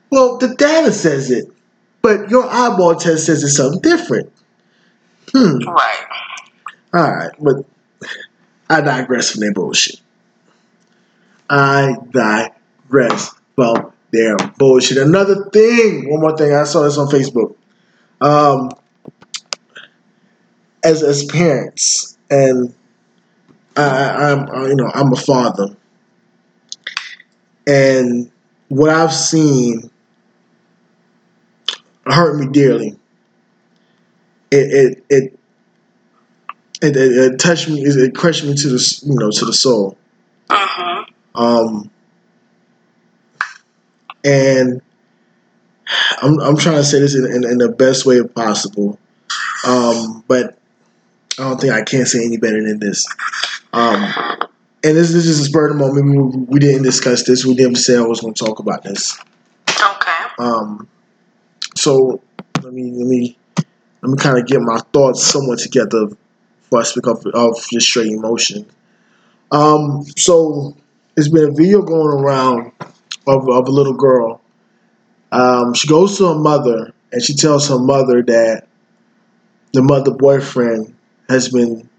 Well, 0.09 0.39
the 0.39 0.55
data 0.55 0.91
says 0.91 1.29
it. 1.29 1.51
But 2.01 2.29
your 2.29 2.45
eyeball 2.45 2.95
test 2.95 3.25
says 3.27 3.43
it's 3.43 3.57
something 3.57 3.81
different. 3.81 4.31
Hmm. 5.31 5.57
Right. 5.67 6.05
All 6.93 7.11
right, 7.11 7.31
but 7.39 7.65
I 8.69 8.81
digress 8.81 9.31
from 9.31 9.41
that 9.41 9.53
bullshit. 9.53 9.99
I 11.49 11.95
digress 12.11 13.33
from 13.55 13.91
their 14.11 14.37
bullshit. 14.57 14.97
Another 14.97 15.49
thing, 15.49 16.09
one 16.09 16.21
more 16.21 16.37
thing. 16.37 16.53
I 16.53 16.63
saw 16.63 16.83
this 16.83 16.97
on 16.97 17.07
Facebook. 17.07 17.55
Um, 18.21 18.71
as 20.83 21.03
as 21.03 21.25
parents, 21.25 22.17
and 22.29 22.73
I, 23.75 24.31
I'm 24.31 24.69
you 24.69 24.75
know 24.75 24.89
I'm 24.93 25.11
a 25.11 25.17
father, 25.17 25.75
and 27.67 28.31
what 28.69 28.89
I've 28.89 29.13
seen 29.13 29.89
hurt 32.05 32.37
me 32.39 32.47
dearly. 32.47 32.97
It 34.51 34.57
it 34.57 35.03
it 35.09 35.39
it, 36.81 36.95
it, 36.95 37.33
it 37.33 37.39
touched 37.39 37.67
me. 37.67 37.81
It, 37.81 38.15
crushed 38.15 38.43
me 38.43 38.53
to 38.53 38.69
the 38.69 39.01
you 39.05 39.15
know 39.15 39.31
to 39.31 39.45
the 39.45 39.53
soul. 39.53 39.97
Mm-hmm. 40.49 41.11
Um, 41.35 41.91
and 44.23 44.81
I'm 46.21 46.39
I'm 46.39 46.57
trying 46.57 46.77
to 46.77 46.83
say 46.83 46.99
this 46.99 47.15
in, 47.15 47.25
in, 47.25 47.43
in 47.43 47.57
the 47.57 47.69
best 47.69 48.05
way 48.05 48.23
possible, 48.23 48.97
um, 49.65 50.23
but 50.27 50.57
I 51.37 51.43
don't 51.43 51.59
think 51.59 51.73
I 51.73 51.83
can 51.83 52.05
say 52.05 52.25
any 52.25 52.37
better 52.37 52.61
than 52.61 52.79
this. 52.79 53.05
Um, 53.73 54.01
and 54.83 54.95
this, 54.95 55.11
this 55.11 55.25
is 55.25 55.41
a 55.41 55.45
spur 55.45 55.67
of 55.67 55.77
the 55.77 55.79
moment. 55.79 56.35
We, 56.35 56.53
we 56.53 56.59
didn't 56.59 56.83
discuss 56.83 57.23
this. 57.23 57.45
We 57.45 57.55
didn't 57.55 57.75
say 57.75 57.97
I 57.97 58.01
was 58.01 58.21
going 58.21 58.33
to 58.33 58.45
talk 58.45 58.59
about 58.59 58.83
this. 58.83 59.19
Okay. 59.69 60.25
Um, 60.39 60.87
so 61.75 62.21
let 62.63 62.73
me 62.73 62.91
let 62.91 63.07
me 63.07 63.37
let 64.01 64.11
me 64.11 64.17
kind 64.17 64.37
of 64.37 64.47
get 64.47 64.61
my 64.61 64.79
thoughts 64.93 65.23
somewhat 65.23 65.59
together 65.59 66.07
before 66.61 66.79
I 66.79 66.83
speak 66.83 67.07
of, 67.07 67.25
of 67.33 67.67
just 67.69 67.87
straight 67.87 68.11
emotion. 68.11 68.65
Um, 69.51 70.03
so 70.15 70.75
there's 71.15 71.29
been 71.29 71.49
a 71.49 71.51
video 71.51 71.81
going 71.81 72.11
around 72.19 72.71
of, 73.25 73.49
of 73.49 73.67
a 73.67 73.71
little 73.71 73.93
girl. 73.93 74.41
Um, 75.31 75.73
she 75.73 75.87
goes 75.87 76.17
to 76.17 76.27
her 76.27 76.39
mother 76.39 76.93
and 77.11 77.21
she 77.23 77.33
tells 77.33 77.69
her 77.69 77.79
mother 77.79 78.21
that 78.23 78.67
the 79.73 79.81
mother 79.81 80.11
boyfriend 80.11 80.95
has 81.29 81.49
been 81.49 81.89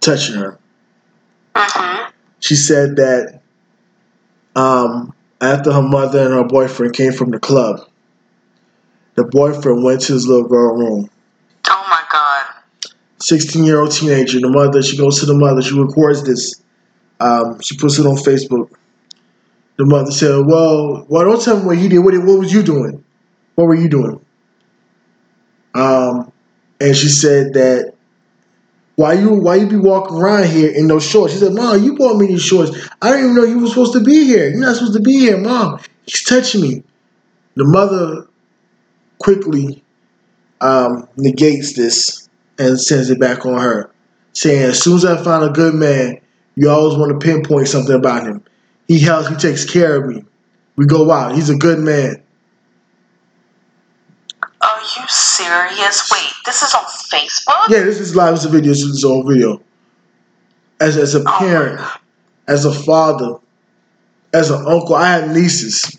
touching 0.00 0.36
her. 0.36 0.58
Mm-hmm. 1.54 2.10
She 2.40 2.54
said 2.54 2.96
that 2.96 3.40
um, 4.56 5.14
after 5.40 5.72
her 5.72 5.82
mother 5.82 6.20
and 6.20 6.34
her 6.34 6.44
boyfriend 6.44 6.94
came 6.94 7.12
from 7.12 7.30
the 7.30 7.38
club, 7.38 7.86
the 9.14 9.24
boyfriend 9.24 9.84
went 9.84 10.02
to 10.02 10.12
his 10.12 10.26
little 10.26 10.48
girl 10.48 10.76
room. 10.76 11.10
Oh 11.68 11.86
my 11.90 12.02
God. 12.10 12.46
16 13.18 13.64
year 13.64 13.80
old 13.80 13.92
teenager. 13.92 14.40
The 14.40 14.48
mother, 14.48 14.82
she 14.82 14.96
goes 14.96 15.20
to 15.20 15.26
the 15.26 15.34
mother, 15.34 15.62
she 15.62 15.78
records 15.78 16.24
this. 16.24 16.59
Um, 17.20 17.60
she 17.60 17.76
puts 17.76 17.98
it 17.98 18.06
on 18.06 18.16
Facebook. 18.16 18.70
The 19.76 19.86
mother 19.86 20.10
said, 20.10 20.44
Well, 20.46 21.06
well, 21.08 21.24
don't 21.24 21.42
tell 21.42 21.58
me 21.58 21.66
what 21.66 21.78
he 21.78 21.88
did. 21.88 22.00
What, 22.00 22.14
what 22.14 22.38
was 22.38 22.52
you 22.52 22.62
doing? 22.62 23.04
What 23.54 23.66
were 23.66 23.74
you 23.74 23.88
doing? 23.88 24.24
Um, 25.74 26.32
and 26.80 26.96
she 26.96 27.08
said 27.08 27.54
that 27.54 27.94
why 28.96 29.14
you 29.14 29.32
why 29.32 29.54
you 29.54 29.66
be 29.66 29.76
walking 29.76 30.18
around 30.18 30.48
here 30.48 30.70
in 30.70 30.86
those 30.86 31.06
shorts? 31.06 31.32
She 31.32 31.38
said, 31.38 31.54
Mom, 31.54 31.82
you 31.82 31.96
bought 31.96 32.18
me 32.18 32.26
these 32.26 32.42
shorts. 32.42 32.70
I 33.00 33.10
didn't 33.12 33.30
even 33.30 33.36
know 33.36 33.44
you 33.44 33.60
were 33.60 33.68
supposed 33.68 33.94
to 33.94 34.00
be 34.04 34.24
here. 34.24 34.50
You're 34.50 34.60
not 34.60 34.76
supposed 34.76 34.92
to 34.92 35.00
be 35.00 35.18
here, 35.18 35.38
Mom. 35.38 35.80
He's 36.04 36.22
touching 36.22 36.60
me. 36.60 36.82
The 37.54 37.64
mother 37.64 38.26
quickly 39.18 39.82
um, 40.60 41.08
negates 41.16 41.74
this 41.74 42.28
and 42.58 42.78
sends 42.78 43.08
it 43.08 43.18
back 43.18 43.46
on 43.46 43.58
her, 43.58 43.90
saying, 44.34 44.62
As 44.62 44.82
soon 44.82 44.96
as 44.96 45.06
I 45.06 45.22
find 45.22 45.44
a 45.44 45.50
good 45.50 45.74
man, 45.74 46.19
you 46.56 46.68
always 46.68 46.96
want 46.96 47.18
to 47.18 47.24
pinpoint 47.24 47.68
something 47.68 47.94
about 47.94 48.26
him. 48.26 48.42
He 48.88 48.98
helps, 49.00 49.28
he 49.28 49.36
takes 49.36 49.64
care 49.64 49.96
of 49.96 50.08
me. 50.08 50.24
We 50.76 50.86
go 50.86 51.10
out. 51.10 51.34
He's 51.34 51.50
a 51.50 51.56
good 51.56 51.78
man. 51.78 52.22
Are 54.62 54.80
you 54.80 55.02
serious? 55.08 56.10
Wait, 56.12 56.32
this 56.44 56.62
is 56.62 56.74
on 56.74 56.84
Facebook? 56.84 57.68
Yeah, 57.68 57.82
this 57.82 57.98
is 58.00 58.14
live. 58.14 58.34
It's 58.34 58.44
a 58.44 58.48
video. 58.48 58.70
This 58.72 58.82
is 58.82 59.04
all 59.04 59.22
video. 59.22 59.60
As 60.80 60.96
as 60.96 61.14
a 61.14 61.20
Oh. 61.20 61.38
parent, 61.38 61.80
as 62.48 62.64
a 62.64 62.72
father, 62.72 63.36
as 64.32 64.50
an 64.50 64.66
uncle, 64.66 64.94
I 64.94 65.08
have 65.08 65.30
nieces. 65.34 65.98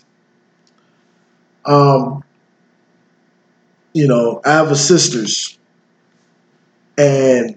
Um, 1.64 2.24
you 3.94 4.06
know, 4.08 4.40
I 4.44 4.50
have 4.52 4.70
a 4.70 4.76
sisters, 4.76 5.58
and 6.98 7.56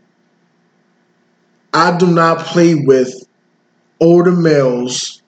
I 1.75 1.97
do 1.97 2.07
not 2.07 2.39
play 2.39 2.73
with 2.73 3.13
older 3.99 4.31
males, 4.31 5.21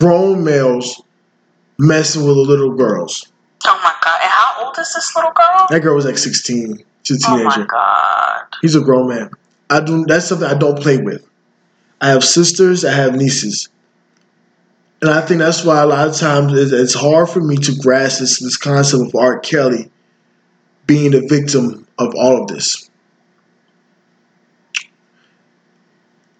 grown 0.00 0.44
males, 0.44 1.02
messing 1.78 2.24
with 2.24 2.36
the 2.36 2.42
little 2.42 2.74
girls. 2.76 3.32
Oh 3.66 3.80
my 3.82 3.92
God. 4.04 4.20
And 4.22 4.30
how 4.30 4.64
old 4.64 4.78
is 4.78 4.92
this 4.94 5.14
little 5.16 5.32
girl? 5.32 5.66
That 5.68 5.80
girl 5.80 5.96
was 5.96 6.04
like 6.04 6.16
sixteen. 6.18 6.84
She's 7.02 7.24
a 7.24 7.26
teenager. 7.26 7.48
Oh 7.48 7.58
my 7.58 7.66
God. 7.66 8.42
He's 8.60 8.76
a 8.76 8.80
grown 8.80 9.08
man. 9.08 9.30
I 9.68 9.80
do. 9.80 10.04
That's 10.06 10.28
something 10.28 10.46
I 10.46 10.54
don't 10.54 10.80
play 10.80 10.98
with. 10.98 11.26
I 12.00 12.08
have 12.10 12.22
sisters. 12.22 12.84
I 12.84 12.92
have 12.92 13.16
nieces, 13.16 13.68
and 15.00 15.10
I 15.10 15.22
think 15.22 15.40
that's 15.40 15.64
why 15.64 15.82
a 15.82 15.86
lot 15.86 16.06
of 16.06 16.16
times 16.16 16.52
it's, 16.54 16.94
hard 16.94 17.28
for 17.28 17.40
me 17.40 17.56
to 17.56 17.74
grasp 17.76 18.20
this 18.20 18.38
this 18.38 18.56
concept 18.56 19.02
of 19.02 19.14
R. 19.16 19.40
Kelly 19.40 19.90
being 20.86 21.10
the 21.12 21.26
victim 21.26 21.86
of 21.98 22.14
all 22.14 22.42
of 22.42 22.48
this. 22.48 22.88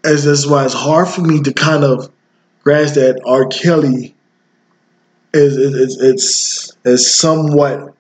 As 0.05 0.25
that's 0.25 0.47
why 0.47 0.65
it's 0.65 0.75
hard 0.75 1.09
for 1.09 1.21
me 1.21 1.41
to 1.43 1.53
kind 1.53 1.85
of 1.85 2.11
grasp 2.65 2.95
that 2.95 3.21
R. 3.25 3.47
Kelly 3.47 4.15
is 5.33 5.57
is 5.57 5.75
is 5.75 6.03
it's 6.03 6.77
is 6.85 7.15
somewhat 7.15 7.95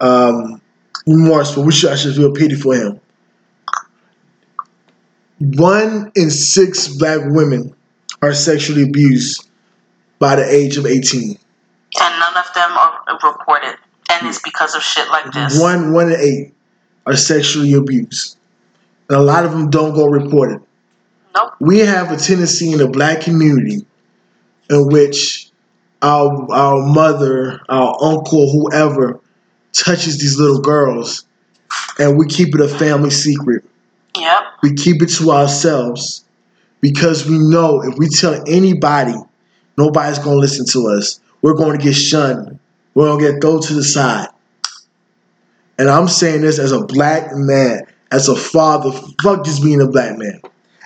um, 0.00 0.60
remorseful. 1.06 1.64
We 1.64 1.72
should 1.72 1.90
I 1.90 1.96
should 1.96 2.14
feel 2.14 2.32
pity 2.32 2.54
for 2.54 2.74
him 2.74 3.00
one 5.38 6.12
in 6.14 6.30
six 6.30 6.88
black 6.88 7.20
women 7.24 7.74
are 8.22 8.34
sexually 8.34 8.82
abused 8.82 9.48
by 10.18 10.36
the 10.36 10.44
age 10.44 10.76
of 10.76 10.86
18. 10.86 11.38
And 12.00 12.20
none 12.20 12.36
of 12.36 12.54
them 12.54 12.72
are 12.72 13.02
reported. 13.22 13.76
And 14.10 14.26
it's 14.26 14.40
because 14.40 14.74
of 14.74 14.82
shit 14.82 15.08
like 15.08 15.30
this. 15.32 15.60
One 15.60 15.92
one 15.92 16.10
in 16.12 16.20
eight 16.20 16.54
are 17.06 17.16
sexually 17.16 17.74
abused. 17.74 18.38
And 19.08 19.18
a 19.18 19.22
lot 19.22 19.44
of 19.44 19.52
them 19.52 19.68
don't 19.68 19.94
go 19.94 20.06
reported. 20.06 20.62
We 21.60 21.80
have 21.80 22.12
a 22.12 22.16
tendency 22.16 22.72
in 22.72 22.78
the 22.78 22.88
black 22.88 23.20
community 23.20 23.86
in 24.70 24.88
which 24.88 25.50
our 26.02 26.46
our 26.52 26.86
mother, 26.86 27.60
our 27.68 27.96
uncle, 28.02 28.50
whoever 28.50 29.20
touches 29.72 30.18
these 30.18 30.38
little 30.38 30.60
girls 30.60 31.26
and 31.98 32.18
we 32.18 32.26
keep 32.26 32.54
it 32.54 32.60
a 32.60 32.68
family 32.68 33.10
secret. 33.10 33.64
Yep. 34.18 34.42
we 34.62 34.72
keep 34.72 35.02
it 35.02 35.10
to 35.10 35.30
ourselves 35.30 36.24
because 36.80 37.26
we 37.26 37.36
know 37.36 37.82
if 37.82 37.98
we 37.98 38.08
tell 38.08 38.42
anybody, 38.46 39.14
nobody's 39.76 40.18
going 40.18 40.36
to 40.36 40.40
listen 40.40 40.64
to 40.68 40.88
us. 40.88 41.20
We're 41.42 41.54
going 41.54 41.78
to 41.78 41.84
get 41.84 41.94
shunned. 41.94 42.58
We're 42.94 43.08
going 43.08 43.22
to 43.22 43.32
get 43.32 43.42
thrown 43.42 43.60
to 43.60 43.74
the 43.74 43.84
side. 43.84 44.28
And 45.78 45.90
I'm 45.90 46.08
saying 46.08 46.40
this 46.40 46.58
as 46.58 46.72
a 46.72 46.82
black 46.82 47.34
man, 47.34 47.86
as 48.10 48.28
a 48.28 48.36
father. 48.36 48.90
Fuck 49.22 49.44
just 49.44 49.62
being 49.62 49.82
a 49.82 49.86
black 49.86 50.16
man. 50.16 50.40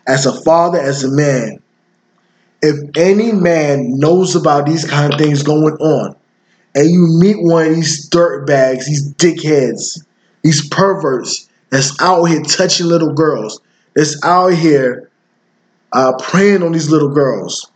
As 0.07 0.27
a 0.27 0.33
father, 0.43 0.79
as 0.79 1.05
a 1.05 1.11
man. 1.11 1.63
If 2.63 2.97
any 2.97 3.33
man 3.33 3.99
knows 3.99 4.37
about 4.37 4.67
these 4.67 4.85
kind 4.85 5.13
of 5.13 5.19
things 5.19 5.43
going 5.43 5.75
on, 5.75 6.17
and 6.75 6.91
you 6.91 7.07
meet 7.21 7.37
one 7.41 7.67
of 7.67 7.75
these 7.75 8.09
dirt 8.09 8.47
bags, 8.47 8.87
these 8.87 9.13
dickheads, 9.15 10.05
these 10.43 10.69
perverts 10.69 11.49
that's 11.71 12.01
out 12.01 12.25
here 12.25 12.43
touching 12.43 12.87
little 12.87 13.13
girls, 13.13 13.61
that's 13.95 14.23
out 14.25 14.53
here 14.53 15.11
uh, 15.93 16.13
preying 16.19 16.63
on 16.63 16.73
these 16.73 16.91
little 16.91 17.09
girls, 17.09 17.71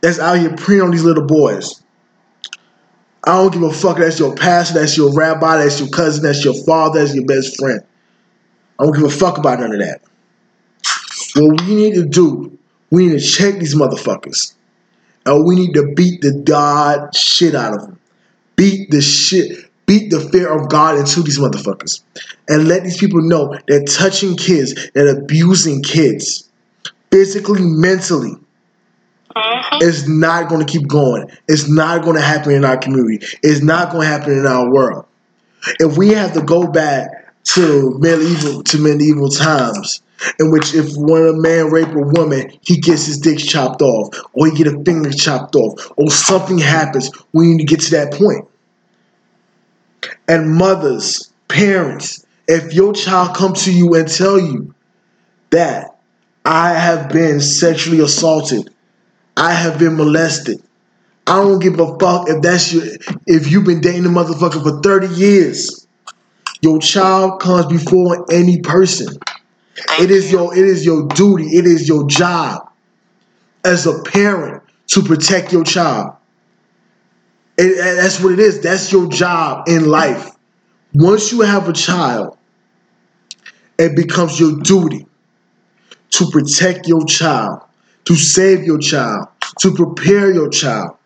that's 0.00 0.18
out 0.18 0.38
here 0.38 0.54
preying 0.56 0.82
on 0.82 0.90
these 0.90 1.04
little 1.04 1.26
boys. 1.26 1.82
I 3.24 3.32
don't 3.32 3.52
give 3.52 3.62
a 3.62 3.72
fuck. 3.72 3.98
That's 3.98 4.18
your 4.18 4.34
pastor, 4.34 4.78
that's 4.78 4.96
your 4.96 5.12
rabbi, 5.12 5.58
that's 5.58 5.78
your 5.78 5.90
cousin, 5.90 6.22
that's 6.22 6.42
your 6.44 6.54
father, 6.64 7.00
that's 7.00 7.14
your 7.14 7.26
best 7.26 7.58
friend. 7.58 7.82
I 8.80 8.84
don't 8.84 8.94
give 8.94 9.04
a 9.04 9.10
fuck 9.10 9.36
about 9.36 9.60
none 9.60 9.74
of 9.74 9.78
that. 9.80 10.00
What 11.34 11.60
we 11.60 11.74
need 11.74 11.94
to 11.96 12.06
do, 12.06 12.58
we 12.90 13.06
need 13.06 13.20
to 13.20 13.20
check 13.20 13.58
these 13.58 13.74
motherfuckers. 13.74 14.54
And 15.26 15.44
we 15.44 15.54
need 15.54 15.74
to 15.74 15.92
beat 15.94 16.22
the 16.22 16.32
God 16.32 17.14
shit 17.14 17.54
out 17.54 17.74
of 17.74 17.82
them. 17.82 17.98
Beat 18.56 18.90
the 18.90 19.02
shit, 19.02 19.70
beat 19.84 20.10
the 20.10 20.18
fear 20.18 20.48
of 20.48 20.70
God 20.70 20.98
into 20.98 21.22
these 21.22 21.38
motherfuckers. 21.38 22.00
And 22.48 22.68
let 22.68 22.82
these 22.82 22.96
people 22.96 23.20
know 23.20 23.54
that 23.68 23.86
touching 23.86 24.34
kids, 24.34 24.74
that 24.94 25.08
abusing 25.08 25.82
kids, 25.82 26.48
physically, 27.10 27.60
mentally, 27.62 28.34
Mhm. 29.36 29.82
is 29.82 30.08
not 30.08 30.48
going 30.48 30.64
to 30.64 30.72
keep 30.72 30.88
going. 30.88 31.26
It's 31.48 31.68
not 31.68 32.02
going 32.02 32.16
to 32.16 32.22
happen 32.22 32.52
in 32.52 32.64
our 32.64 32.78
community. 32.78 33.26
It's 33.42 33.62
not 33.62 33.92
going 33.92 34.02
to 34.02 34.08
happen 34.08 34.32
in 34.32 34.46
our 34.46 34.70
world. 34.70 35.04
If 35.78 35.98
we 35.98 36.08
have 36.08 36.32
to 36.32 36.40
go 36.40 36.66
back 36.66 37.19
to 37.44 37.98
medieval 37.98 38.62
to 38.62 38.78
medieval 38.78 39.28
times, 39.28 40.02
in 40.38 40.50
which 40.50 40.74
if 40.74 40.94
one 40.96 41.26
a 41.26 41.32
man 41.32 41.70
rape 41.70 41.88
a 41.88 42.00
woman, 42.00 42.52
he 42.60 42.76
gets 42.76 43.06
his 43.06 43.18
dick 43.18 43.38
chopped 43.38 43.82
off, 43.82 44.14
or 44.32 44.46
he 44.46 44.56
get 44.56 44.66
a 44.66 44.82
finger 44.84 45.10
chopped 45.10 45.56
off, 45.56 45.90
or 45.96 46.10
something 46.10 46.58
happens, 46.58 47.10
we 47.32 47.46
need 47.46 47.58
to 47.58 47.64
get 47.64 47.80
to 47.80 47.90
that 47.92 48.12
point. 48.12 48.46
And 50.28 50.50
mothers, 50.50 51.30
parents, 51.48 52.24
if 52.46 52.72
your 52.72 52.92
child 52.92 53.36
come 53.36 53.54
to 53.54 53.72
you 53.72 53.94
and 53.94 54.08
tell 54.08 54.38
you 54.38 54.74
that 55.50 55.98
I 56.44 56.70
have 56.70 57.10
been 57.10 57.40
sexually 57.40 58.00
assaulted, 58.00 58.70
I 59.36 59.52
have 59.52 59.78
been 59.78 59.96
molested. 59.96 60.62
I 61.26 61.36
don't 61.36 61.60
give 61.60 61.78
a 61.78 61.98
fuck 61.98 62.28
if 62.28 62.42
that's 62.42 62.72
your 62.72 62.84
if 63.26 63.50
you've 63.50 63.64
been 63.64 63.80
dating 63.80 64.06
a 64.06 64.08
motherfucker 64.08 64.62
for 64.62 64.80
30 64.80 65.14
years. 65.14 65.79
Your 66.62 66.78
child 66.78 67.40
comes 67.40 67.66
before 67.66 68.30
any 68.32 68.60
person. 68.60 69.16
It 69.98 70.10
is 70.10 70.30
you. 70.30 70.38
your 70.38 70.56
it 70.56 70.66
is 70.66 70.84
your 70.84 71.06
duty, 71.08 71.56
it 71.56 71.66
is 71.66 71.88
your 71.88 72.06
job 72.06 72.70
as 73.64 73.86
a 73.86 74.02
parent 74.02 74.62
to 74.88 75.02
protect 75.02 75.52
your 75.52 75.64
child. 75.64 76.16
And 77.58 77.76
that's 77.78 78.20
what 78.20 78.32
it 78.32 78.38
is. 78.38 78.60
That's 78.60 78.90
your 78.90 79.08
job 79.08 79.68
in 79.68 79.86
life. 79.86 80.30
Once 80.94 81.30
you 81.30 81.42
have 81.42 81.68
a 81.68 81.72
child, 81.72 82.36
it 83.78 83.94
becomes 83.94 84.40
your 84.40 84.58
duty 84.60 85.06
to 86.10 86.26
protect 86.30 86.88
your 86.88 87.04
child, 87.04 87.62
to 88.04 88.14
save 88.16 88.64
your 88.64 88.78
child, 88.78 89.28
to 89.60 89.72
prepare 89.74 90.32
your 90.32 90.48
child. 90.48 90.96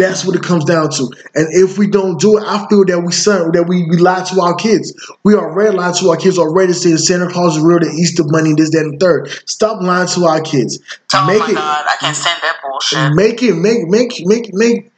That's 0.00 0.24
what 0.24 0.34
it 0.34 0.42
comes 0.42 0.64
down 0.64 0.88
to. 0.92 1.12
And 1.34 1.46
if 1.50 1.76
we 1.76 1.86
don't 1.86 2.18
do 2.18 2.38
it, 2.38 2.44
I 2.46 2.66
feel 2.68 2.86
that 2.86 3.02
we 3.04 3.12
son, 3.12 3.52
that 3.52 3.64
we, 3.64 3.84
we 3.84 3.98
lie 3.98 4.24
to 4.24 4.40
our 4.40 4.54
kids. 4.54 4.94
We 5.24 5.34
already 5.34 5.76
lied 5.76 5.94
to 5.96 6.08
our 6.08 6.16
kids 6.16 6.38
already 6.38 6.72
saying 6.72 6.96
Santa 6.96 7.28
Claus 7.28 7.58
is 7.58 7.62
real, 7.62 7.80
the 7.80 7.90
Easter 7.90 8.24
money, 8.24 8.54
this, 8.54 8.70
that, 8.70 8.80
and 8.80 8.98
third. 8.98 9.28
Stop 9.44 9.82
lying 9.82 10.08
to 10.08 10.24
our 10.24 10.40
kids. 10.40 10.78
Oh 11.12 11.26
make 11.26 11.40
my 11.40 11.50
it, 11.50 11.54
god, 11.54 11.84
I 11.86 11.96
can't 12.00 12.16
stand 12.16 12.40
that 12.42 12.60
bullshit. 12.62 13.14
Make 13.14 13.42
it, 13.42 13.54
make, 13.54 13.88
make, 13.88 14.26
make, 14.26 14.54
make. 14.54 14.90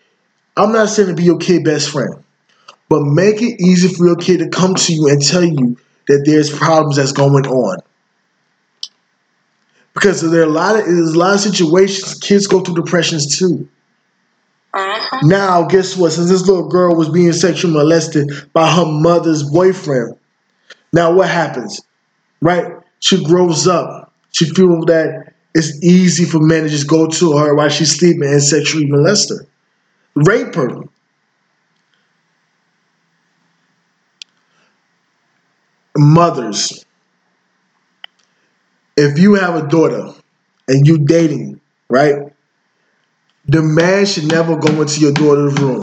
I'm 0.56 0.70
not 0.70 0.88
saying 0.88 1.08
to 1.08 1.14
be 1.16 1.24
your 1.24 1.38
kid 1.38 1.64
best 1.64 1.90
friend, 1.90 2.22
but 2.88 3.02
make 3.02 3.42
it 3.42 3.60
easy 3.60 3.88
for 3.88 4.06
your 4.06 4.16
kid 4.16 4.38
to 4.38 4.50
come 4.50 4.76
to 4.76 4.92
you 4.94 5.08
and 5.08 5.20
tell 5.20 5.42
you 5.42 5.78
that 6.06 6.22
there's 6.24 6.56
problems 6.56 6.94
that's 6.94 7.10
going 7.10 7.44
on. 7.46 7.78
Because 9.94 10.20
there 10.20 10.42
are 10.42 10.44
a 10.44 10.48
lot 10.48 10.78
of 10.78 10.86
there's 10.86 11.14
a 11.14 11.18
lot 11.18 11.34
of 11.34 11.40
situations 11.40 12.14
kids 12.20 12.46
go 12.46 12.60
through 12.60 12.76
depressions 12.76 13.36
too. 13.36 13.68
Uh-huh. 14.74 15.20
Now, 15.24 15.66
guess 15.66 15.96
what? 15.96 16.12
Since 16.12 16.30
this 16.30 16.46
little 16.46 16.68
girl 16.68 16.96
was 16.96 17.10
being 17.10 17.32
sexually 17.32 17.74
molested 17.74 18.30
by 18.52 18.70
her 18.70 18.86
mother's 18.86 19.42
boyfriend, 19.42 20.16
now 20.92 21.12
what 21.12 21.28
happens? 21.28 21.82
Right? 22.40 22.76
She 23.00 23.22
grows 23.22 23.66
up. 23.66 24.12
She 24.30 24.46
feels 24.46 24.86
that 24.86 25.34
it's 25.54 25.82
easy 25.84 26.24
for 26.24 26.40
men 26.40 26.62
to 26.62 26.68
just 26.70 26.88
go 26.88 27.06
to 27.06 27.36
her 27.36 27.54
while 27.54 27.68
she's 27.68 27.98
sleeping 27.98 28.24
and 28.24 28.42
sexually 28.42 28.86
molest 28.86 29.28
her, 29.30 29.46
rape 30.14 30.54
her. 30.54 30.84
Mothers, 35.94 36.86
if 38.96 39.18
you 39.18 39.34
have 39.34 39.62
a 39.62 39.68
daughter 39.68 40.12
and 40.68 40.86
you're 40.86 40.96
dating, 40.98 41.60
right? 41.90 42.31
The 43.46 43.62
man 43.62 44.06
should 44.06 44.28
never 44.28 44.56
go 44.56 44.80
into 44.80 45.00
your 45.00 45.12
daughter's 45.12 45.58
room. 45.60 45.82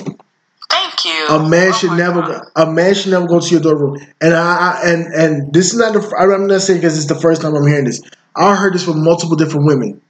Thank 0.70 1.06
you. 1.06 1.28
A 1.30 1.50
man 1.50 1.70
oh 1.70 1.72
should 1.74 1.92
never. 1.94 2.22
God. 2.22 2.46
A 2.56 2.72
man 2.72 2.94
should 2.94 3.12
never 3.12 3.28
go 3.28 3.40
to 3.40 3.50
your 3.50 3.62
daughter's 3.62 3.82
room. 3.82 3.98
And 4.22 4.34
I, 4.34 4.40
I 4.40 4.90
and 4.90 5.14
and 5.14 5.54
this 5.54 5.74
is 5.74 5.80
not 5.80 5.94
the. 5.94 6.16
I'm 6.18 6.48
not 6.48 6.62
saying 6.62 6.80
because 6.80 6.98
it's 6.98 7.08
the 7.08 7.20
first 7.20 7.42
time 7.42 7.56
I'm 7.56 7.68
hearing 7.68 7.86
this. 7.86 8.02
I 8.36 8.56
heard 8.56 8.74
this 8.74 8.86
from 8.86 9.04
multiple 9.04 9.36
different 9.36 9.66
women 9.66 10.02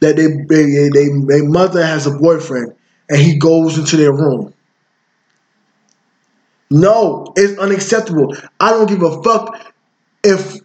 that 0.00 0.16
they 0.16 0.26
they 0.26 0.88
they, 0.88 1.08
they 1.26 1.46
mother 1.46 1.84
has 1.84 2.06
a 2.06 2.12
boyfriend 2.12 2.74
and 3.08 3.20
he 3.20 3.38
goes 3.38 3.78
into 3.78 3.96
their 3.96 4.12
room. 4.12 4.54
No, 6.70 7.32
it's 7.34 7.58
unacceptable. 7.58 8.36
I 8.60 8.70
don't 8.70 8.88
give 8.88 9.02
a 9.02 9.22
fuck 9.22 9.72
if 10.22 10.60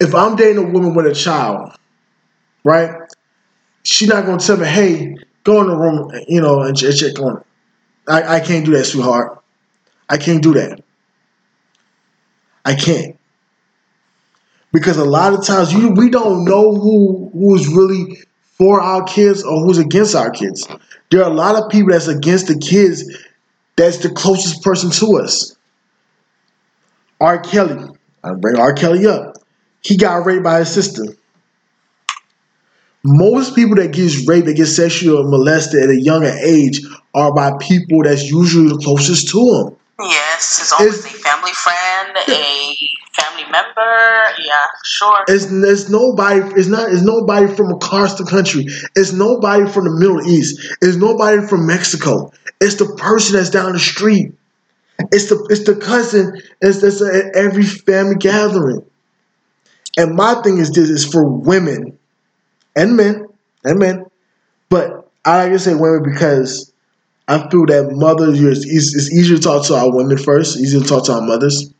if 0.00 0.14
I'm 0.14 0.36
dating 0.36 0.58
a 0.58 0.68
woman 0.68 0.94
with 0.94 1.06
a 1.06 1.14
child, 1.14 1.72
right? 2.64 3.03
She's 3.84 4.08
not 4.08 4.26
gonna 4.26 4.38
tell 4.38 4.56
me, 4.56 4.66
hey, 4.66 5.16
go 5.44 5.60
in 5.60 5.68
the 5.68 5.76
room, 5.76 6.10
you 6.26 6.40
know, 6.40 6.62
and 6.62 6.76
check 6.76 7.18
on 7.20 7.38
it. 7.38 7.46
I, 8.08 8.36
I 8.36 8.40
can't 8.40 8.64
do 8.64 8.72
that, 8.72 8.84
sweetheart. 8.84 9.42
I 10.08 10.18
can't 10.18 10.42
do 10.42 10.54
that. 10.54 10.82
I 12.64 12.74
can't. 12.74 13.18
Because 14.72 14.96
a 14.96 15.04
lot 15.04 15.34
of 15.34 15.46
times 15.46 15.72
you 15.72 15.90
we 15.90 16.10
don't 16.10 16.44
know 16.44 16.74
who 16.74 17.30
who's 17.32 17.68
really 17.68 18.18
for 18.42 18.80
our 18.80 19.04
kids 19.04 19.42
or 19.42 19.60
who's 19.60 19.78
against 19.78 20.14
our 20.14 20.30
kids. 20.30 20.66
There 21.10 21.22
are 21.22 21.30
a 21.30 21.34
lot 21.34 21.62
of 21.62 21.70
people 21.70 21.92
that's 21.92 22.08
against 22.08 22.48
the 22.48 22.58
kids 22.58 23.04
that's 23.76 23.98
the 23.98 24.10
closest 24.10 24.62
person 24.62 24.90
to 24.90 25.18
us. 25.18 25.56
R. 27.20 27.38
Kelly. 27.38 27.88
I 28.22 28.34
bring 28.34 28.58
R. 28.58 28.72
Kelly 28.72 29.06
up 29.06 29.36
he 29.84 29.96
got 29.96 30.24
raped 30.24 30.42
by 30.42 30.60
his 30.60 30.72
sister. 30.72 31.04
Most 33.04 33.54
people 33.54 33.76
that 33.76 33.92
gets 33.92 34.26
raped, 34.26 34.46
that 34.46 34.54
get 34.54 34.66
sexually 34.66 35.22
molested 35.24 35.82
at 35.82 35.90
a 35.90 36.00
younger 36.00 36.34
age, 36.42 36.80
are 37.12 37.34
by 37.34 37.52
people 37.60 38.02
that's 38.02 38.30
usually 38.30 38.68
the 38.68 38.78
closest 38.78 39.28
to 39.28 39.44
them. 39.44 39.76
Yes, 40.00 40.58
it's 40.60 40.72
always 40.72 41.04
it's, 41.04 41.14
a 41.14 41.18
family 41.18 41.52
friend, 41.52 42.16
a 42.16 42.74
family 43.12 43.44
member. 43.52 44.24
Yeah, 44.42 44.66
sure. 44.84 45.22
It's, 45.28 45.44
it's 45.44 45.90
nobody. 45.90 46.40
It's 46.58 46.66
not. 46.66 46.90
It's 46.90 47.02
nobody 47.02 47.46
from 47.54 47.70
across 47.72 48.16
the 48.16 48.24
country. 48.24 48.66
It's 48.96 49.12
nobody 49.12 49.70
from 49.70 49.84
the 49.84 49.92
Middle 49.92 50.22
East. 50.26 50.58
It's 50.80 50.96
nobody 50.96 51.46
from 51.46 51.66
Mexico. 51.66 52.32
It's 52.60 52.76
the 52.76 52.86
person 52.96 53.36
that's 53.36 53.50
down 53.50 53.72
the 53.72 53.78
street. 53.78 54.32
It's 55.12 55.28
the 55.28 55.46
it's 55.50 55.64
the 55.64 55.76
cousin. 55.76 56.40
It's, 56.60 56.82
it's 56.82 57.02
at 57.02 57.36
every 57.36 57.64
family 57.64 58.16
gathering. 58.16 58.84
And 59.96 60.16
my 60.16 60.34
thing 60.42 60.58
is 60.58 60.72
this 60.72 60.88
is 60.88 61.04
for 61.04 61.24
women 61.24 61.98
and 62.76 62.96
men 62.96 63.26
and 63.64 63.78
men, 63.78 64.06
but 64.68 65.10
I 65.24 65.44
like 65.44 65.52
to 65.52 65.58
say 65.58 65.74
women 65.74 66.02
because 66.02 66.72
I 67.26 67.48
feel 67.48 67.66
that 67.66 67.92
mothers 67.92 68.40
it's, 68.40 69.12
easier 69.12 69.36
to 69.36 69.42
talk 69.42 69.66
to 69.66 69.74
our 69.74 69.90
women 69.94 70.18
first, 70.18 70.58
easier 70.58 70.80
to 70.80 70.86
talk 70.86 71.06
to 71.06 71.12
our 71.12 71.22
mothers. 71.22 71.72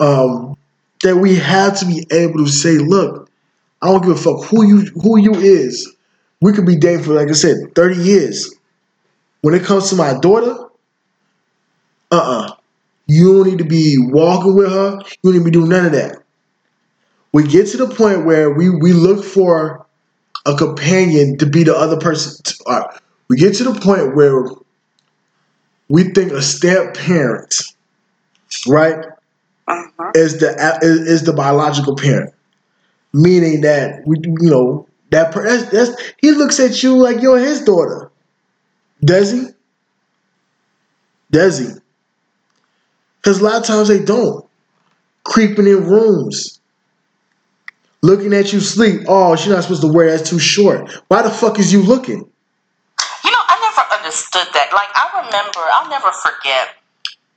Um, 0.00 0.56
that 1.02 1.16
we 1.16 1.36
have 1.36 1.78
to 1.78 1.86
be 1.86 2.06
able 2.10 2.44
to 2.44 2.48
say, 2.48 2.78
look, 2.78 3.30
I 3.80 3.88
don't 3.88 4.02
give 4.02 4.12
a 4.12 4.16
fuck 4.16 4.44
who 4.44 4.64
you 4.64 4.80
who 5.02 5.18
you 5.18 5.34
is. 5.34 5.94
We 6.40 6.52
could 6.52 6.66
be 6.66 6.76
dating 6.76 7.04
for 7.04 7.14
like 7.14 7.28
I 7.28 7.32
said, 7.32 7.74
thirty 7.74 8.00
years. 8.00 8.54
When 9.42 9.54
it 9.54 9.64
comes 9.64 9.90
to 9.90 9.96
my 9.96 10.18
daughter, 10.18 10.68
uh 12.10 12.16
uh-uh. 12.16 12.46
uh 12.46 12.54
you 13.06 13.34
don't 13.34 13.50
need 13.50 13.58
to 13.58 13.64
be 13.64 13.98
walking 13.98 14.54
with 14.54 14.70
her. 14.70 14.98
You 15.22 15.32
don't 15.32 15.32
need 15.34 15.38
to 15.40 15.44
be 15.44 15.50
doing 15.50 15.68
none 15.68 15.86
of 15.86 15.92
that 15.92 16.23
we 17.34 17.42
get 17.42 17.66
to 17.66 17.76
the 17.76 17.88
point 17.88 18.24
where 18.24 18.48
we, 18.48 18.70
we 18.70 18.92
look 18.92 19.24
for 19.24 19.84
a 20.46 20.54
companion 20.56 21.36
to 21.38 21.46
be 21.46 21.64
the 21.64 21.76
other 21.76 21.98
person. 21.98 22.40
Uh, 22.64 22.84
we 23.28 23.36
get 23.36 23.56
to 23.56 23.64
the 23.64 23.80
point 23.80 24.14
where 24.14 24.44
we 25.88 26.04
think 26.04 26.30
a 26.30 26.40
step 26.40 26.94
parent, 26.94 27.56
right, 28.68 29.06
uh-huh. 29.66 30.12
is 30.14 30.38
the 30.38 30.78
is, 30.80 31.00
is, 31.00 31.22
the 31.24 31.32
biological 31.32 31.96
parent, 31.96 32.32
meaning 33.12 33.62
that 33.62 34.06
we 34.06 34.16
you 34.22 34.50
know 34.50 34.86
that 35.10 35.34
that's, 35.34 35.70
that's 35.70 36.12
he 36.18 36.30
looks 36.30 36.60
at 36.60 36.84
you 36.84 36.96
like 36.96 37.20
you're 37.20 37.40
his 37.40 37.64
daughter. 37.64 38.12
Does 39.04 39.32
he? 39.32 39.48
Does 41.32 41.58
he? 41.58 41.68
Because 43.20 43.40
a 43.40 43.44
lot 43.44 43.56
of 43.56 43.64
times 43.64 43.88
they 43.88 44.04
don't. 44.04 44.46
Creeping 45.24 45.66
in 45.66 45.88
rooms, 45.88 46.60
Looking 48.04 48.34
at 48.36 48.52
you 48.52 48.60
sleep. 48.60 49.08
Oh, 49.08 49.32
she's 49.32 49.48
not 49.48 49.62
supposed 49.62 49.80
to 49.80 49.88
wear 49.88 50.12
that's 50.12 50.28
too 50.28 50.38
short. 50.38 50.92
Why 51.08 51.22
the 51.22 51.32
fuck 51.32 51.58
is 51.58 51.72
you 51.72 51.80
looking? 51.80 52.20
You 52.20 53.30
know, 53.32 53.44
I 53.48 53.56
never 53.64 53.80
understood 53.96 54.44
that. 54.52 54.76
Like, 54.76 54.92
I 54.92 55.24
remember, 55.24 55.64
I'll 55.72 55.88
never 55.88 56.12
forget. 56.12 56.76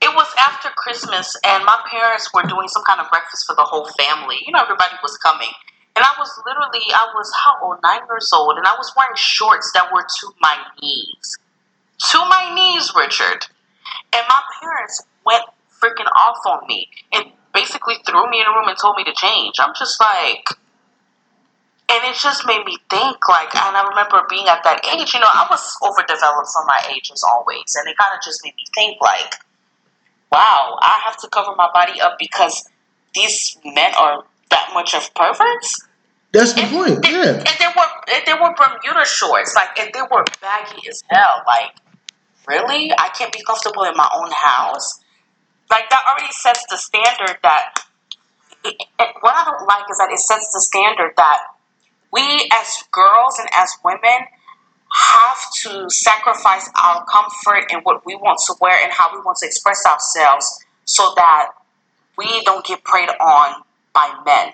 It 0.04 0.12
was 0.12 0.28
after 0.36 0.68
Christmas, 0.76 1.32
and 1.40 1.64
my 1.64 1.80
parents 1.90 2.28
were 2.34 2.42
doing 2.42 2.68
some 2.68 2.84
kind 2.84 3.00
of 3.00 3.08
breakfast 3.08 3.46
for 3.46 3.56
the 3.56 3.64
whole 3.64 3.88
family. 3.96 4.44
You 4.44 4.52
know, 4.52 4.60
everybody 4.60 4.92
was 5.02 5.16
coming. 5.16 5.48
And 5.96 6.04
I 6.04 6.12
was 6.20 6.28
literally, 6.44 6.84
I 6.92 7.08
was 7.16 7.32
how 7.32 7.56
old? 7.64 7.78
Nine 7.82 8.04
years 8.04 8.28
old. 8.36 8.58
And 8.58 8.66
I 8.66 8.76
was 8.76 8.92
wearing 8.94 9.16
shorts 9.16 9.72
that 9.72 9.88
were 9.88 10.04
to 10.04 10.26
my 10.42 10.54
knees. 10.82 11.38
To 12.12 12.18
my 12.28 12.52
knees, 12.52 12.92
Richard. 12.92 13.48
And 14.12 14.22
my 14.28 14.42
parents 14.60 15.00
went 15.24 15.48
freaking 15.80 16.12
off 16.14 16.44
on 16.44 16.60
me. 16.68 16.88
And 17.14 17.32
basically 17.78 18.02
threw 18.04 18.28
me 18.30 18.40
in 18.40 18.46
a 18.46 18.50
room 18.50 18.68
and 18.68 18.78
told 18.78 18.96
me 18.96 19.04
to 19.04 19.12
change. 19.12 19.54
I'm 19.58 19.74
just 19.78 20.00
like, 20.00 20.48
and 21.90 22.04
it 22.04 22.16
just 22.16 22.46
made 22.46 22.64
me 22.66 22.76
think 22.90 23.16
like 23.30 23.48
and 23.56 23.74
i 23.74 23.88
remember 23.88 24.20
being 24.28 24.46
at 24.46 24.62
that 24.62 24.84
age 24.92 25.14
you 25.14 25.20
know 25.20 25.26
i 25.32 25.46
was 25.48 25.74
overdeveloped 25.80 26.48
for 26.52 26.62
my 26.66 26.78
age 26.94 27.10
as 27.10 27.22
always 27.24 27.74
and 27.76 27.88
it 27.88 27.96
kind 27.96 28.12
of 28.14 28.22
just 28.22 28.44
made 28.44 28.52
me 28.56 28.64
think 28.74 29.00
like 29.00 29.36
wow 30.30 30.76
i 30.82 31.00
have 31.02 31.16
to 31.16 31.26
cover 31.28 31.54
my 31.56 31.66
body 31.72 31.98
up 31.98 32.18
because 32.18 32.68
these 33.14 33.56
men 33.64 33.90
are 33.98 34.22
that 34.50 34.68
much 34.74 34.92
of 34.92 35.12
perverts? 35.14 35.88
That's 36.32 36.52
the 36.52 36.68
point 36.68 37.00
they, 37.00 37.10
yeah. 37.10 37.40
and 37.40 37.56
they 37.58 37.72
were 37.74 37.90
and 38.12 38.22
they 38.26 38.34
were 38.34 38.52
bermuda 38.52 39.06
shorts 39.06 39.54
like 39.56 39.78
and 39.80 39.90
they 39.94 40.02
were 40.02 40.24
baggy 40.42 40.86
as 40.90 41.02
hell 41.08 41.42
like 41.46 41.72
really? 42.46 42.92
I 42.92 43.08
can't 43.16 43.32
be 43.32 43.42
comfortable 43.42 43.84
in 43.84 43.96
my 43.96 44.08
own 44.14 44.30
house 44.30 45.00
like 45.70 45.88
that 45.90 46.02
already 46.08 46.32
sets 46.32 46.64
the 46.70 46.76
standard 46.76 47.38
that. 47.42 47.74
It, 48.64 48.74
it, 48.98 49.14
what 49.20 49.34
I 49.34 49.44
don't 49.44 49.66
like 49.66 49.84
is 49.88 49.98
that 49.98 50.10
it 50.10 50.18
sets 50.18 50.52
the 50.52 50.60
standard 50.60 51.12
that 51.16 51.38
we 52.12 52.22
as 52.52 52.82
girls 52.90 53.38
and 53.38 53.48
as 53.56 53.70
women 53.84 54.26
have 54.92 55.38
to 55.62 55.90
sacrifice 55.90 56.68
our 56.82 57.04
comfort 57.04 57.66
and 57.70 57.82
what 57.84 58.04
we 58.06 58.16
want 58.16 58.38
to 58.46 58.54
wear 58.60 58.82
and 58.82 58.92
how 58.92 59.12
we 59.12 59.20
want 59.20 59.36
to 59.38 59.46
express 59.46 59.84
ourselves 59.86 60.64
so 60.84 61.12
that 61.16 61.50
we 62.16 62.42
don't 62.44 62.64
get 62.64 62.82
preyed 62.84 63.08
on 63.08 63.62
by 63.94 64.12
men. 64.24 64.52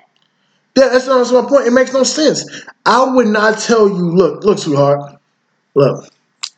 Yeah, 0.77 0.89
that's, 0.89 1.07
that's 1.07 1.33
my 1.33 1.43
point. 1.43 1.67
It 1.67 1.73
makes 1.73 1.93
no 1.93 2.03
sense. 2.03 2.45
I 2.85 3.05
would 3.05 3.29
not 3.29 3.59
tell 3.59 3.89
you, 3.89 4.11
look, 4.11 4.45
look, 4.45 4.59
sweetheart, 4.59 5.21
look, 5.75 6.09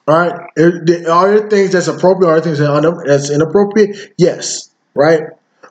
All 0.08 0.16
right, 0.16 0.50
there 0.54 1.10
are 1.10 1.40
there 1.40 1.50
things 1.50 1.72
that's 1.72 1.88
appropriate, 1.88 2.30
are 2.30 2.40
there 2.40 2.44
things 2.44 2.58
that 2.58 2.70
are 2.70 3.06
that's 3.06 3.28
inappropriate? 3.28 4.14
Yes, 4.18 4.70
right. 4.94 5.22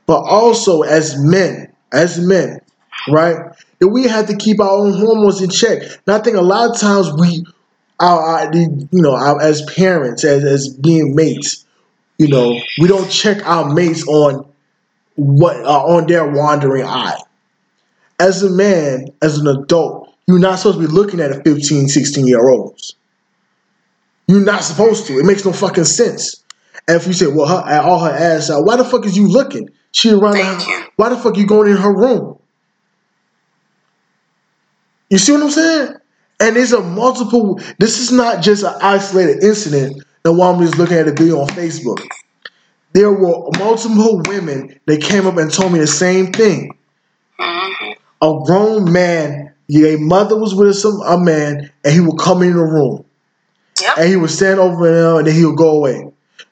But 0.08 0.22
also 0.24 0.82
as 0.82 1.18
men, 1.18 1.74
as 1.94 2.20
men, 2.20 2.60
right, 3.08 3.56
that 3.80 3.88
we 3.88 4.04
have 4.08 4.28
to 4.28 4.36
keep 4.36 4.60
our 4.60 4.70
own 4.70 4.94
hormones 4.94 5.42
in 5.42 5.50
check. 5.50 5.84
And 5.84 6.16
I 6.16 6.20
think 6.20 6.36
a 6.36 6.42
lot 6.42 6.70
of 6.70 6.80
times 6.80 7.12
we, 7.14 7.46
our, 8.00 8.22
our 8.22 8.54
you 8.54 8.88
know, 8.92 9.16
our, 9.16 9.42
as 9.42 9.62
parents, 9.74 10.26
as 10.26 10.44
as 10.44 10.68
being 10.68 11.16
mates, 11.16 11.66
you 12.18 12.28
know, 12.28 12.60
we 12.78 12.90
don't 12.90 13.10
check 13.10 13.46
our 13.48 13.74
mates 13.74 14.06
on 14.06 14.46
what 15.16 15.56
uh, 15.64 15.86
on 15.86 16.08
their 16.08 16.30
wandering 16.30 16.86
eye. 16.86 17.18
As 18.20 18.44
a 18.44 18.50
man, 18.50 19.08
as 19.22 19.38
an 19.38 19.48
adult, 19.48 20.14
you're 20.28 20.40
not 20.40 20.60
supposed 20.60 20.82
to 20.82 20.88
be 20.88 20.94
looking 20.94 21.22
at 21.22 21.32
a 21.32 21.42
15, 21.42 21.88
16 21.88 22.28
year 22.28 22.50
olds. 22.50 22.96
You're 24.28 24.44
not 24.44 24.64
supposed 24.64 25.08
to. 25.08 25.20
It 25.20 25.26
makes 25.26 25.46
no 25.46 25.54
fucking 25.54 25.84
sense. 25.86 26.44
And 26.88 26.98
if 26.98 27.08
you 27.08 27.14
say, 27.14 27.28
well, 27.28 27.48
her, 27.48 27.82
all 27.82 28.00
her 28.00 28.12
ass 28.12 28.50
out, 28.50 28.66
why 28.66 28.78
the 28.78 28.86
fuck 28.86 29.06
is 29.06 29.18
you 29.18 29.28
looking? 29.28 29.70
She 29.92 30.12
around 30.12 30.34
Thank 30.34 30.60
the, 30.60 30.70
you. 30.70 30.84
Why 30.98 31.10
the 31.10 31.18
fuck 31.18 31.38
you 31.38 31.48
going 31.48 31.72
in 31.72 31.78
her 31.78 31.94
room? 31.94 32.38
You 35.10 35.18
see 35.18 35.32
what 35.34 35.44
I'm 35.44 35.50
saying? 35.52 35.94
And 36.40 36.56
there's 36.56 36.74
a 36.74 36.82
multiple. 36.82 37.60
This 37.80 38.00
is 38.00 38.12
not 38.12 38.44
just 38.44 38.64
an 38.64 38.74
isolated 38.82 39.44
incident. 39.44 40.04
The 40.24 40.34
woman 40.34 40.64
is 40.64 40.78
looking 40.78 40.98
at 40.98 41.08
a 41.08 41.12
video 41.12 41.40
on 41.40 41.48
Facebook. 41.48 42.06
There 42.94 43.12
were 43.12 43.50
multiple 43.58 44.22
women 44.28 44.80
that 44.88 45.02
came 45.02 45.28
up 45.28 45.38
and 45.38 45.52
told 45.52 45.72
me 45.72 45.80
the 45.80 45.88
same 45.88 46.34
thing. 46.34 46.78
hmm 47.40 47.92
A 48.22 48.42
grown 48.46 48.92
man, 48.92 49.54
a 49.70 49.96
mother 49.98 50.38
was 50.38 50.56
with 50.56 50.76
some 50.76 51.00
a 51.06 51.18
man, 51.18 51.72
and 51.84 51.94
he 51.94 52.00
would 52.00 52.18
come 52.20 52.42
in 52.42 52.54
the 52.54 52.64
room 52.64 53.05
Yep. 53.82 53.98
and 53.98 54.10
he 54.10 54.16
would 54.16 54.30
stand 54.30 54.60
over 54.60 54.90
them 54.90 55.18
and 55.18 55.28
then 55.28 55.36
he 55.36 55.46
would 55.46 55.58
go 55.58 55.70
away. 55.78 56.10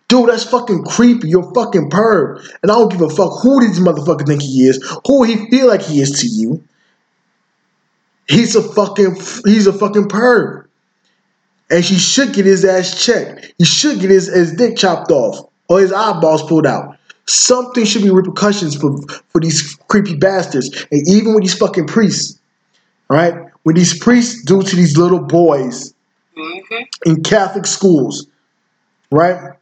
Dude, 0.10 0.30
that's 0.30 0.44
fucking 0.44 0.84
creepy. 0.84 1.30
You're 1.30 1.54
fucking 1.54 1.90
perv. 1.90 2.38
And 2.62 2.72
I 2.72 2.76
don't 2.76 2.92
give 2.92 3.02
a 3.02 3.10
fuck 3.10 3.42
who 3.42 3.62
these 3.62 3.80
motherfuckers 3.80 4.28
think 4.28 4.42
he 4.42 4.68
is, 4.68 4.80
who 5.08 5.24
he 5.24 5.50
feel 5.50 5.68
like 5.68 5.82
he 5.82 6.02
is 6.02 6.20
to 6.22 6.28
you. 6.28 6.64
He's 8.28 8.56
a 8.56 8.62
fucking 8.62 9.16
he's 9.46 9.68
a 9.68 9.74
fucking 9.74 10.10
perv. 10.10 10.66
And 11.72 11.84
she 11.84 11.96
should 11.96 12.34
get 12.34 12.46
his 12.46 12.64
ass 12.66 13.04
checked. 13.04 13.54
He 13.58 13.66
should 13.66 14.00
get 14.00 14.10
his, 14.10 14.28
his 14.28 14.54
dick 14.54 14.78
chopped 14.78 15.10
off 15.10 15.50
or 15.68 15.80
his 15.80 15.92
eyeballs 15.92 16.44
pulled 16.44 16.68
out. 16.68 16.98
Something 17.26 17.86
should 17.86 18.04
be 18.04 18.12
repercussions 18.12 18.76
for, 18.76 19.02
for 19.30 19.40
these 19.42 19.76
creepy 19.88 20.16
bastards. 20.16 20.86
And 20.92 21.08
even 21.08 21.34
with 21.34 21.44
these 21.44 21.58
fucking 21.58 21.88
priests. 21.88 22.40
Right? 23.10 23.34
What 23.64 23.76
these 23.76 23.98
priests 23.98 24.44
do 24.44 24.62
to 24.62 24.76
these 24.76 24.98
little 24.98 25.20
boys 25.20 25.94
hmm 26.36 26.84
in 27.06 27.24
Catholic 27.24 27.66
schools, 27.66 28.28
right? 29.12 29.54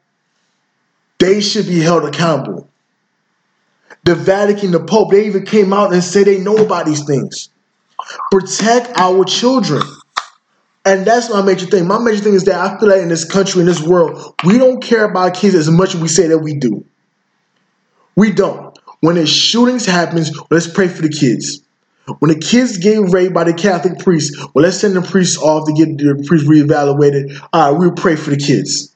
They 1.20 1.42
should 1.42 1.68
be 1.68 1.80
held 1.80 2.06
accountable. 2.06 2.68
The 4.04 4.16
Vatican, 4.16 4.72
the 4.72 4.80
Pope, 4.80 5.12
they 5.12 5.28
even 5.28 5.46
came 5.46 5.74
out 5.74 5.94
and 5.94 6.04
said 6.04 6.26
they 6.26 6.40
know 6.40 6.58
about 6.58 6.86
these 6.86 7.04
things. 7.06 7.50
Protect 8.32 8.98
our 8.98 9.26
children. 9.26 9.84
And 10.86 11.06
that's 11.06 11.30
my 11.30 11.42
major 11.42 11.68
thing. 11.68 11.88
My 11.88 12.00
major 12.00 12.24
thing 12.24 12.34
is 12.34 12.46
that 12.46 12.56
I 12.56 12.80
feel 12.80 12.90
like 12.90 13.02
in 13.02 13.10
this 13.10 13.26
country, 13.26 13.62
in 13.62 13.68
this 13.68 13.82
world, 13.82 14.36
we 14.46 14.58
don't 14.58 14.82
care 14.82 15.06
about 15.06 15.36
kids 15.36 15.56
as 15.56 15.70
much 15.70 15.96
as 15.96 16.02
we 16.02 16.08
say 16.08 16.28
that 16.28 16.40
we 16.40 16.56
do. 16.56 16.86
We 18.16 18.32
don't. 18.32 18.78
When 19.02 19.16
the 19.16 19.28
shootings 19.28 19.86
happens, 19.86 20.32
let's 20.50 20.68
pray 20.68 20.88
for 20.88 21.02
the 21.02 21.10
kids. 21.10 21.62
When 22.20 22.30
the 22.30 22.40
kids 22.40 22.78
get 22.78 22.98
raped 23.12 23.34
by 23.34 23.44
the 23.44 23.54
Catholic 23.54 24.00
priest, 24.00 24.38
well, 24.54 24.64
let's 24.64 24.80
send 24.80 24.96
the 24.96 25.02
priest 25.02 25.40
off 25.42 25.68
to 25.68 25.74
get 25.74 25.98
the 25.98 26.24
priest 26.26 26.46
reevaluated. 26.46 27.40
All 27.54 27.72
right, 27.72 27.80
we'll 27.80 27.92
pray 27.92 28.16
for 28.16 28.32
the 28.32 28.38
kids. 28.38 28.96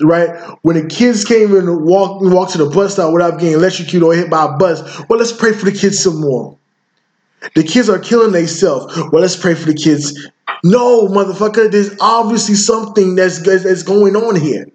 Right? 0.00 0.28
When 0.62 0.76
the 0.76 0.88
kids 0.88 1.24
came 1.24 1.54
and 1.54 1.84
walk, 1.84 2.20
walk 2.20 2.50
to 2.50 2.58
the 2.58 2.66
bus 2.66 2.94
stop 2.94 3.12
without 3.12 3.38
getting 3.38 3.54
electrocuted 3.54 4.02
or 4.02 4.14
hit 4.14 4.28
by 4.28 4.44
a 4.46 4.56
bus, 4.56 4.82
well, 5.08 5.18
let's 5.18 5.32
pray 5.32 5.52
for 5.52 5.64
the 5.66 5.72
kids 5.72 6.02
some 6.02 6.20
more. 6.20 6.56
The 7.54 7.62
kids 7.62 7.88
are 7.88 7.98
killing 7.98 8.32
themselves. 8.32 8.96
Well, 8.96 9.22
let's 9.22 9.36
pray 9.36 9.54
for 9.54 9.66
the 9.66 9.74
kids. 9.74 10.28
No, 10.64 11.08
motherfucker, 11.08 11.70
there's 11.70 11.94
obviously 12.00 12.54
something 12.54 13.14
that's 13.14 13.40
that's 13.42 13.82
going 13.82 14.16
on 14.16 14.40
here. 14.40 14.66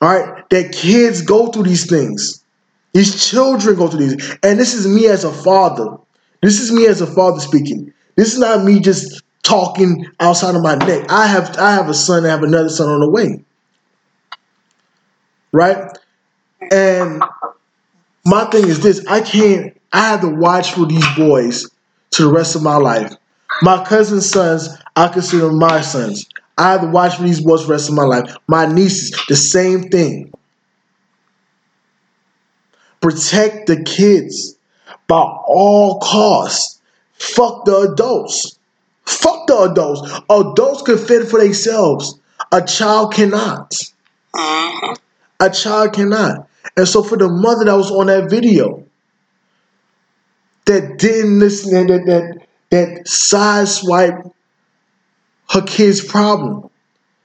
All 0.00 0.08
right, 0.08 0.48
that 0.50 0.72
kids 0.72 1.22
go 1.22 1.48
through 1.48 1.64
these 1.64 1.86
things. 1.86 2.37
These 2.92 3.28
children 3.30 3.76
go 3.76 3.88
through 3.88 4.06
these, 4.06 4.36
and 4.42 4.58
this 4.58 4.74
is 4.74 4.86
me 4.86 5.06
as 5.06 5.24
a 5.24 5.32
father. 5.32 5.96
This 6.42 6.60
is 6.60 6.72
me 6.72 6.86
as 6.86 7.00
a 7.00 7.06
father 7.06 7.40
speaking. 7.40 7.92
This 8.16 8.32
is 8.32 8.38
not 8.38 8.64
me 8.64 8.80
just 8.80 9.22
talking 9.42 10.06
outside 10.20 10.54
of 10.54 10.62
my 10.62 10.74
neck. 10.76 11.06
I 11.10 11.26
have 11.26 11.56
I 11.58 11.72
have 11.72 11.88
a 11.88 11.94
son. 11.94 12.24
I 12.24 12.30
have 12.30 12.42
another 12.42 12.68
son 12.68 12.88
on 12.88 13.00
the 13.00 13.08
way. 13.08 13.40
Right, 15.52 15.96
and 16.70 17.22
my 18.24 18.44
thing 18.46 18.68
is 18.68 18.80
this: 18.80 19.06
I 19.06 19.20
can't. 19.20 19.76
I 19.92 20.08
have 20.08 20.20
to 20.22 20.28
watch 20.28 20.72
for 20.72 20.86
these 20.86 21.06
boys 21.16 21.70
to 22.12 22.24
the 22.24 22.32
rest 22.32 22.56
of 22.56 22.62
my 22.62 22.76
life. 22.76 23.12
My 23.62 23.84
cousin's 23.84 24.28
sons, 24.28 24.68
I 24.96 25.08
consider 25.08 25.50
my 25.50 25.80
sons. 25.80 26.28
I 26.58 26.72
have 26.72 26.80
to 26.82 26.88
watch 26.88 27.16
for 27.16 27.22
these 27.22 27.40
boys 27.40 27.62
for 27.62 27.68
the 27.68 27.72
rest 27.72 27.88
of 27.88 27.94
my 27.94 28.04
life. 28.04 28.36
My 28.48 28.66
nieces, 28.66 29.18
the 29.28 29.36
same 29.36 29.88
thing. 29.88 30.32
Protect 33.00 33.66
the 33.66 33.82
kids 33.84 34.56
by 35.06 35.20
all 35.20 36.00
costs. 36.00 36.80
Fuck 37.14 37.64
the 37.64 37.92
adults. 37.92 38.58
Fuck 39.06 39.46
the 39.46 39.56
adults. 39.56 40.20
Adults 40.28 40.82
can 40.82 40.98
fend 40.98 41.28
for 41.28 41.40
themselves. 41.40 42.18
A 42.52 42.62
child 42.62 43.14
cannot. 43.14 43.74
hmm 44.34 44.92
A 45.40 45.50
child 45.50 45.92
cannot. 45.92 46.48
And 46.76 46.86
so 46.88 47.02
for 47.02 47.16
the 47.16 47.28
mother 47.28 47.64
that 47.64 47.76
was 47.76 47.90
on 47.90 48.06
that 48.06 48.30
video 48.30 48.84
that 50.66 50.98
didn't 50.98 51.38
listen 51.38 51.86
that 51.86 52.04
that 52.06 52.46
that 52.70 53.06
sideswiped 53.06 54.32
her 55.50 55.62
kid's 55.62 56.04
problem. 56.04 56.68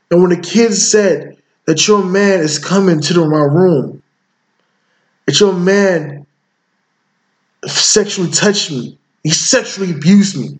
And 0.10 0.22
when 0.22 0.30
the 0.30 0.38
kid 0.38 0.74
said 0.74 1.38
that 1.66 1.88
your 1.88 2.04
man 2.04 2.40
is 2.40 2.60
coming 2.60 3.02
to 3.02 3.14
the, 3.14 3.28
my 3.28 3.40
room, 3.40 4.03
that 5.26 5.40
your 5.40 5.54
man 5.54 6.26
sexually 7.66 8.32
touched 8.32 8.72
me, 8.72 8.98
he 9.24 9.30
sexually 9.30 9.92
abused 9.92 10.38
me. 10.38 10.60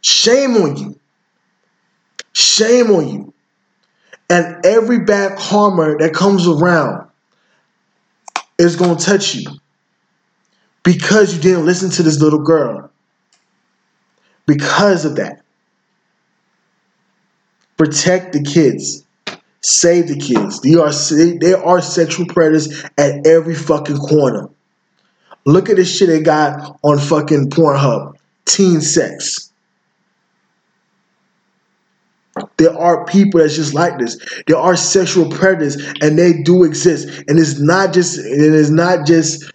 Shame 0.00 0.56
on 0.56 0.76
you. 0.76 0.98
Shame 2.32 2.90
on 2.90 3.08
you. 3.08 3.34
And 4.28 4.64
every 4.64 5.00
bad 5.00 5.38
karma 5.38 5.96
that 5.98 6.12
comes 6.14 6.46
around 6.48 7.08
is 8.58 8.76
going 8.76 8.96
to 8.96 9.04
touch 9.04 9.34
you 9.34 9.50
because 10.82 11.34
you 11.34 11.40
didn't 11.40 11.66
listen 11.66 11.90
to 11.90 12.02
this 12.02 12.20
little 12.20 12.42
girl. 12.42 12.90
Because 14.46 15.04
of 15.04 15.16
that. 15.16 15.42
Protect 17.76 18.32
the 18.32 18.42
kids. 18.42 19.01
Save 19.64 20.08
the 20.08 20.16
kids. 20.16 20.60
They 20.60 20.74
are 20.74 20.92
they 21.38 21.54
are 21.54 21.80
sexual 21.80 22.26
predators 22.26 22.84
at 22.98 23.26
every 23.26 23.54
fucking 23.54 23.96
corner. 23.96 24.48
Look 25.44 25.70
at 25.70 25.76
this 25.76 25.96
shit 25.96 26.08
they 26.08 26.20
got 26.20 26.78
on 26.82 26.98
fucking 26.98 27.50
Pornhub. 27.50 28.14
Teen 28.44 28.80
sex. 28.80 29.52
There 32.56 32.76
are 32.76 33.04
people 33.04 33.40
that's 33.40 33.56
just 33.56 33.74
like 33.74 33.98
this. 33.98 34.16
There 34.46 34.56
are 34.56 34.74
sexual 34.74 35.28
predators, 35.30 35.76
and 36.00 36.18
they 36.18 36.42
do 36.42 36.64
exist. 36.64 37.08
And 37.28 37.38
it's 37.38 37.60
not 37.60 37.92
just 37.92 38.18
it 38.18 38.40
is 38.40 38.70
not 38.70 39.06
just 39.06 39.52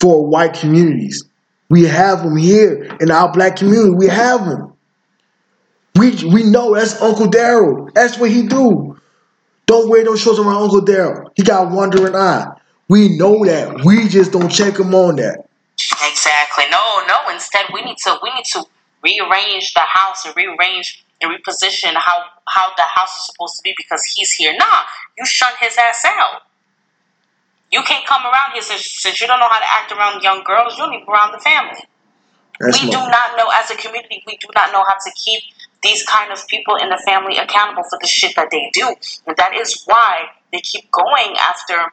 for 0.00 0.26
white 0.26 0.54
communities. 0.54 1.24
We 1.68 1.84
have 1.84 2.22
them 2.22 2.36
here 2.36 2.96
in 3.00 3.10
our 3.10 3.32
black 3.32 3.56
community. 3.56 3.94
We 3.94 4.06
have 4.08 4.46
them. 4.46 4.72
We 5.96 6.24
we 6.24 6.42
know 6.44 6.74
that's 6.74 7.00
Uncle 7.00 7.26
Daryl. 7.26 7.92
That's 7.94 8.18
what 8.18 8.30
he 8.30 8.46
do. 8.46 8.98
Don't 9.66 9.88
wear 9.88 10.04
those 10.04 10.20
shorts 10.20 10.38
around 10.38 10.62
Uncle 10.62 10.82
Daryl. 10.82 11.30
He 11.36 11.42
got 11.42 11.70
wandering 11.70 12.14
eye. 12.14 12.52
We 12.88 13.16
know 13.16 13.44
that. 13.44 13.84
We 13.84 14.08
just 14.08 14.32
don't 14.32 14.50
check 14.50 14.78
him 14.78 14.94
on 14.94 15.16
that. 15.16 15.48
Exactly. 16.04 16.64
No, 16.70 17.02
no. 17.08 17.30
Instead, 17.32 17.66
we 17.72 17.82
need 17.82 17.96
to 17.98 18.18
we 18.22 18.32
need 18.34 18.44
to 18.52 18.64
rearrange 19.02 19.72
the 19.74 19.80
house 19.80 20.24
and 20.24 20.36
rearrange 20.36 21.04
and 21.20 21.30
reposition 21.30 21.94
how 21.94 22.24
how 22.46 22.68
the 22.76 22.82
house 22.82 23.16
is 23.16 23.26
supposed 23.26 23.56
to 23.56 23.62
be 23.62 23.74
because 23.76 24.04
he's 24.14 24.32
here. 24.32 24.54
Nah, 24.56 24.82
you 25.18 25.24
shun 25.24 25.52
his 25.60 25.76
ass 25.78 26.04
out. 26.04 26.42
You 27.72 27.82
can't 27.82 28.06
come 28.06 28.22
around 28.22 28.52
here 28.52 28.62
since, 28.62 28.84
since 28.86 29.20
you 29.20 29.26
don't 29.26 29.40
know 29.40 29.48
how 29.50 29.58
to 29.58 29.66
act 29.66 29.90
around 29.90 30.22
young 30.22 30.44
girls. 30.44 30.78
You 30.78 30.84
don't 30.84 30.94
even 30.94 31.08
around 31.08 31.32
the 31.32 31.40
family. 31.40 31.82
That's 32.60 32.80
we 32.80 32.88
do 32.88 32.98
not 32.98 33.36
know 33.36 33.50
as 33.52 33.70
a 33.70 33.76
community. 33.76 34.22
We 34.26 34.36
do 34.36 34.46
not 34.54 34.70
know 34.72 34.84
how 34.84 34.94
to 34.94 35.10
keep 35.16 35.42
these 35.84 36.02
kind 36.04 36.32
of 36.32 36.44
people 36.48 36.74
in 36.76 36.88
the 36.88 37.00
family 37.06 37.36
accountable 37.36 37.84
for 37.88 37.98
the 38.00 38.08
shit 38.08 38.34
that 38.34 38.48
they 38.50 38.70
do, 38.72 38.94
and 39.26 39.36
that 39.36 39.54
is 39.54 39.84
why 39.86 40.24
they 40.52 40.60
keep 40.60 40.90
going 40.90 41.36
after 41.38 41.92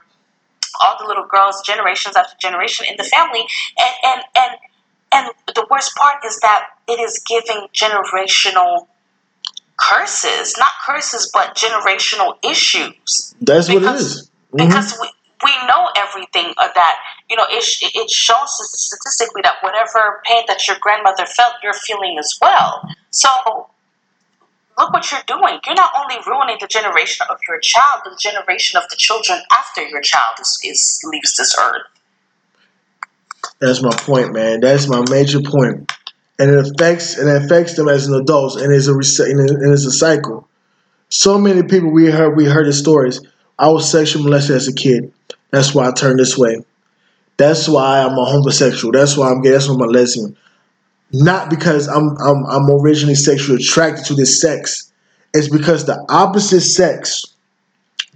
all 0.83 0.95
the 0.99 1.05
little 1.05 1.27
girls, 1.27 1.61
generations 1.63 2.15
after 2.15 2.35
generation 2.39 2.87
in 2.89 2.95
the 2.97 3.03
family, 3.03 3.45
and 3.77 3.93
and 4.03 4.21
and 4.35 4.51
and 5.11 5.55
the 5.55 5.67
worst 5.69 5.95
part 5.95 6.23
is 6.25 6.39
that 6.39 6.67
it 6.87 6.99
is 6.99 7.21
giving 7.27 7.67
generational 7.73 8.87
curses, 9.77 10.55
not 10.57 10.71
curses, 10.85 11.29
but 11.33 11.55
generational 11.55 12.37
issues. 12.43 13.35
That's 13.41 13.67
because, 13.67 13.83
what 13.83 13.95
it 13.95 13.99
is. 13.99 14.31
Mm-hmm. 14.53 14.67
Because 14.67 14.97
we, 15.01 15.09
we 15.43 15.51
know 15.67 15.89
everything 15.97 16.49
of 16.49 16.69
that, 16.75 16.97
you 17.29 17.35
know, 17.35 17.45
it, 17.49 17.65
it 17.81 18.09
shows 18.09 18.49
statistically 18.73 19.41
that 19.43 19.55
whatever 19.61 20.21
pain 20.25 20.43
that 20.47 20.67
your 20.67 20.77
grandmother 20.79 21.25
felt, 21.25 21.53
you're 21.63 21.73
feeling 21.73 22.17
as 22.19 22.37
well. 22.41 22.87
So 23.09 23.29
look 24.77 24.93
what 24.93 25.11
you're 25.11 25.21
doing. 25.27 25.59
You're 25.65 25.75
not 25.75 25.91
only 25.99 26.15
ruining 26.25 26.57
the 26.59 26.67
generation 26.67 27.25
of 27.29 27.37
your 27.47 27.59
child, 27.59 28.01
but 28.03 28.11
the 28.11 28.19
generation 28.19 28.77
of 28.77 28.89
the 28.89 28.95
children 28.95 29.39
after 29.51 29.83
your 29.87 30.01
child 30.01 30.35
is, 30.39 30.59
is 30.63 31.01
leaves 31.05 31.35
this 31.37 31.55
earth. 31.59 31.83
That's 33.59 33.81
my 33.81 33.91
point, 33.91 34.33
man. 34.33 34.59
That's 34.59 34.87
my 34.87 35.03
major 35.09 35.41
point, 35.41 35.91
and 36.39 36.51
it 36.51 36.67
affects 36.67 37.17
and 37.17 37.29
it 37.29 37.43
affects 37.43 37.75
them 37.75 37.89
as 37.89 38.07
an 38.07 38.15
adult, 38.15 38.59
and 38.59 38.73
it's 38.73 38.87
a 38.87 38.93
and 38.93 39.73
it's 39.73 39.85
a 39.85 39.91
cycle. 39.91 40.47
So 41.09 41.37
many 41.37 41.63
people 41.63 41.91
we 41.91 42.09
heard 42.09 42.35
we 42.35 42.45
heard 42.45 42.67
the 42.67 42.73
stories. 42.73 43.21
I 43.59 43.69
was 43.69 43.89
sexually 43.89 44.23
molested 44.23 44.55
as 44.55 44.67
a 44.67 44.73
kid. 44.73 45.13
That's 45.51 45.75
why 45.75 45.87
I 45.87 45.91
turned 45.91 46.19
this 46.19 46.37
way. 46.37 46.63
That's 47.37 47.67
why 47.67 48.01
I'm 48.01 48.17
a 48.17 48.25
homosexual. 48.25 48.91
That's 48.91 49.17
why 49.17 49.29
I'm 49.29 49.41
gay. 49.41 49.51
That's 49.51 49.67
why 49.67 49.75
I'm 49.75 49.81
a 49.81 49.85
lesbian. 49.85 50.37
Not 51.13 51.49
because 51.49 51.87
I'm 51.87 52.17
I'm 52.17 52.45
I'm 52.45 52.69
originally 52.69 53.15
sexually 53.15 53.61
attracted 53.61 54.05
to 54.05 54.15
this 54.15 54.39
sex. 54.39 54.91
It's 55.33 55.49
because 55.49 55.85
the 55.85 56.05
opposite 56.09 56.61
sex 56.61 57.25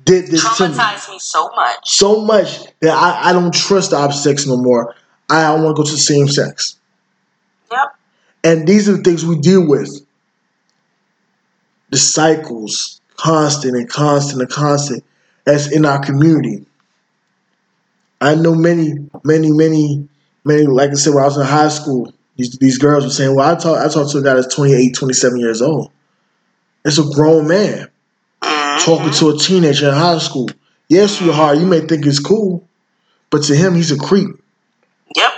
did 0.06 0.28
this 0.28 0.44
to 0.58 0.70
me. 0.70 0.76
me 0.76 1.20
so 1.20 1.50
much. 1.56 1.78
So 1.84 2.22
much 2.22 2.60
that 2.80 2.92
I, 2.92 3.30
I 3.30 3.34
don't 3.34 3.54
trust 3.54 3.92
the 3.92 3.98
opposite 3.98 4.22
sex 4.22 4.48
no 4.48 4.58
more. 4.58 4.96
I 5.30 5.54
want 5.56 5.76
to 5.76 5.82
go 5.82 5.84
to 5.84 5.92
the 5.92 5.98
same 5.98 6.28
sex. 6.28 6.78
Yep. 7.72 7.96
And 8.44 8.68
these 8.68 8.88
are 8.88 8.98
the 8.98 9.04
things 9.04 9.26
we 9.26 9.40
deal 9.40 9.68
with. 9.68 10.06
The 11.90 11.98
cycles, 11.98 13.02
constant 13.16 13.76
and 13.76 13.90
constant 13.90 14.42
and 14.42 14.52
constant, 14.52 15.04
that's 15.46 15.72
in 15.72 15.86
our 15.86 16.04
community. 16.04 16.66
I 18.22 18.36
know 18.36 18.54
many, 18.54 19.10
many, 19.24 19.52
many, 19.52 20.08
many, 20.44 20.64
like 20.64 20.92
I 20.92 20.94
said, 20.94 21.14
when 21.14 21.24
I 21.24 21.28
was 21.28 21.38
in 21.38 21.46
high 21.46 21.70
school, 21.70 22.14
these, 22.38 22.58
these 22.58 22.78
girls 22.78 23.04
were 23.04 23.10
saying, 23.10 23.36
well, 23.36 23.50
I 23.50 23.58
talked 23.58 23.80
I 23.80 23.88
talked 23.88 24.12
to 24.12 24.18
a 24.18 24.24
guy 24.24 24.34
that's 24.36 24.54
28, 24.54 24.94
27 24.94 25.40
years 25.40 25.62
old. 25.62 25.92
It's 26.84 26.98
a 26.98 27.04
grown 27.04 27.48
man 27.48 27.88
mm-hmm. 28.42 28.86
talking 28.86 29.12
to 29.12 29.30
a 29.30 29.38
teenager 29.38 29.88
in 29.88 29.94
high 29.94 30.18
school. 30.20 30.50
Yes, 30.90 31.18
sweetheart, 31.18 31.58
you 31.58 31.66
may 31.66 31.82
think 31.82 32.06
it's 32.06 32.20
cool, 32.20 32.68
but 33.30 33.44
to 33.44 33.56
him, 33.56 33.74
he's 33.74 33.92
a 33.92 33.98
creep. 33.98 34.30
Yep. 35.16 35.32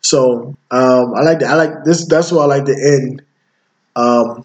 So 0.00 0.56
um, 0.70 1.14
I 1.14 1.22
like 1.22 1.38
that. 1.40 1.50
I 1.50 1.54
like 1.54 1.84
this. 1.84 2.06
That's 2.06 2.32
why 2.32 2.42
I 2.42 2.46
like 2.46 2.64
to 2.66 2.72
end 2.72 3.22
um, 3.96 4.44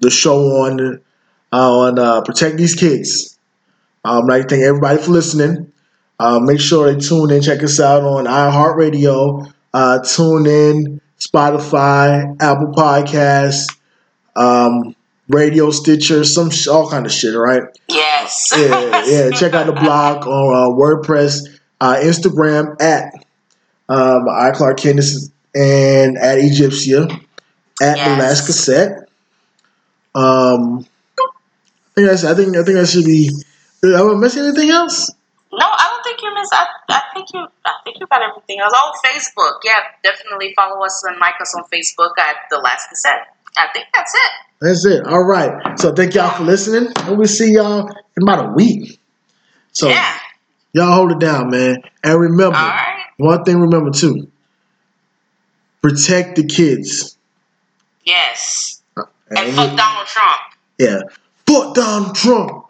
the 0.00 0.10
show 0.10 0.64
on 0.64 1.00
uh, 1.52 1.78
on 1.78 1.98
uh, 1.98 2.22
protect 2.22 2.56
these 2.56 2.74
kids. 2.74 3.38
Um, 4.04 4.24
I'd 4.24 4.28
like 4.28 4.42
to 4.42 4.48
thank 4.48 4.62
everybody 4.62 5.00
for 5.00 5.10
listening. 5.10 5.72
Uh, 6.18 6.40
make 6.40 6.60
sure 6.60 6.92
they 6.92 6.98
tune 6.98 7.30
in. 7.30 7.42
Check 7.42 7.62
us 7.62 7.78
out 7.78 8.02
on 8.02 8.24
iHeartRadio. 8.24 9.52
Uh, 9.72 10.02
tune 10.02 10.46
in 10.46 11.00
Spotify, 11.18 12.36
Apple 12.40 12.72
Podcasts, 12.72 13.66
um, 14.34 14.94
Radio 15.28 15.70
Stitcher, 15.70 16.24
some 16.24 16.50
sh- 16.50 16.68
all 16.68 16.88
kind 16.88 17.06
of 17.06 17.12
shit. 17.12 17.34
Right? 17.34 17.62
Yes. 17.88 18.50
yeah, 18.56 19.04
yeah. 19.06 19.30
Check 19.30 19.54
out 19.54 19.66
the 19.66 19.72
blog 19.72 20.26
on 20.26 20.54
uh, 20.54 20.74
WordPress, 20.74 21.58
uh, 21.80 21.96
Instagram 21.96 22.80
at 22.80 23.12
um, 23.88 24.28
I 24.28 24.50
Clark 24.52 24.78
Candace 24.78 25.30
and 25.54 26.16
at 26.18 26.38
Egyptia 26.38 27.08
at 27.80 27.96
yes. 27.96 28.08
the 28.08 28.22
last 28.22 28.46
cassette. 28.46 29.08
Um, 30.14 30.86
I 31.18 31.94
think 31.94 32.08
that's, 32.08 32.24
I 32.24 32.34
think 32.34 32.56
I 32.56 32.62
think 32.62 32.78
that 32.78 32.86
should 32.86 33.04
be. 33.04 33.30
Am 33.84 34.10
I 34.10 34.14
missing 34.14 34.44
anything 34.44 34.70
else? 34.70 35.10
No, 35.52 35.58
I 35.62 35.85
think 36.06 36.22
you 36.22 36.34
missed. 36.34 36.54
I, 36.54 36.66
I 36.88 37.02
think 37.14 37.28
you. 37.34 37.46
I 37.64 37.72
think 37.84 37.98
you 38.00 38.06
got 38.06 38.22
everything 38.22 38.60
else. 38.60 38.72
Oh, 38.74 38.92
Facebook. 39.04 39.60
Yeah, 39.64 39.80
definitely 40.02 40.54
follow 40.54 40.84
us 40.84 41.02
and 41.04 41.18
like 41.18 41.34
us 41.40 41.54
on 41.54 41.64
Facebook 41.64 42.16
at 42.18 42.36
the 42.50 42.58
last 42.58 42.88
cassette. 42.88 43.26
I 43.56 43.66
think 43.72 43.86
that's 43.92 44.14
it. 44.14 44.30
That's 44.60 44.86
it. 44.86 45.06
All 45.06 45.24
right. 45.24 45.78
So 45.78 45.92
thank 45.92 46.14
y'all 46.14 46.30
for 46.30 46.44
listening, 46.44 46.92
and 46.96 47.18
we'll 47.18 47.26
see 47.26 47.52
y'all 47.54 47.88
in 47.88 48.22
about 48.22 48.46
a 48.46 48.52
week. 48.52 48.98
So 49.72 49.88
yeah. 49.88 50.18
y'all 50.72 50.92
hold 50.92 51.12
it 51.12 51.18
down, 51.18 51.50
man, 51.50 51.82
and 52.02 52.20
remember. 52.20 52.56
All 52.56 52.68
right 52.68 52.96
one 53.16 53.44
thing 53.44 53.60
remember 53.60 53.90
too. 53.90 54.30
Protect 55.82 56.36
the 56.36 56.44
kids. 56.44 57.16
Yes. 58.04 58.82
Uh, 58.96 59.04
and, 59.30 59.38
and 59.38 59.56
fuck 59.56 59.76
Donald 59.76 60.06
Trump. 60.06 60.40
Yeah. 60.78 61.00
Fuck 61.46 61.74
Donald 61.74 62.14
Trump. 62.14 62.64